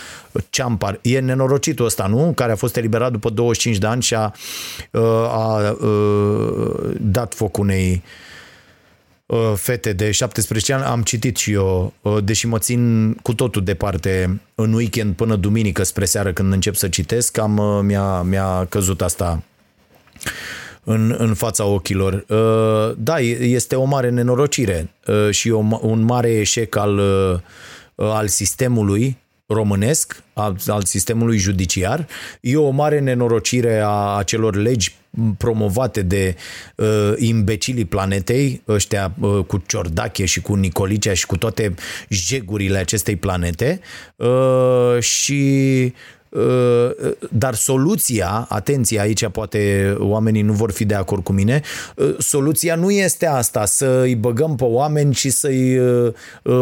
[0.49, 0.99] Ceampar.
[1.01, 2.31] E nenorocitul ăsta, nu?
[2.35, 4.33] Care a fost eliberat după 25 de ani și a,
[4.91, 8.03] uh, a, a uh, dat foc unei
[9.31, 13.63] Uh, fete de 17 ani, am citit și eu, uh, deși mă țin cu totul
[13.63, 18.65] departe în weekend până duminică spre seară când încep să citesc, am, uh, mi-a, mi-a
[18.69, 19.43] căzut asta
[20.83, 22.25] în, în fața ochilor.
[22.97, 24.93] Da, este o mare nenorocire
[25.29, 25.49] și
[25.81, 27.01] un mare eșec al,
[27.95, 29.17] al sistemului
[29.53, 32.07] românesc, al, al sistemului judiciar.
[32.41, 34.95] E o mare nenorocire a acelor legi
[35.37, 36.35] promovate de
[36.75, 41.73] uh, imbecilii planetei, ăștia uh, cu Ciordache și cu Nicolicea și cu toate
[42.09, 43.79] jegurile acestei planete
[44.15, 45.43] uh, și
[45.85, 46.20] uh,
[47.29, 51.61] dar soluția, atenție aici poate oamenii nu vor fi de acord cu mine,
[51.95, 56.13] uh, soluția nu este asta, să îi băgăm pe oameni și să-i uh,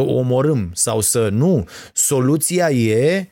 [0.06, 1.68] omorâm sau să nu.
[1.94, 3.28] Soluția e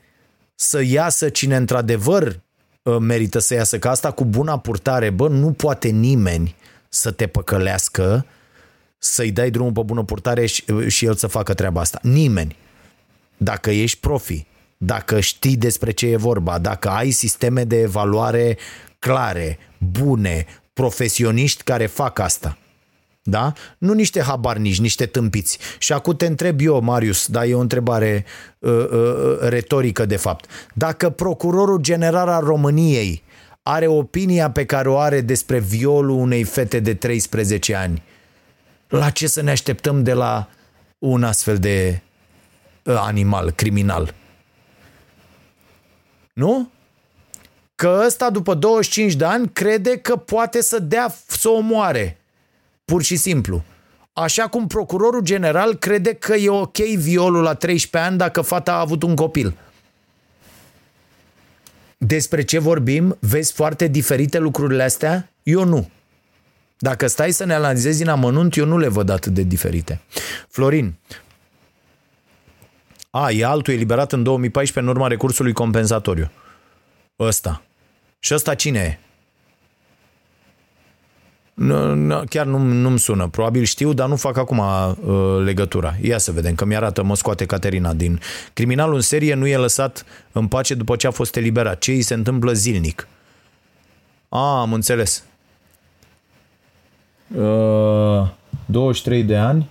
[0.55, 2.39] să iasă cine într-adevăr
[2.83, 3.79] uh, merită să iasă.
[3.79, 6.55] Că asta cu buna purtare, bă, nu poate nimeni
[6.89, 8.25] să te păcălească,
[8.97, 11.99] să-i dai drumul pe bună purtare și, și el să facă treaba asta.
[12.01, 12.55] Nimeni.
[13.37, 14.45] Dacă ești profi,
[14.77, 18.57] dacă știi despre ce e vorba, dacă ai sisteme de evaluare
[18.99, 22.57] clare, bune, profesioniști care fac asta.
[23.23, 23.53] Da?
[23.77, 25.57] Nu niște habarnici, niște tâmpiți.
[25.77, 28.25] Și acum te întreb eu, Marius, dar e o întrebare
[28.59, 30.49] uh, uh, retorică de fapt.
[30.73, 33.23] Dacă procurorul general al României
[33.63, 38.03] are opinia pe care o are despre violul unei fete de 13 ani,
[38.87, 40.49] la ce să ne așteptăm de la
[40.99, 42.01] un astfel de
[42.83, 44.13] uh, animal, criminal?
[46.37, 46.69] Nu?
[47.75, 52.17] Că ăsta după 25 de ani crede că poate să dea să o moare.
[52.85, 53.63] Pur și simplu.
[54.13, 58.79] Așa cum procurorul general crede că e ok violul la 13 ani dacă fata a
[58.79, 59.57] avut un copil.
[61.97, 63.17] Despre ce vorbim?
[63.19, 65.29] Vezi foarte diferite lucrurile astea?
[65.43, 65.89] Eu nu.
[66.77, 70.01] Dacă stai să ne analizezi în amănunt, eu nu le văd atât de diferite.
[70.49, 70.93] Florin.
[73.23, 76.31] A, e altul eliberat în 2014 în urma recursului compensatoriu.
[77.19, 77.61] Ăsta.
[78.19, 78.99] Și ăsta cine e?
[81.53, 83.27] Nu, nu, chiar nu, nu-mi sună.
[83.27, 85.95] Probabil știu, dar nu fac acum uh, legătura.
[86.01, 88.19] Ia să vedem, că mi-arată, mă scoate Caterina din...
[88.53, 91.79] Criminalul în serie nu e lăsat în pace după ce a fost eliberat.
[91.79, 93.07] Ce îi se întâmplă zilnic?
[94.29, 95.23] A, am înțeles.
[97.35, 98.27] Uh,
[98.65, 99.69] 23 de ani.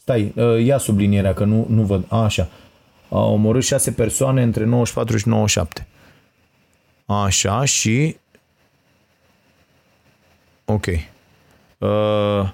[0.00, 2.04] Stai, uh, ia sublinierea, că nu, nu văd.
[2.08, 2.48] A, așa.
[3.08, 5.86] A omorât șase persoane între 94 și 97.
[7.06, 8.16] Așa, și
[10.64, 10.86] Ok.
[11.78, 12.50] Uh,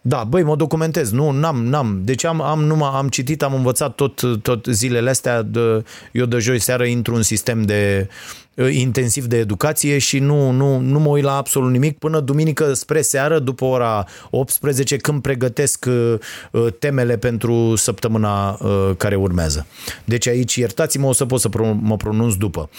[0.00, 1.10] da, băi, mă documentez.
[1.10, 2.00] Nu, n-am, n-am.
[2.04, 5.42] Deci am, am, numai, am citit, am învățat tot, tot zilele astea.
[5.42, 10.50] De, eu de joi seară intru în sistem de uh, intensiv de educație și nu,
[10.50, 15.22] nu, nu mă uit la absolut nimic până duminică spre seară, după ora 18, când
[15.22, 16.14] pregătesc uh,
[16.50, 18.58] uh, temele pentru săptămâna
[18.96, 19.66] care urmează.
[20.04, 21.48] Deci aici, iertați-mă, o să pot să
[21.80, 22.70] mă pronunț după.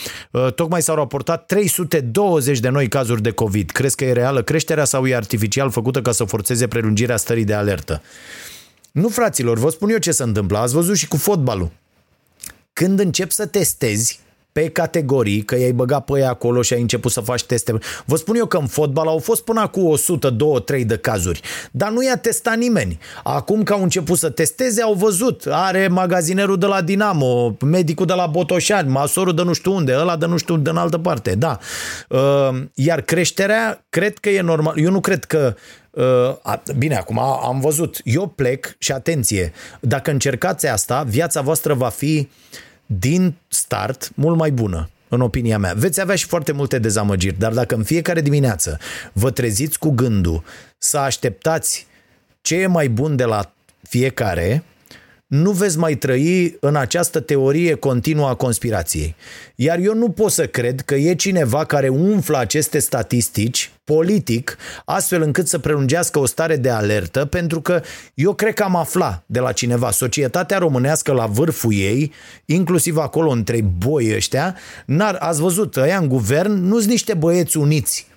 [0.55, 3.71] Tocmai s-au raportat 320 de noi cazuri de COVID.
[3.71, 7.53] Crezi că e reală creșterea sau e artificial făcută ca să forțeze prelungirea stării de
[7.53, 8.01] alertă?
[8.91, 10.57] Nu, fraților, vă spun eu ce se întâmplă.
[10.57, 11.71] Ați văzut și cu fotbalul.
[12.73, 14.19] Când încep să testezi,
[14.51, 17.77] pe categorii, că i-ai băgat pe ea acolo și ai început să faci teste.
[18.05, 21.41] Vă spun eu că în fotbal au fost până cu 100, 2, 3 de cazuri,
[21.71, 22.99] dar nu i-a testat nimeni.
[23.23, 25.45] Acum că au început să testeze, au văzut.
[25.49, 30.17] Are magazinerul de la Dinamo, medicul de la Botoșani, masorul de nu știu unde, ăla
[30.17, 31.57] de nu știu de în altă parte, da.
[32.09, 34.79] Uh, iar creșterea, cred că e normal.
[34.79, 35.55] Eu nu cred că
[35.91, 38.01] Uh, bine, acum am văzut.
[38.03, 42.29] Eu plec și atenție, dacă încercați asta, viața voastră va fi
[42.91, 45.73] din start mult mai bună în opinia mea.
[45.73, 48.79] Veți avea și foarte multe dezamăgiri, dar dacă în fiecare dimineață
[49.13, 50.43] vă treziți cu gândul
[50.77, 51.87] să așteptați
[52.41, 54.63] ce e mai bun de la fiecare,
[55.29, 59.15] nu veți mai trăi în această teorie continuă a conspirației.
[59.55, 65.21] Iar eu nu pot să cred că e cineva care umflă aceste statistici politic, astfel
[65.21, 67.81] încât să prelungească o stare de alertă, pentru că
[68.13, 72.11] eu cred că am aflat de la cineva, societatea românească la vârful ei,
[72.45, 77.57] inclusiv acolo între boi ăștia, n-ar, ați văzut, ăia în guvern nu sunt niște băieți
[77.57, 78.07] uniți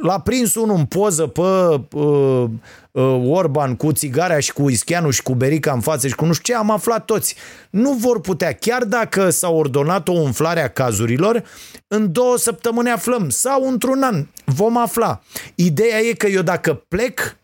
[0.00, 2.44] l-a prins unul în poză pe uh,
[2.90, 6.32] uh, Orban cu țigarea și cu ischianul și cu berica în față și cu nu
[6.32, 7.34] știu ce, am aflat toți.
[7.70, 11.42] Nu vor putea, chiar dacă s-a ordonat o umflare a cazurilor,
[11.88, 15.22] în două săptămâni aflăm sau într-un an vom afla.
[15.54, 17.38] Ideea e că eu dacă plec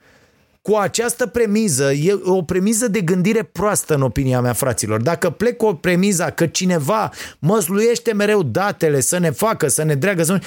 [0.62, 5.02] cu această premiză, e o premiză de gândire proastă în opinia mea, fraților.
[5.02, 9.94] Dacă plec cu o premiza că cineva măsluiește mereu datele să ne facă, să ne
[9.94, 10.40] dreagă, să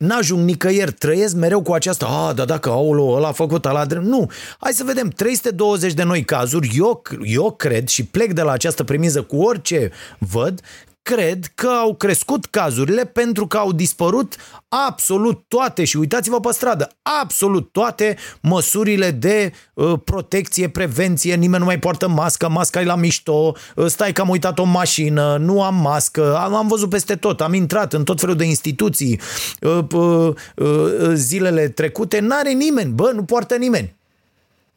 [0.00, 4.04] n-ajung nicăieri, trăiesc mereu cu această, a, da, dacă, aolo, ăla a făcut, ăla drept.
[4.04, 8.52] Nu, hai să vedem, 320 de noi cazuri, eu, eu cred și plec de la
[8.52, 10.60] această premiză cu orice văd,
[11.02, 14.36] cred că au crescut cazurile pentru că au dispărut
[14.68, 16.88] absolut toate, și uitați-vă pe stradă,
[17.22, 22.94] absolut toate măsurile de uh, protecție, prevenție, nimeni nu mai poartă mască, masca e la
[22.94, 27.16] mișto, uh, stai că am uitat o mașină, nu am mască, am, am văzut peste
[27.16, 29.20] tot, am intrat în tot felul de instituții
[29.60, 33.98] uh, uh, uh, zilele trecute, n-are nimeni, bă, nu poartă nimeni.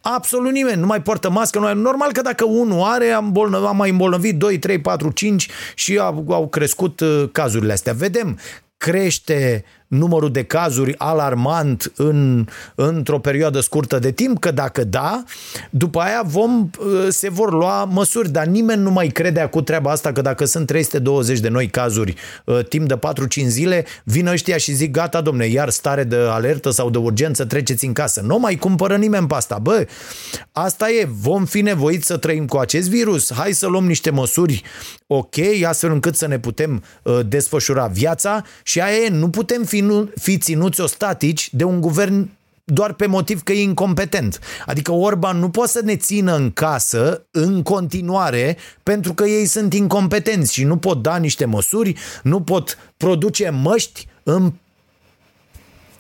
[0.06, 1.60] Absolut nimeni nu mai poartă mască.
[1.60, 1.76] Nu mai...
[1.76, 5.98] Normal că dacă unul are, am, bolnă, am mai îmbolnăvit 2, 3, 4, 5 și
[5.98, 7.94] au, au crescut uh, cazurile astea.
[7.94, 8.40] Vedem,
[8.78, 9.64] crește
[9.94, 14.40] numărul de cazuri alarmant în, într-o perioadă scurtă de timp?
[14.40, 15.24] Că dacă da,
[15.70, 19.92] după aia vom, uh, se vor lua măsuri, dar nimeni nu mai crede cu treaba
[19.92, 23.00] asta că dacă sunt 320 de noi cazuri uh, timp de 4-5
[23.48, 27.86] zile, vin ăștia și zic gata domne, iar stare de alertă sau de urgență, treceți
[27.86, 28.22] în casă.
[28.26, 29.58] Nu mai cumpără nimeni pe asta.
[29.62, 29.88] Bă,
[30.52, 34.64] asta e, vom fi nevoiți să trăim cu acest virus, hai să luăm niște măsuri
[35.16, 35.36] ok,
[35.68, 40.10] astfel încât să ne putem uh, desfășura viața și aia e, nu putem fi, nu,
[40.20, 42.30] fi ținuți ostatici de un guvern
[42.64, 44.40] doar pe motiv că e incompetent.
[44.66, 49.74] Adică Orban nu poate să ne țină în casă în continuare pentru că ei sunt
[49.74, 54.54] incompetenți și nu pot da niște măsuri, nu pot produce măști în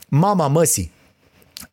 [0.07, 0.91] mama măsii.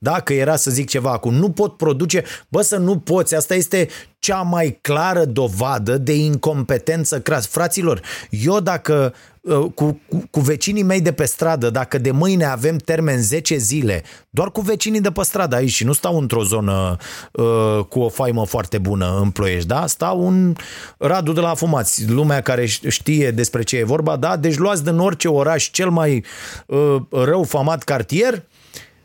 [0.02, 3.88] Dacă era să zic ceva acum, nu pot produce, bă să nu poți, asta este
[4.18, 7.46] cea mai clară dovadă de incompetență cras.
[7.46, 8.00] Fraților,
[8.30, 12.76] eu dacă uh, cu, cu, cu vecinii mei de pe stradă, dacă de mâine avem
[12.76, 16.96] termen 10 zile, doar cu vecinii de pe stradă aici și nu stau într-o zonă
[17.32, 19.86] uh, cu o faimă foarte bună în ploiești, da?
[19.86, 20.54] Stau un
[20.98, 24.36] Radu de la Fumați, lumea care știe despre ce e vorba, da?
[24.36, 26.24] Deci luați din orice oraș cel mai
[26.66, 28.42] uh, rău famat cartier,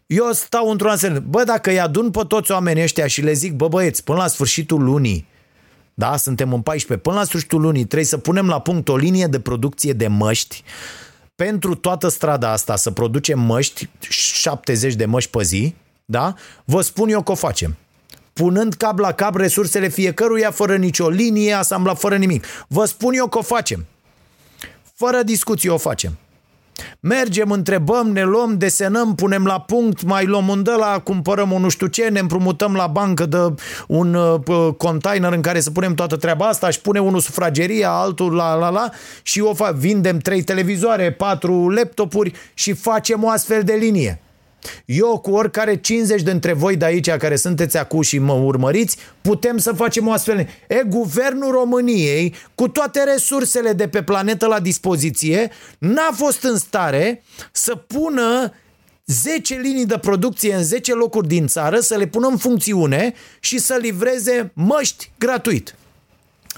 [0.05, 3.53] eu stau într-un asemenea, bă, dacă îi adun pe toți oamenii ăștia și le zic,
[3.53, 5.27] bă băieți, până la sfârșitul lunii,
[5.93, 9.25] da, suntem în 14, până la sfârșitul lunii trebuie să punem la punct o linie
[9.25, 10.63] de producție de măști
[11.35, 15.75] pentru toată strada asta să producem măști, 70 de măști pe zi,
[16.05, 16.33] da?
[16.65, 17.77] Vă spun eu că o facem
[18.35, 22.45] punând cap la cap resursele fiecăruia fără nicio linie, asamblat fără nimic.
[22.67, 23.85] Vă spun eu că o facem.
[24.95, 26.17] Fără discuție o facem.
[26.99, 31.61] Mergem, întrebăm, ne luăm, desenăm, punem la punct, mai luăm un de la, cumpărăm un
[31.61, 33.37] nu știu ce, ne împrumutăm la bancă de
[33.87, 38.33] un uh, container în care să punem toată treaba asta și pune unul sufrageria, altul
[38.33, 38.89] la la la
[39.23, 44.19] și o fa- vindem trei televizoare, patru laptopuri și facem o astfel de linie.
[44.85, 49.57] Eu cu oricare 50 dintre voi de aici care sunteți acum și mă urmăriți, putem
[49.57, 50.47] să facem o astfel.
[50.67, 57.23] E, guvernul României, cu toate resursele de pe planetă la dispoziție, n-a fost în stare
[57.51, 58.53] să pună
[59.05, 63.57] 10 linii de producție în 10 locuri din țară, să le pună în funcțiune și
[63.57, 65.75] să livreze măști gratuit.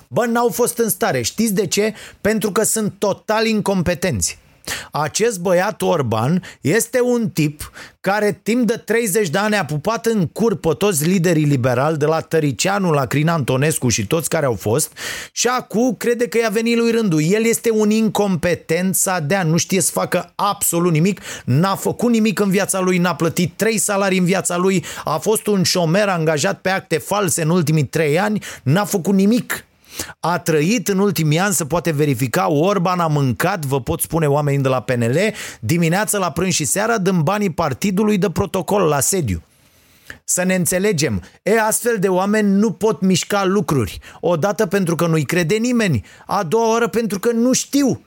[0.08, 1.22] Bă, n-au fost în stare.
[1.22, 1.94] Știți de ce?
[2.22, 4.38] Pentru că sunt total incompetenți.
[4.92, 10.28] Acest băiat Orban este un tip care timp de 30 de ani a pupat în
[10.28, 14.54] cur pe toți liderii liberali, de la Tăricianu la Crin Antonescu și toți care au
[14.54, 14.92] fost
[15.32, 17.22] și acum crede că i-a venit lui rândul.
[17.24, 22.40] El este un incompetent să dea, nu știe să facă absolut nimic, n-a făcut nimic
[22.40, 26.62] în viața lui, n-a plătit trei salarii în viața lui, a fost un șomer angajat
[26.62, 29.66] pe acte false în ultimii trei ani, n-a făcut nimic
[30.20, 34.62] a trăit în ultimii ani, se poate verifica, Orban a mâncat, vă pot spune oamenii
[34.62, 35.18] de la PNL,
[35.60, 39.42] dimineața la prânz și seara, dând banii partidului de protocol la sediu.
[40.24, 41.22] Să ne înțelegem.
[41.44, 44.00] E, astfel de oameni nu pot mișca lucruri.
[44.20, 48.02] Odată pentru că nu-i crede nimeni, a doua oră pentru că nu știu.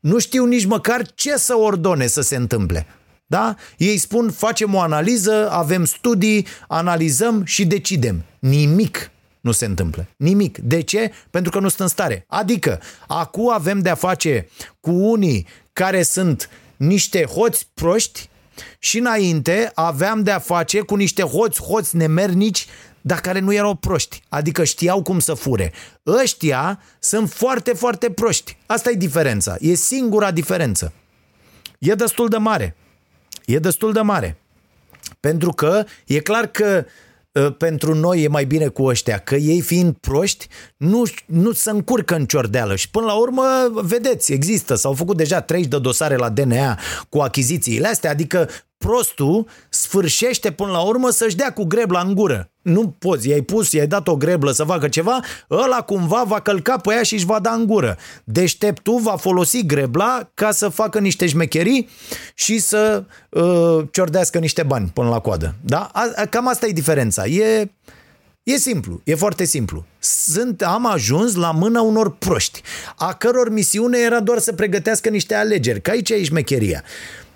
[0.00, 2.86] Nu știu nici măcar ce să ordone să se întâmple.
[3.26, 3.54] Da?
[3.76, 8.22] Ei spun, facem o analiză, avem studii, analizăm și decidem.
[8.38, 9.10] Nimic
[9.44, 10.06] nu se întâmplă.
[10.16, 10.58] Nimic.
[10.58, 11.12] De ce?
[11.30, 12.24] Pentru că nu sunt în stare.
[12.28, 14.48] Adică, acum avem de-a face
[14.80, 18.28] cu unii care sunt niște hoți proști
[18.78, 22.66] și înainte aveam de-a face cu niște hoți, hoți nemernici,
[23.00, 25.72] dar care nu erau proști, adică știau cum să fure.
[26.06, 28.56] Ăștia sunt foarte, foarte proști.
[28.66, 29.56] Asta e diferența.
[29.60, 30.92] E singura diferență.
[31.78, 32.76] E destul de mare.
[33.46, 34.36] E destul de mare.
[35.20, 36.86] Pentru că e clar că Ă,
[37.58, 40.46] pentru noi e mai bine cu ăștia, că ei fiind proști
[40.76, 45.40] nu, nu se încurcă în ciordeală și până la urmă, vedeți, există, s-au făcut deja
[45.40, 46.78] 30 de dosare la DNA
[47.08, 48.48] cu achizițiile astea, adică
[48.78, 52.53] prostul sfârșește până la urmă să-și dea cu grebla în gură.
[52.64, 55.20] Nu poți, i-ai pus, i-ai dat o greblă să facă ceva,
[55.50, 57.96] ăla cumva va călca pe ea și își va da în gură.
[58.24, 61.88] Deșteptul va folosi grebla ca să facă niște șmecherii
[62.34, 65.54] și să uh, ciordească niște bani până la coadă.
[65.60, 65.90] Da?
[65.92, 67.26] A, a, cam asta e diferența.
[67.26, 67.70] E,
[68.42, 69.84] E simplu, e foarte simplu.
[69.98, 72.62] Sunt, am ajuns la mâna unor proști,
[72.96, 76.84] a căror misiune era doar să pregătească niște alegeri, că aici e șmecheria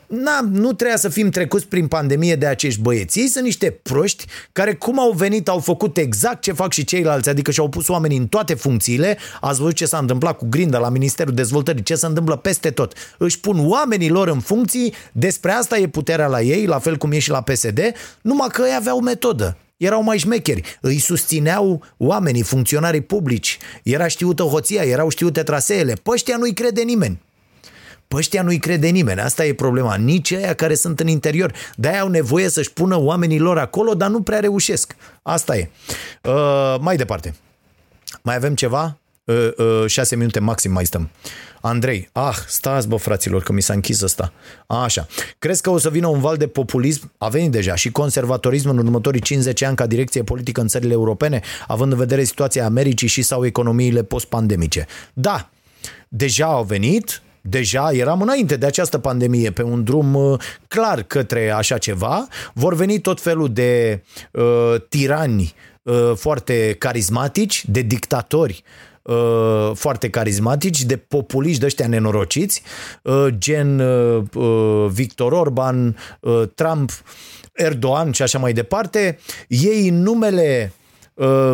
[0.09, 3.19] na, nu trebuia să fim trecuți prin pandemie de acești băieți.
[3.19, 7.29] Ei sunt niște proști care cum au venit au făcut exact ce fac și ceilalți,
[7.29, 9.19] adică și-au pus oamenii în toate funcțiile.
[9.41, 12.93] Ați văzut ce s-a întâmplat cu Grinda la Ministerul Dezvoltării, ce se întâmplă peste tot.
[13.19, 17.13] Își pun oamenii lor în funcții, despre asta e puterea la ei, la fel cum
[17.13, 17.81] e și la PSD,
[18.21, 24.43] numai că ei aveau metodă erau mai șmecheri, îi susțineau oamenii, funcționarii publici, era știută
[24.43, 27.19] hoția, erau știute traseele, pe ăștia nu-i crede nimeni.
[28.09, 29.97] Pe ăștia nu-i crede nimeni, asta e problema.
[29.97, 31.53] Nici aia care sunt în interior.
[31.77, 34.97] De-aia au nevoie să-și pună oamenii lor acolo, dar nu prea reușesc.
[35.23, 35.71] Asta e.
[36.23, 37.35] Uh, mai departe.
[38.23, 38.99] Mai avem ceva?
[39.25, 41.11] Uh, uh, șase minute maxim mai stăm.
[41.61, 44.33] Andrei, ah, stați bă fraților că mi s-a închis ăsta.
[44.67, 45.07] A, așa.
[45.39, 47.13] Crezi că o să vină un val de populism?
[47.19, 51.41] A venit deja și conservatorism în următorii 50 ani ca direcție politică în țările europene,
[51.67, 54.87] având în vedere situația Americii și sau economiile post-pandemice.
[55.13, 55.51] Da,
[56.09, 61.51] deja au venit, deja eram înainte de această pandemie pe un drum uh, clar către
[61.51, 64.03] așa ceva, vor veni tot felul de
[64.33, 68.63] uh, tirani uh, foarte carismatici, de dictatori
[69.03, 72.63] uh, foarte carismatici, de populiști de ăștia nenorociți,
[73.03, 76.91] uh, gen uh, uh, Victor Orban, uh, Trump,
[77.53, 79.19] Erdogan și așa mai departe.
[79.49, 80.73] Ei în numele
[81.15, 81.53] uh,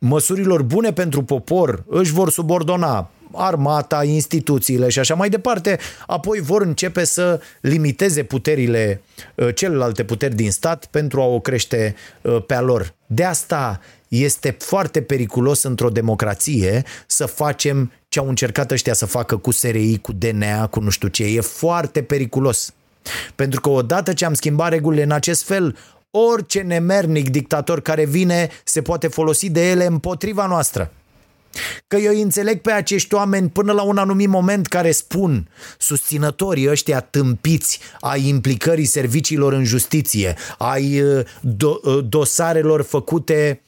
[0.00, 6.62] măsurilor bune pentru popor își vor subordona armata, instituțiile și așa mai departe, apoi vor
[6.62, 9.02] începe să limiteze puterile,
[9.34, 12.94] uh, celelalte puteri din stat pentru a o crește uh, pe a lor.
[13.06, 19.36] De asta este foarte periculos într-o democrație să facem ce au încercat ăștia să facă
[19.36, 21.24] cu SRI, cu DNA, cu nu știu ce.
[21.24, 22.72] E foarte periculos.
[23.34, 25.76] Pentru că odată ce am schimbat regulile în acest fel,
[26.10, 30.92] orice nemernic dictator care vine se poate folosi de ele împotriva noastră.
[31.86, 36.70] Că eu îi înțeleg pe acești oameni până la un anumit moment care spun susținătorii
[36.70, 43.62] ăștia tâmpiți ai implicării serviciilor în justiție, ai uh, do- uh, dosarelor făcute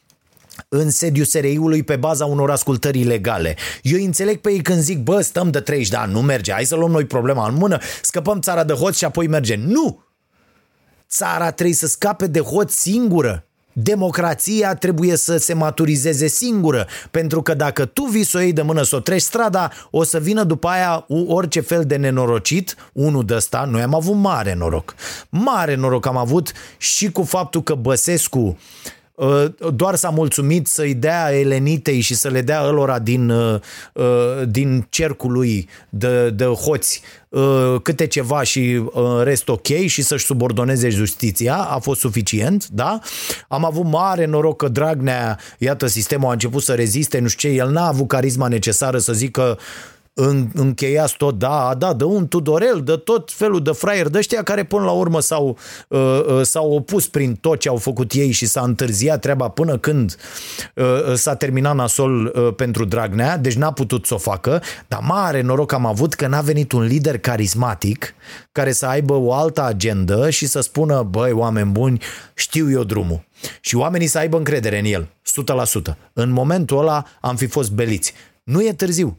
[0.68, 3.56] în sediul SRI-ului pe baza unor ascultări ilegale.
[3.82, 6.52] Eu îi înțeleg pe ei când zic, bă, stăm de 30 de ani, nu merge,
[6.52, 9.54] hai să luăm noi problema în mână, scăpăm țara de hoți și apoi merge.
[9.54, 10.04] Nu!
[11.12, 13.44] Țara trebuie să scape de hoți singură.
[13.72, 18.62] Democrația trebuie să se maturizeze singură, pentru că dacă tu vii să o iei de
[18.62, 23.24] mână să o treci strada, o să vină după aia orice fel de nenorocit, unul
[23.24, 24.94] de ăsta, noi am avut mare noroc.
[25.28, 28.58] Mare noroc am avut și cu faptul că Băsescu
[29.14, 29.44] uh,
[29.74, 33.60] doar s-a mulțumit să-i dea Elenitei și să le dea ălora din, uh,
[33.92, 34.04] uh,
[34.48, 37.21] din cercul lui de, de hoți uh,
[37.82, 42.98] câte ceva și uh, rest ok și să-și subordoneze justiția, a fost suficient, da?
[43.48, 47.54] Am avut mare noroc că Dragnea, iată, sistemul a început să reziste, nu știu ce,
[47.54, 49.58] el n-a avut carisma necesară să zică
[50.14, 54.42] în, încheiați tot, da, da, de un Tudorel, de tot felul de fraier de ăștia
[54.42, 55.58] care până la urmă s-au,
[55.88, 59.78] uh, uh, s-au opus prin tot ce au făcut ei și s-a întârziat treaba până
[59.78, 60.16] când
[60.74, 65.00] uh, uh, s-a terminat nasol uh, pentru Dragnea, deci n-a putut să o facă, dar
[65.02, 68.14] mare noroc am avut că n-a venit un lider carismatic
[68.52, 72.02] care să aibă o altă agendă și să spună, băi, oameni buni,
[72.34, 73.24] știu eu drumul.
[73.60, 75.08] Și oamenii să aibă încredere în el,
[75.92, 75.96] 100%.
[76.12, 78.12] În momentul ăla am fi fost beliți.
[78.44, 79.16] Nu e târziu.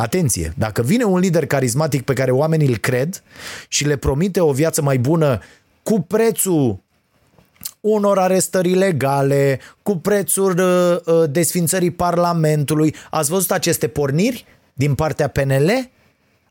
[0.00, 3.22] Atenție, dacă vine un lider carismatic pe care oamenii îl cred
[3.68, 5.40] și le promite o viață mai bună
[5.82, 6.82] cu prețul
[7.80, 12.94] unor arestări legale, cu prețul uh, uh, desfințării Parlamentului.
[13.10, 15.90] Ați văzut aceste porniri din partea PNL?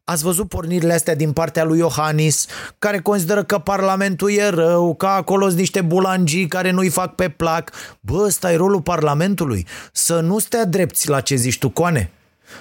[0.03, 2.45] Ați văzut pornirile astea din partea lui Iohannis,
[2.79, 7.29] care consideră că Parlamentul e rău, că acolo sunt niște bulangii care nu-i fac pe
[7.29, 7.71] plac.
[7.99, 9.67] Bă, ăsta e rolul Parlamentului.
[9.91, 12.11] Să nu stea drepți la ce zici tu, Coane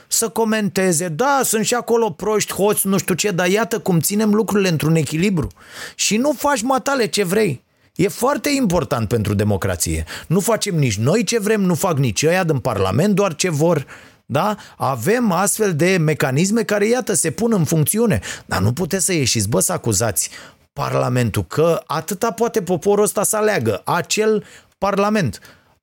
[0.07, 4.35] să comenteze, da, sunt și acolo proști, hoți, nu știu ce, dar iată cum ținem
[4.35, 5.49] lucrurile într-un echilibru.
[5.95, 7.65] Și nu faci matale ce vrei.
[7.95, 10.05] E foarte important pentru democrație.
[10.27, 13.87] Nu facem nici noi ce vrem, nu fac nici ăia din Parlament doar ce vor.
[14.27, 14.57] Da?
[14.77, 18.21] Avem astfel de mecanisme care, iată, se pun în funcțiune.
[18.47, 20.31] Dar nu puteți să ieșiți, bă, să acuzați
[20.73, 24.45] Parlamentul că atâta poate poporul ăsta să aleagă acel
[24.79, 25.41] Parlament.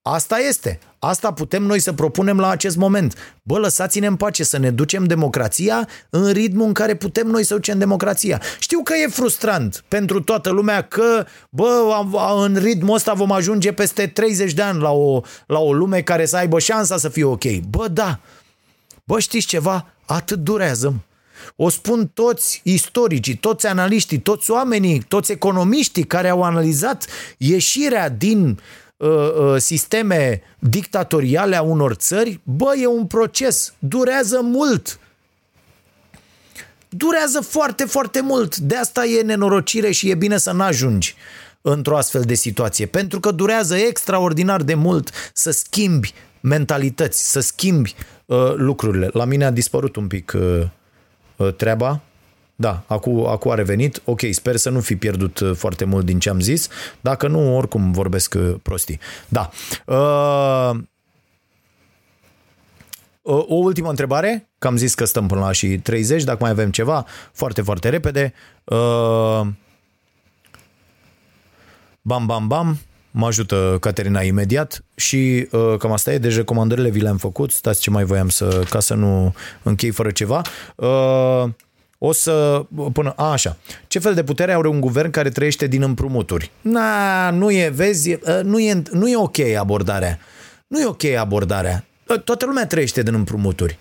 [0.08, 0.80] Asta este.
[1.00, 3.16] Asta putem noi să propunem la acest moment.
[3.42, 7.54] Bă, lăsați-ne în pace să ne ducem democrația în ritmul în care putem noi să
[7.54, 8.42] ducem democrația.
[8.60, 12.02] Știu că e frustrant pentru toată lumea că, bă,
[12.46, 16.26] în ritmul ăsta vom ajunge peste 30 de ani la o, la o lume care
[16.26, 17.60] să aibă șansa să fie ok.
[17.70, 18.20] Bă, da.
[19.04, 19.88] Bă, știți ceva?
[20.06, 20.94] Atât durează.
[21.56, 27.06] O spun toți istoricii, toți analiștii, toți oamenii, toți economiștii care au analizat
[27.38, 28.85] ieșirea din uh, Uh, uh,
[29.58, 35.00] sisteme dictatoriale a unor țări, bă, e un proces, durează mult.
[36.90, 38.58] Durează foarte, foarte mult.
[38.58, 41.16] De asta e nenorocire și e bine să n-ajungi
[41.62, 47.96] într-o astfel de situație, pentru că durează extraordinar de mult să schimbi mentalități, să schimbi
[48.26, 49.10] uh, lucrurile.
[49.14, 50.62] La mine a dispărut un pic uh,
[51.36, 52.02] uh, treaba.
[52.56, 54.02] Da, acum, acum a revenit.
[54.06, 56.68] Ok, sper să nu fi pierdut uh, foarte mult din ce am zis.
[57.02, 59.00] Dacă nu, oricum vorbesc uh, prostii.
[59.28, 59.50] Da.
[59.86, 60.80] Uh,
[63.22, 66.72] O ultimă întrebare, că am zis că stăm până la și 30, dacă mai avem
[66.72, 68.34] ceva, foarte, foarte repede.
[68.64, 69.42] Uh,
[72.02, 72.80] Bam, bam, bam,
[73.12, 77.82] mă ajută Caterina imediat și uh, cam asta e, deci recomandările vi le-am făcut, stați
[77.82, 79.34] ce mai voiam să, ca să nu
[79.64, 80.42] închei fără ceva.
[80.76, 81.44] Uh,
[82.08, 83.58] o să, până, a, așa,
[83.88, 86.52] ce fel de putere are un guvern care trăiește din împrumuturi?
[86.62, 90.20] Na, nu e, vezi, uh, nu e, nu e ok abordarea.
[90.68, 91.86] Nu e ok abordarea.
[92.08, 93.78] Uh, Toată lumea trăiește din împrumuturi.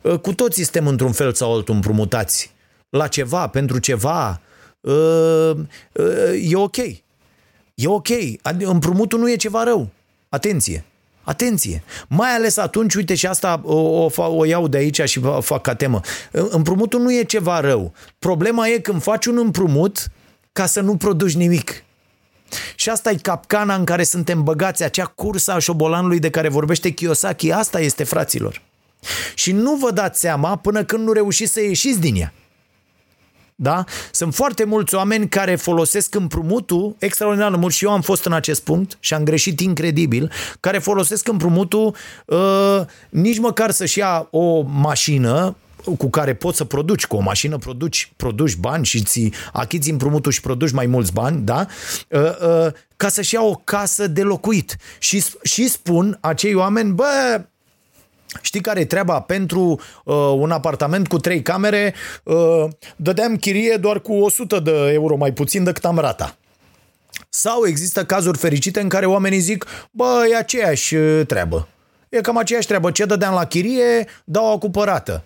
[0.00, 2.52] Uh, Cu toții suntem într-un fel sau altul împrumutați.
[2.88, 4.40] La ceva, pentru ceva.
[4.80, 5.50] Uh,
[5.92, 6.76] uh, E ok.
[6.76, 8.08] E ok.
[8.42, 9.88] Ad- Împrumutul nu e ceva rău.
[10.28, 10.84] Atenție.
[11.28, 11.82] Atenție.
[12.08, 15.40] Mai ales atunci, uite și asta o, o, fa- o iau de aici și o
[15.40, 16.00] fac ca temă.
[16.30, 17.92] Împrumutul nu e ceva rău.
[18.18, 20.06] Problema e când faci un împrumut
[20.52, 21.84] ca să nu produci nimic.
[22.74, 26.90] Și asta e capcana în care suntem băgați, acea cursa a șobolanului de care vorbește
[26.90, 27.52] Kiyosaki.
[27.52, 28.62] Asta este, fraților.
[29.34, 32.32] Și nu vă dați seama până când nu reușiți să ieșiți din ea.
[33.60, 33.84] Da?
[34.12, 38.32] Sunt foarte mulți oameni care folosesc împrumutul extraordinar de mult și eu am fost în
[38.32, 40.30] acest punct și am greșit incredibil,
[40.60, 41.94] care folosesc împrumutul
[42.26, 45.56] uh, nici măcar să-și ia o mașină
[45.98, 50.32] cu care poți să produci, cu o mașină produci, produci bani și ți achizi împrumutul
[50.32, 51.66] și produci mai mulți bani, da?
[52.08, 54.76] Uh, uh, ca să-și ia o casă de locuit.
[54.98, 57.40] Și, și spun acei oameni, bă,
[58.40, 59.20] Știi care e treaba?
[59.20, 62.64] Pentru uh, un apartament cu trei camere uh,
[62.96, 66.36] dădeam chirie doar cu 100 de euro mai puțin decât am rata.
[67.28, 71.68] Sau există cazuri fericite în care oamenii zic, bă, e aceeași uh, treabă.
[72.08, 72.90] E cam aceeași treabă.
[72.90, 75.22] Ce dădeam la chirie, dau o cumpărată.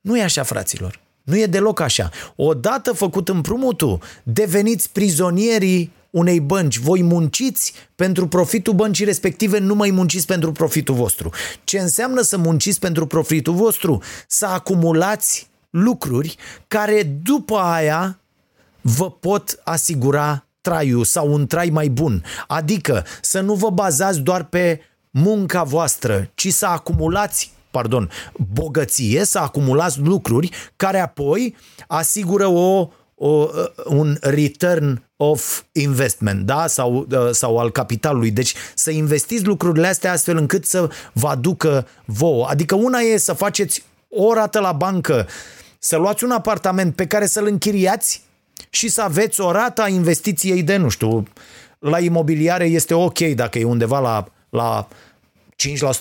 [0.00, 1.00] Nu e așa, fraților.
[1.22, 2.10] Nu e deloc așa.
[2.36, 6.78] Odată făcut împrumutul, deveniți prizonierii unei bănci.
[6.78, 11.30] Voi munciți pentru profitul băncii respective, nu mai munciți pentru profitul vostru.
[11.64, 14.02] Ce înseamnă să munciți pentru profitul vostru?
[14.26, 16.36] Să acumulați lucruri
[16.68, 18.20] care după aia
[18.80, 22.24] vă pot asigura traiul sau un trai mai bun.
[22.46, 24.80] Adică să nu vă bazați doar pe
[25.10, 28.10] munca voastră, ci să acumulați pardon,
[28.52, 31.56] bogăție, să acumulați lucruri care apoi
[31.86, 32.88] asigură o,
[33.22, 33.48] o,
[33.84, 36.66] un return of investment, da?
[36.66, 38.30] Sau, sau al capitalului.
[38.30, 42.46] Deci să investiți lucrurile astea astfel încât să vă aducă vouă.
[42.48, 45.26] Adică una e să faceți o rată la bancă,
[45.78, 48.22] să luați un apartament pe care să-l închiriați
[48.70, 51.22] și să aveți o rată a investiției de, nu știu,
[51.78, 54.88] la imobiliare este ok dacă e undeva la, la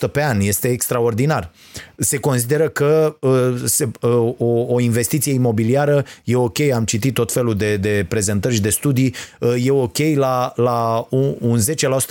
[0.07, 1.51] 5% pe an, este extraordinar.
[1.97, 7.31] Se consideră că uh, se, uh, o, o investiție imobiliară e ok, am citit tot
[7.31, 11.63] felul de, de prezentări și de studii, uh, e ok la, la un, un 10%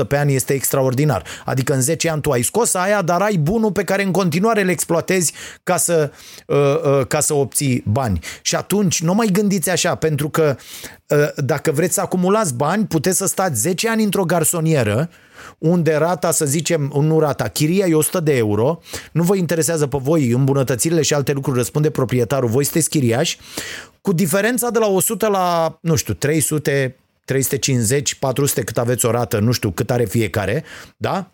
[0.09, 1.25] pe an este extraordinar.
[1.45, 4.61] Adică în 10 ani tu ai scos aia, dar ai bunul pe care în continuare
[4.61, 6.11] îl exploatezi ca să,
[6.47, 8.19] uh, uh, ca să obții bani.
[8.43, 10.57] Și atunci nu mai gândiți așa, pentru că
[11.07, 15.09] uh, dacă vreți să acumulați bani, puteți să stați 10 ani într-o garsonieră,
[15.59, 18.81] unde rata, să zicem, nu rata, chiria e 100 de euro,
[19.13, 23.39] nu vă interesează pe voi îmbunătățirile și alte lucruri, răspunde proprietarul, voi sunteți chiriași,
[24.01, 29.39] cu diferența de la 100 la, nu știu, 300, 350, 400 cât aveți o rată,
[29.39, 30.65] nu știu cât are fiecare,
[30.97, 31.31] da?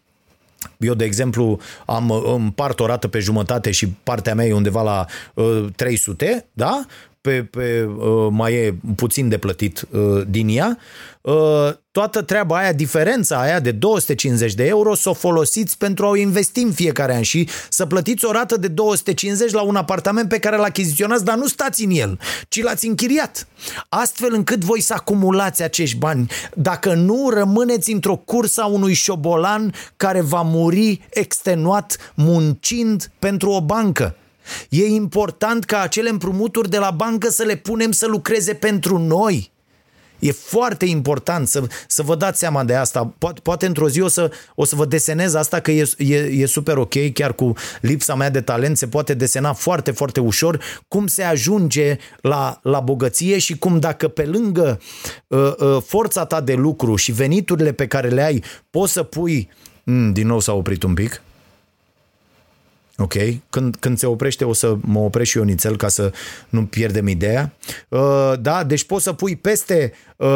[0.79, 5.07] Eu, de exemplu, am împart o rată pe jumătate și partea mea e undeva la
[5.35, 6.85] uh, 300, da?
[7.25, 10.79] Pe, pe, uh, mai e puțin de plătit uh, din ea.
[11.21, 11.35] Uh,
[11.91, 16.17] toată treaba aia, diferența aia de 250 de euro, să o folosiți pentru a o
[16.17, 20.39] investi în fiecare an și să plătiți o rată de 250 la un apartament pe
[20.39, 22.19] care l achiziționați, dar nu stați în el,
[22.49, 23.47] ci l-ați închiriat.
[23.89, 26.31] Astfel încât voi să acumulați acești bani.
[26.55, 33.61] Dacă nu, rămâneți într-o cursă a unui șobolan care va muri extenuat muncind pentru o
[33.61, 34.17] bancă.
[34.69, 39.53] E important ca acele împrumuturi de la bancă să le punem să lucreze pentru noi.
[40.19, 43.15] E foarte important să, să vă dați seama de asta.
[43.19, 46.47] Poate, poate într-o zi o să, o să vă desenez asta că e, e, e
[46.47, 51.07] super ok, chiar cu lipsa mea de talent se poate desena foarte, foarte ușor cum
[51.07, 54.81] se ajunge la, la bogăție și cum dacă pe lângă
[55.27, 59.49] uh, uh, forța ta de lucru și veniturile pe care le ai poți să pui...
[59.85, 61.23] Mm, din nou s-a oprit un pic.
[62.99, 63.15] Ok?
[63.51, 66.13] Când, când se oprește o să mă opresc și eu nițel ca să
[66.49, 67.53] nu pierdem ideea.
[67.89, 70.29] Uh, da, deci poți să pui peste uh,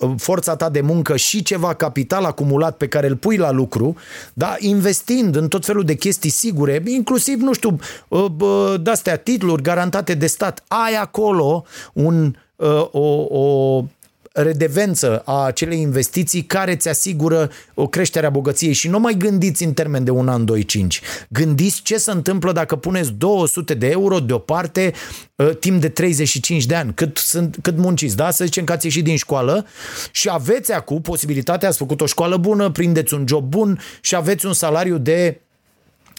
[0.00, 3.96] uh, forța ta de muncă și ceva capital acumulat pe care îl pui la lucru,
[4.32, 7.78] da, investind în tot felul de chestii sigure, inclusiv, nu știu,
[8.08, 10.64] uh, uh, de-astea titluri garantate de stat.
[10.68, 13.84] Ai acolo un, uh, o, o
[14.32, 19.64] redevență a acelei investiții care ți asigură o creștere a bogăției și nu mai gândiți
[19.64, 21.00] în termen de un an, doi, cinci.
[21.28, 24.92] Gândiți ce se întâmplă dacă puneți 200 de euro deoparte
[25.36, 28.30] uh, timp de 35 de ani, cât, sunt, cât munciți, da?
[28.30, 29.66] Să zicem că ați ieșit din școală
[30.10, 34.46] și aveți acum posibilitatea, ați făcut o școală bună, prindeți un job bun și aveți
[34.46, 35.40] un salariu de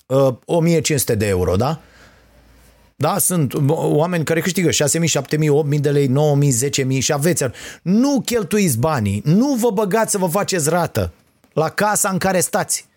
[0.06, 1.82] uh, 1500 de euro, da?
[2.96, 4.78] Da, sunt oameni care câștigă 6.000, 7.000,
[5.74, 6.14] 8.000 de lei, 9.000,
[6.88, 7.44] 10.000 și aveți.
[7.82, 11.14] Nu cheltuiți banii, nu vă băgați să vă faceți rată
[11.54, 12.88] la casa în care stați.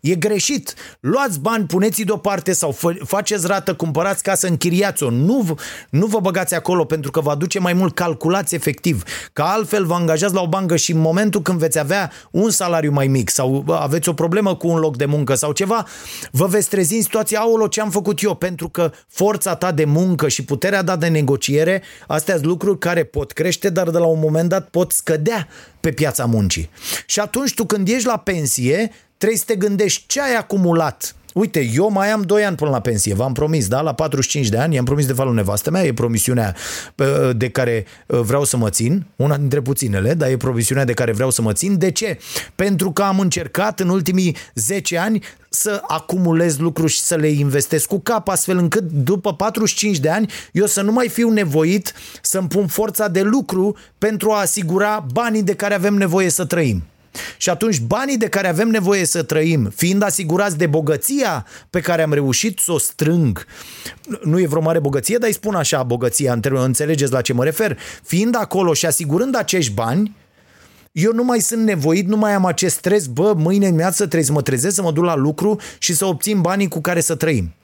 [0.00, 0.74] E greșit.
[1.00, 5.10] Luați bani, puneți-i deoparte sau fă, faceți rată, cumpărați casă, închiriați-o.
[5.10, 5.58] Nu,
[5.90, 9.02] nu vă băgați acolo pentru că vă aduce mai mult calculați efectiv.
[9.32, 12.92] Că altfel vă angajați la o bancă și în momentul când veți avea un salariu
[12.92, 15.86] mai mic sau aveți o problemă cu un loc de muncă sau ceva,
[16.30, 18.34] vă veți trezi în situația, aolo, ce am făcut eu?
[18.34, 23.04] Pentru că forța ta de muncă și puterea ta de negociere, astea sunt lucruri care
[23.04, 25.48] pot crește, dar de la un moment dat pot scădea
[25.80, 26.70] pe piața muncii.
[27.06, 31.14] Și atunci tu când ești la pensie, trebuie să te gândești ce ai acumulat.
[31.36, 33.80] Uite, eu mai am 2 ani până la pensie, v-am promis, da?
[33.80, 36.54] La 45 de ani, i-am promis de falul nevastă mea, e promisiunea
[37.32, 41.12] de care uh, vreau să mă țin, una dintre puținele, dar e promisiunea de care
[41.12, 41.78] vreau să mă țin.
[41.78, 42.18] De ce?
[42.54, 47.86] Pentru că am încercat în ultimii 10 ani să acumulez lucruri și să le investesc
[47.86, 52.48] cu cap, astfel încât după 45 de ani eu să nu mai fiu nevoit să-mi
[52.48, 56.84] pun forța de lucru pentru a asigura banii de care avem nevoie să trăim.
[57.36, 62.02] Și atunci banii de care avem nevoie să trăim, fiind asigurați de bogăția pe care
[62.02, 63.46] am reușit să o strâng,
[64.22, 67.78] nu e vreo mare bogăție, dar îi spun așa bogăția, înțelegeți la ce mă refer,
[68.02, 70.16] fiind acolo și asigurând acești bani,
[70.92, 74.32] eu nu mai sunt nevoit, nu mai am acest stres, bă, mâine dimineață trebuie să
[74.32, 77.54] mă trezesc, să mă duc la lucru și să obțin banii cu care să trăim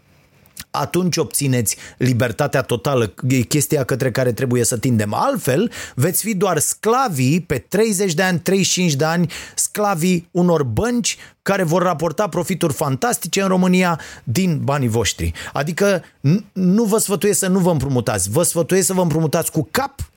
[0.74, 5.14] atunci obțineți libertatea totală, e chestia către care trebuie să tindem.
[5.14, 11.16] Altfel, veți fi doar sclavii pe 30 de ani, 35 de ani, sclavii unor bănci
[11.42, 15.32] care vor raporta profituri fantastice în România din banii voștri.
[15.52, 16.04] Adică
[16.52, 20.10] nu vă sfătuiesc să nu vă împrumutați, vă sfătuiesc să vă împrumutați cu cap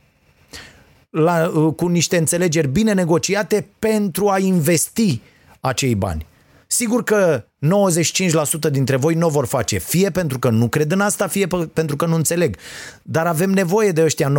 [1.10, 5.22] la, cu niște înțelegeri bine negociate pentru a investi
[5.60, 6.26] acei bani.
[6.76, 7.46] Sigur că
[8.68, 11.48] 95% dintre voi nu o vor face, fie pentru că nu cred în asta, fie
[11.74, 12.58] pentru că nu înțeleg.
[13.02, 14.34] Dar avem nevoie de ăștia 95%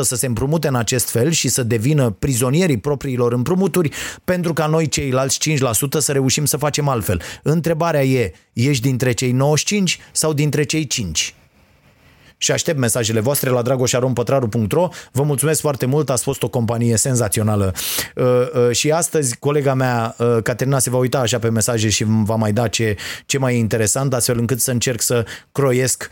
[0.00, 3.90] să se împrumute în acest fel și să devină prizonierii propriilor împrumuturi
[4.24, 5.54] pentru ca noi ceilalți 5%
[5.98, 7.20] să reușim să facem altfel.
[7.42, 11.34] Întrebarea e, ești dintre cei 95 sau dintre cei 5?
[12.42, 14.88] Și aștept mesajele voastre la dragoșarompătraru.ro.
[15.12, 17.74] Vă mulțumesc foarte mult, ați fost o companie senzațională.
[18.14, 22.04] Uh, uh, și astăzi colega mea, uh, Caterina, se va uita așa pe mesaje și
[22.06, 22.96] va mai da ce,
[23.26, 26.08] ce mai e interesant, astfel încât să încerc să croiesc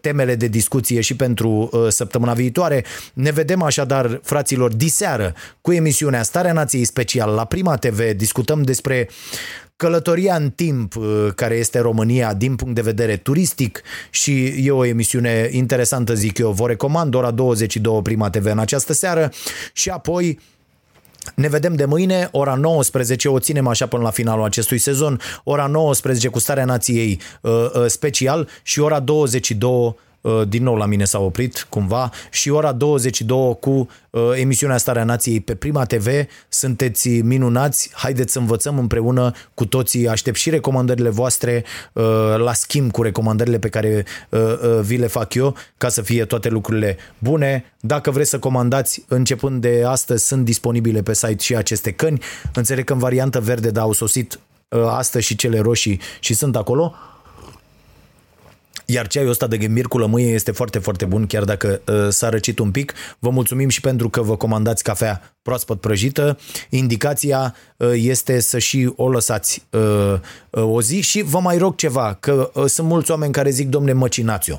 [0.00, 2.84] temele de discuție și pentru săptămâna viitoare.
[3.14, 8.10] Ne vedem așadar, fraților, diseară cu emisiunea Starea Nației Special la Prima TV.
[8.16, 9.08] Discutăm despre
[9.78, 14.84] Călătoria în timp, uh, care este România din punct de vedere turistic și e o
[14.84, 16.50] emisiune interesantă, zic eu.
[16.50, 19.30] Vă recomand ora 22 Prima TV în această seară
[19.72, 20.38] și apoi
[21.34, 25.66] ne vedem de mâine, ora 19, o ținem așa până la finalul acestui sezon, ora
[25.66, 29.94] 19 cu Starea Nației uh, uh, special și ora 22 Uh,
[30.48, 35.40] din nou la mine s-a oprit cumva și ora 22 cu uh, emisiunea Starea Nației
[35.40, 36.06] pe Prima TV.
[36.48, 40.08] Sunteți minunați, haideți să învățăm împreună cu toții.
[40.08, 42.04] Aștept și recomandările voastre uh,
[42.36, 44.04] la schimb cu recomandările pe care
[44.80, 47.72] vi le fac eu ca să fie toate lucrurile bune.
[47.80, 52.22] Dacă vreți să comandați, începând de astăzi, sunt disponibile pe site și aceste căni.
[52.54, 54.38] Înțeleg că în variantă verde, dar au sosit
[54.86, 56.94] astăzi și cele roșii și sunt acolo.
[58.90, 62.28] Iar ceaiul ăsta de ghembir cu lămâie este foarte, foarte bun, chiar dacă uh, s-a
[62.28, 62.92] răcit un pic.
[63.18, 66.38] Vă mulțumim și pentru că vă comandați cafea proaspăt prăjită.
[66.68, 70.14] Indicația uh, este să și o lăsați uh,
[70.50, 73.68] uh, o zi și vă mai rog ceva, că uh, sunt mulți oameni care zic,
[73.68, 74.56] domne, măcinați-o.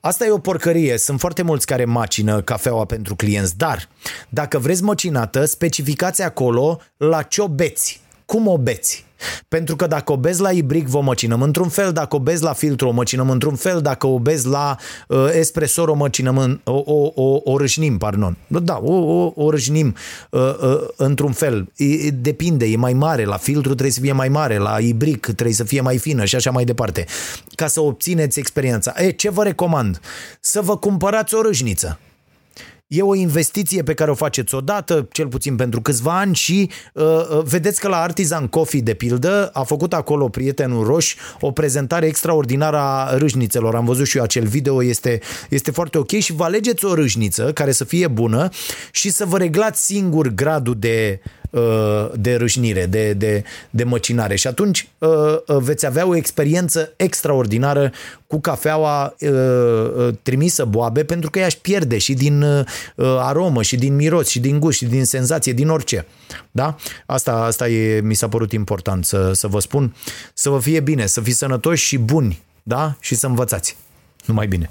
[0.00, 3.88] Asta e o porcărie, sunt foarte mulți care macină cafeaua pentru clienți, dar
[4.28, 9.08] dacă vreți măcinată, specificați acolo la ce o beți, cum o beți.
[9.48, 12.90] Pentru că dacă obezi la ibric, vă măcinăm într-un fel, dacă obezi la filtru, o
[12.90, 14.76] măcinăm într-un fel, dacă obezi la
[15.08, 18.36] uh, espresor, o măcinăm, în, o, o, o, o râșnim, pardon.
[18.46, 19.94] Da, o, o, o râșnim
[20.30, 21.72] uh, uh, într-un fel.
[21.76, 25.54] E, depinde, e mai mare, la filtru trebuie să fie mai mare, la ibric trebuie
[25.54, 27.04] să fie mai fină și așa mai departe.
[27.54, 28.92] Ca să obțineți experiența.
[28.96, 30.00] E, ce vă recomand?
[30.40, 31.98] Să vă cumpărați o râșniță
[32.90, 37.04] E o investiție pe care o faceți odată, cel puțin pentru câțiva ani și uh,
[37.04, 42.06] uh, vedeți că la Artisan Coffee, de pildă, a făcut acolo prietenul Roș o prezentare
[42.06, 43.74] extraordinară a râșnițelor.
[43.74, 47.52] Am văzut și eu acel video, este, este foarte ok și vă alegeți o râșniță
[47.52, 48.48] care să fie bună
[48.90, 54.36] și să vă reglați singur gradul de, uh, de râșnire, de, de, de măcinare.
[54.36, 55.08] Și atunci uh,
[55.46, 57.92] uh, veți avea o experiență extraordinară
[58.26, 62.64] cu cafeaua uh, uh, trimisă boabe pentru că ea își pierde și din uh,
[63.18, 66.06] aromă și din miros și din gust și din senzație, din orice.
[66.50, 66.76] Da?
[67.06, 69.94] Asta, asta e, mi s-a părut important să, să vă spun.
[70.34, 72.96] Să vă fie bine, să fiți sănătoși și buni da?
[73.00, 73.76] și să învățați.
[74.24, 74.70] Numai bine!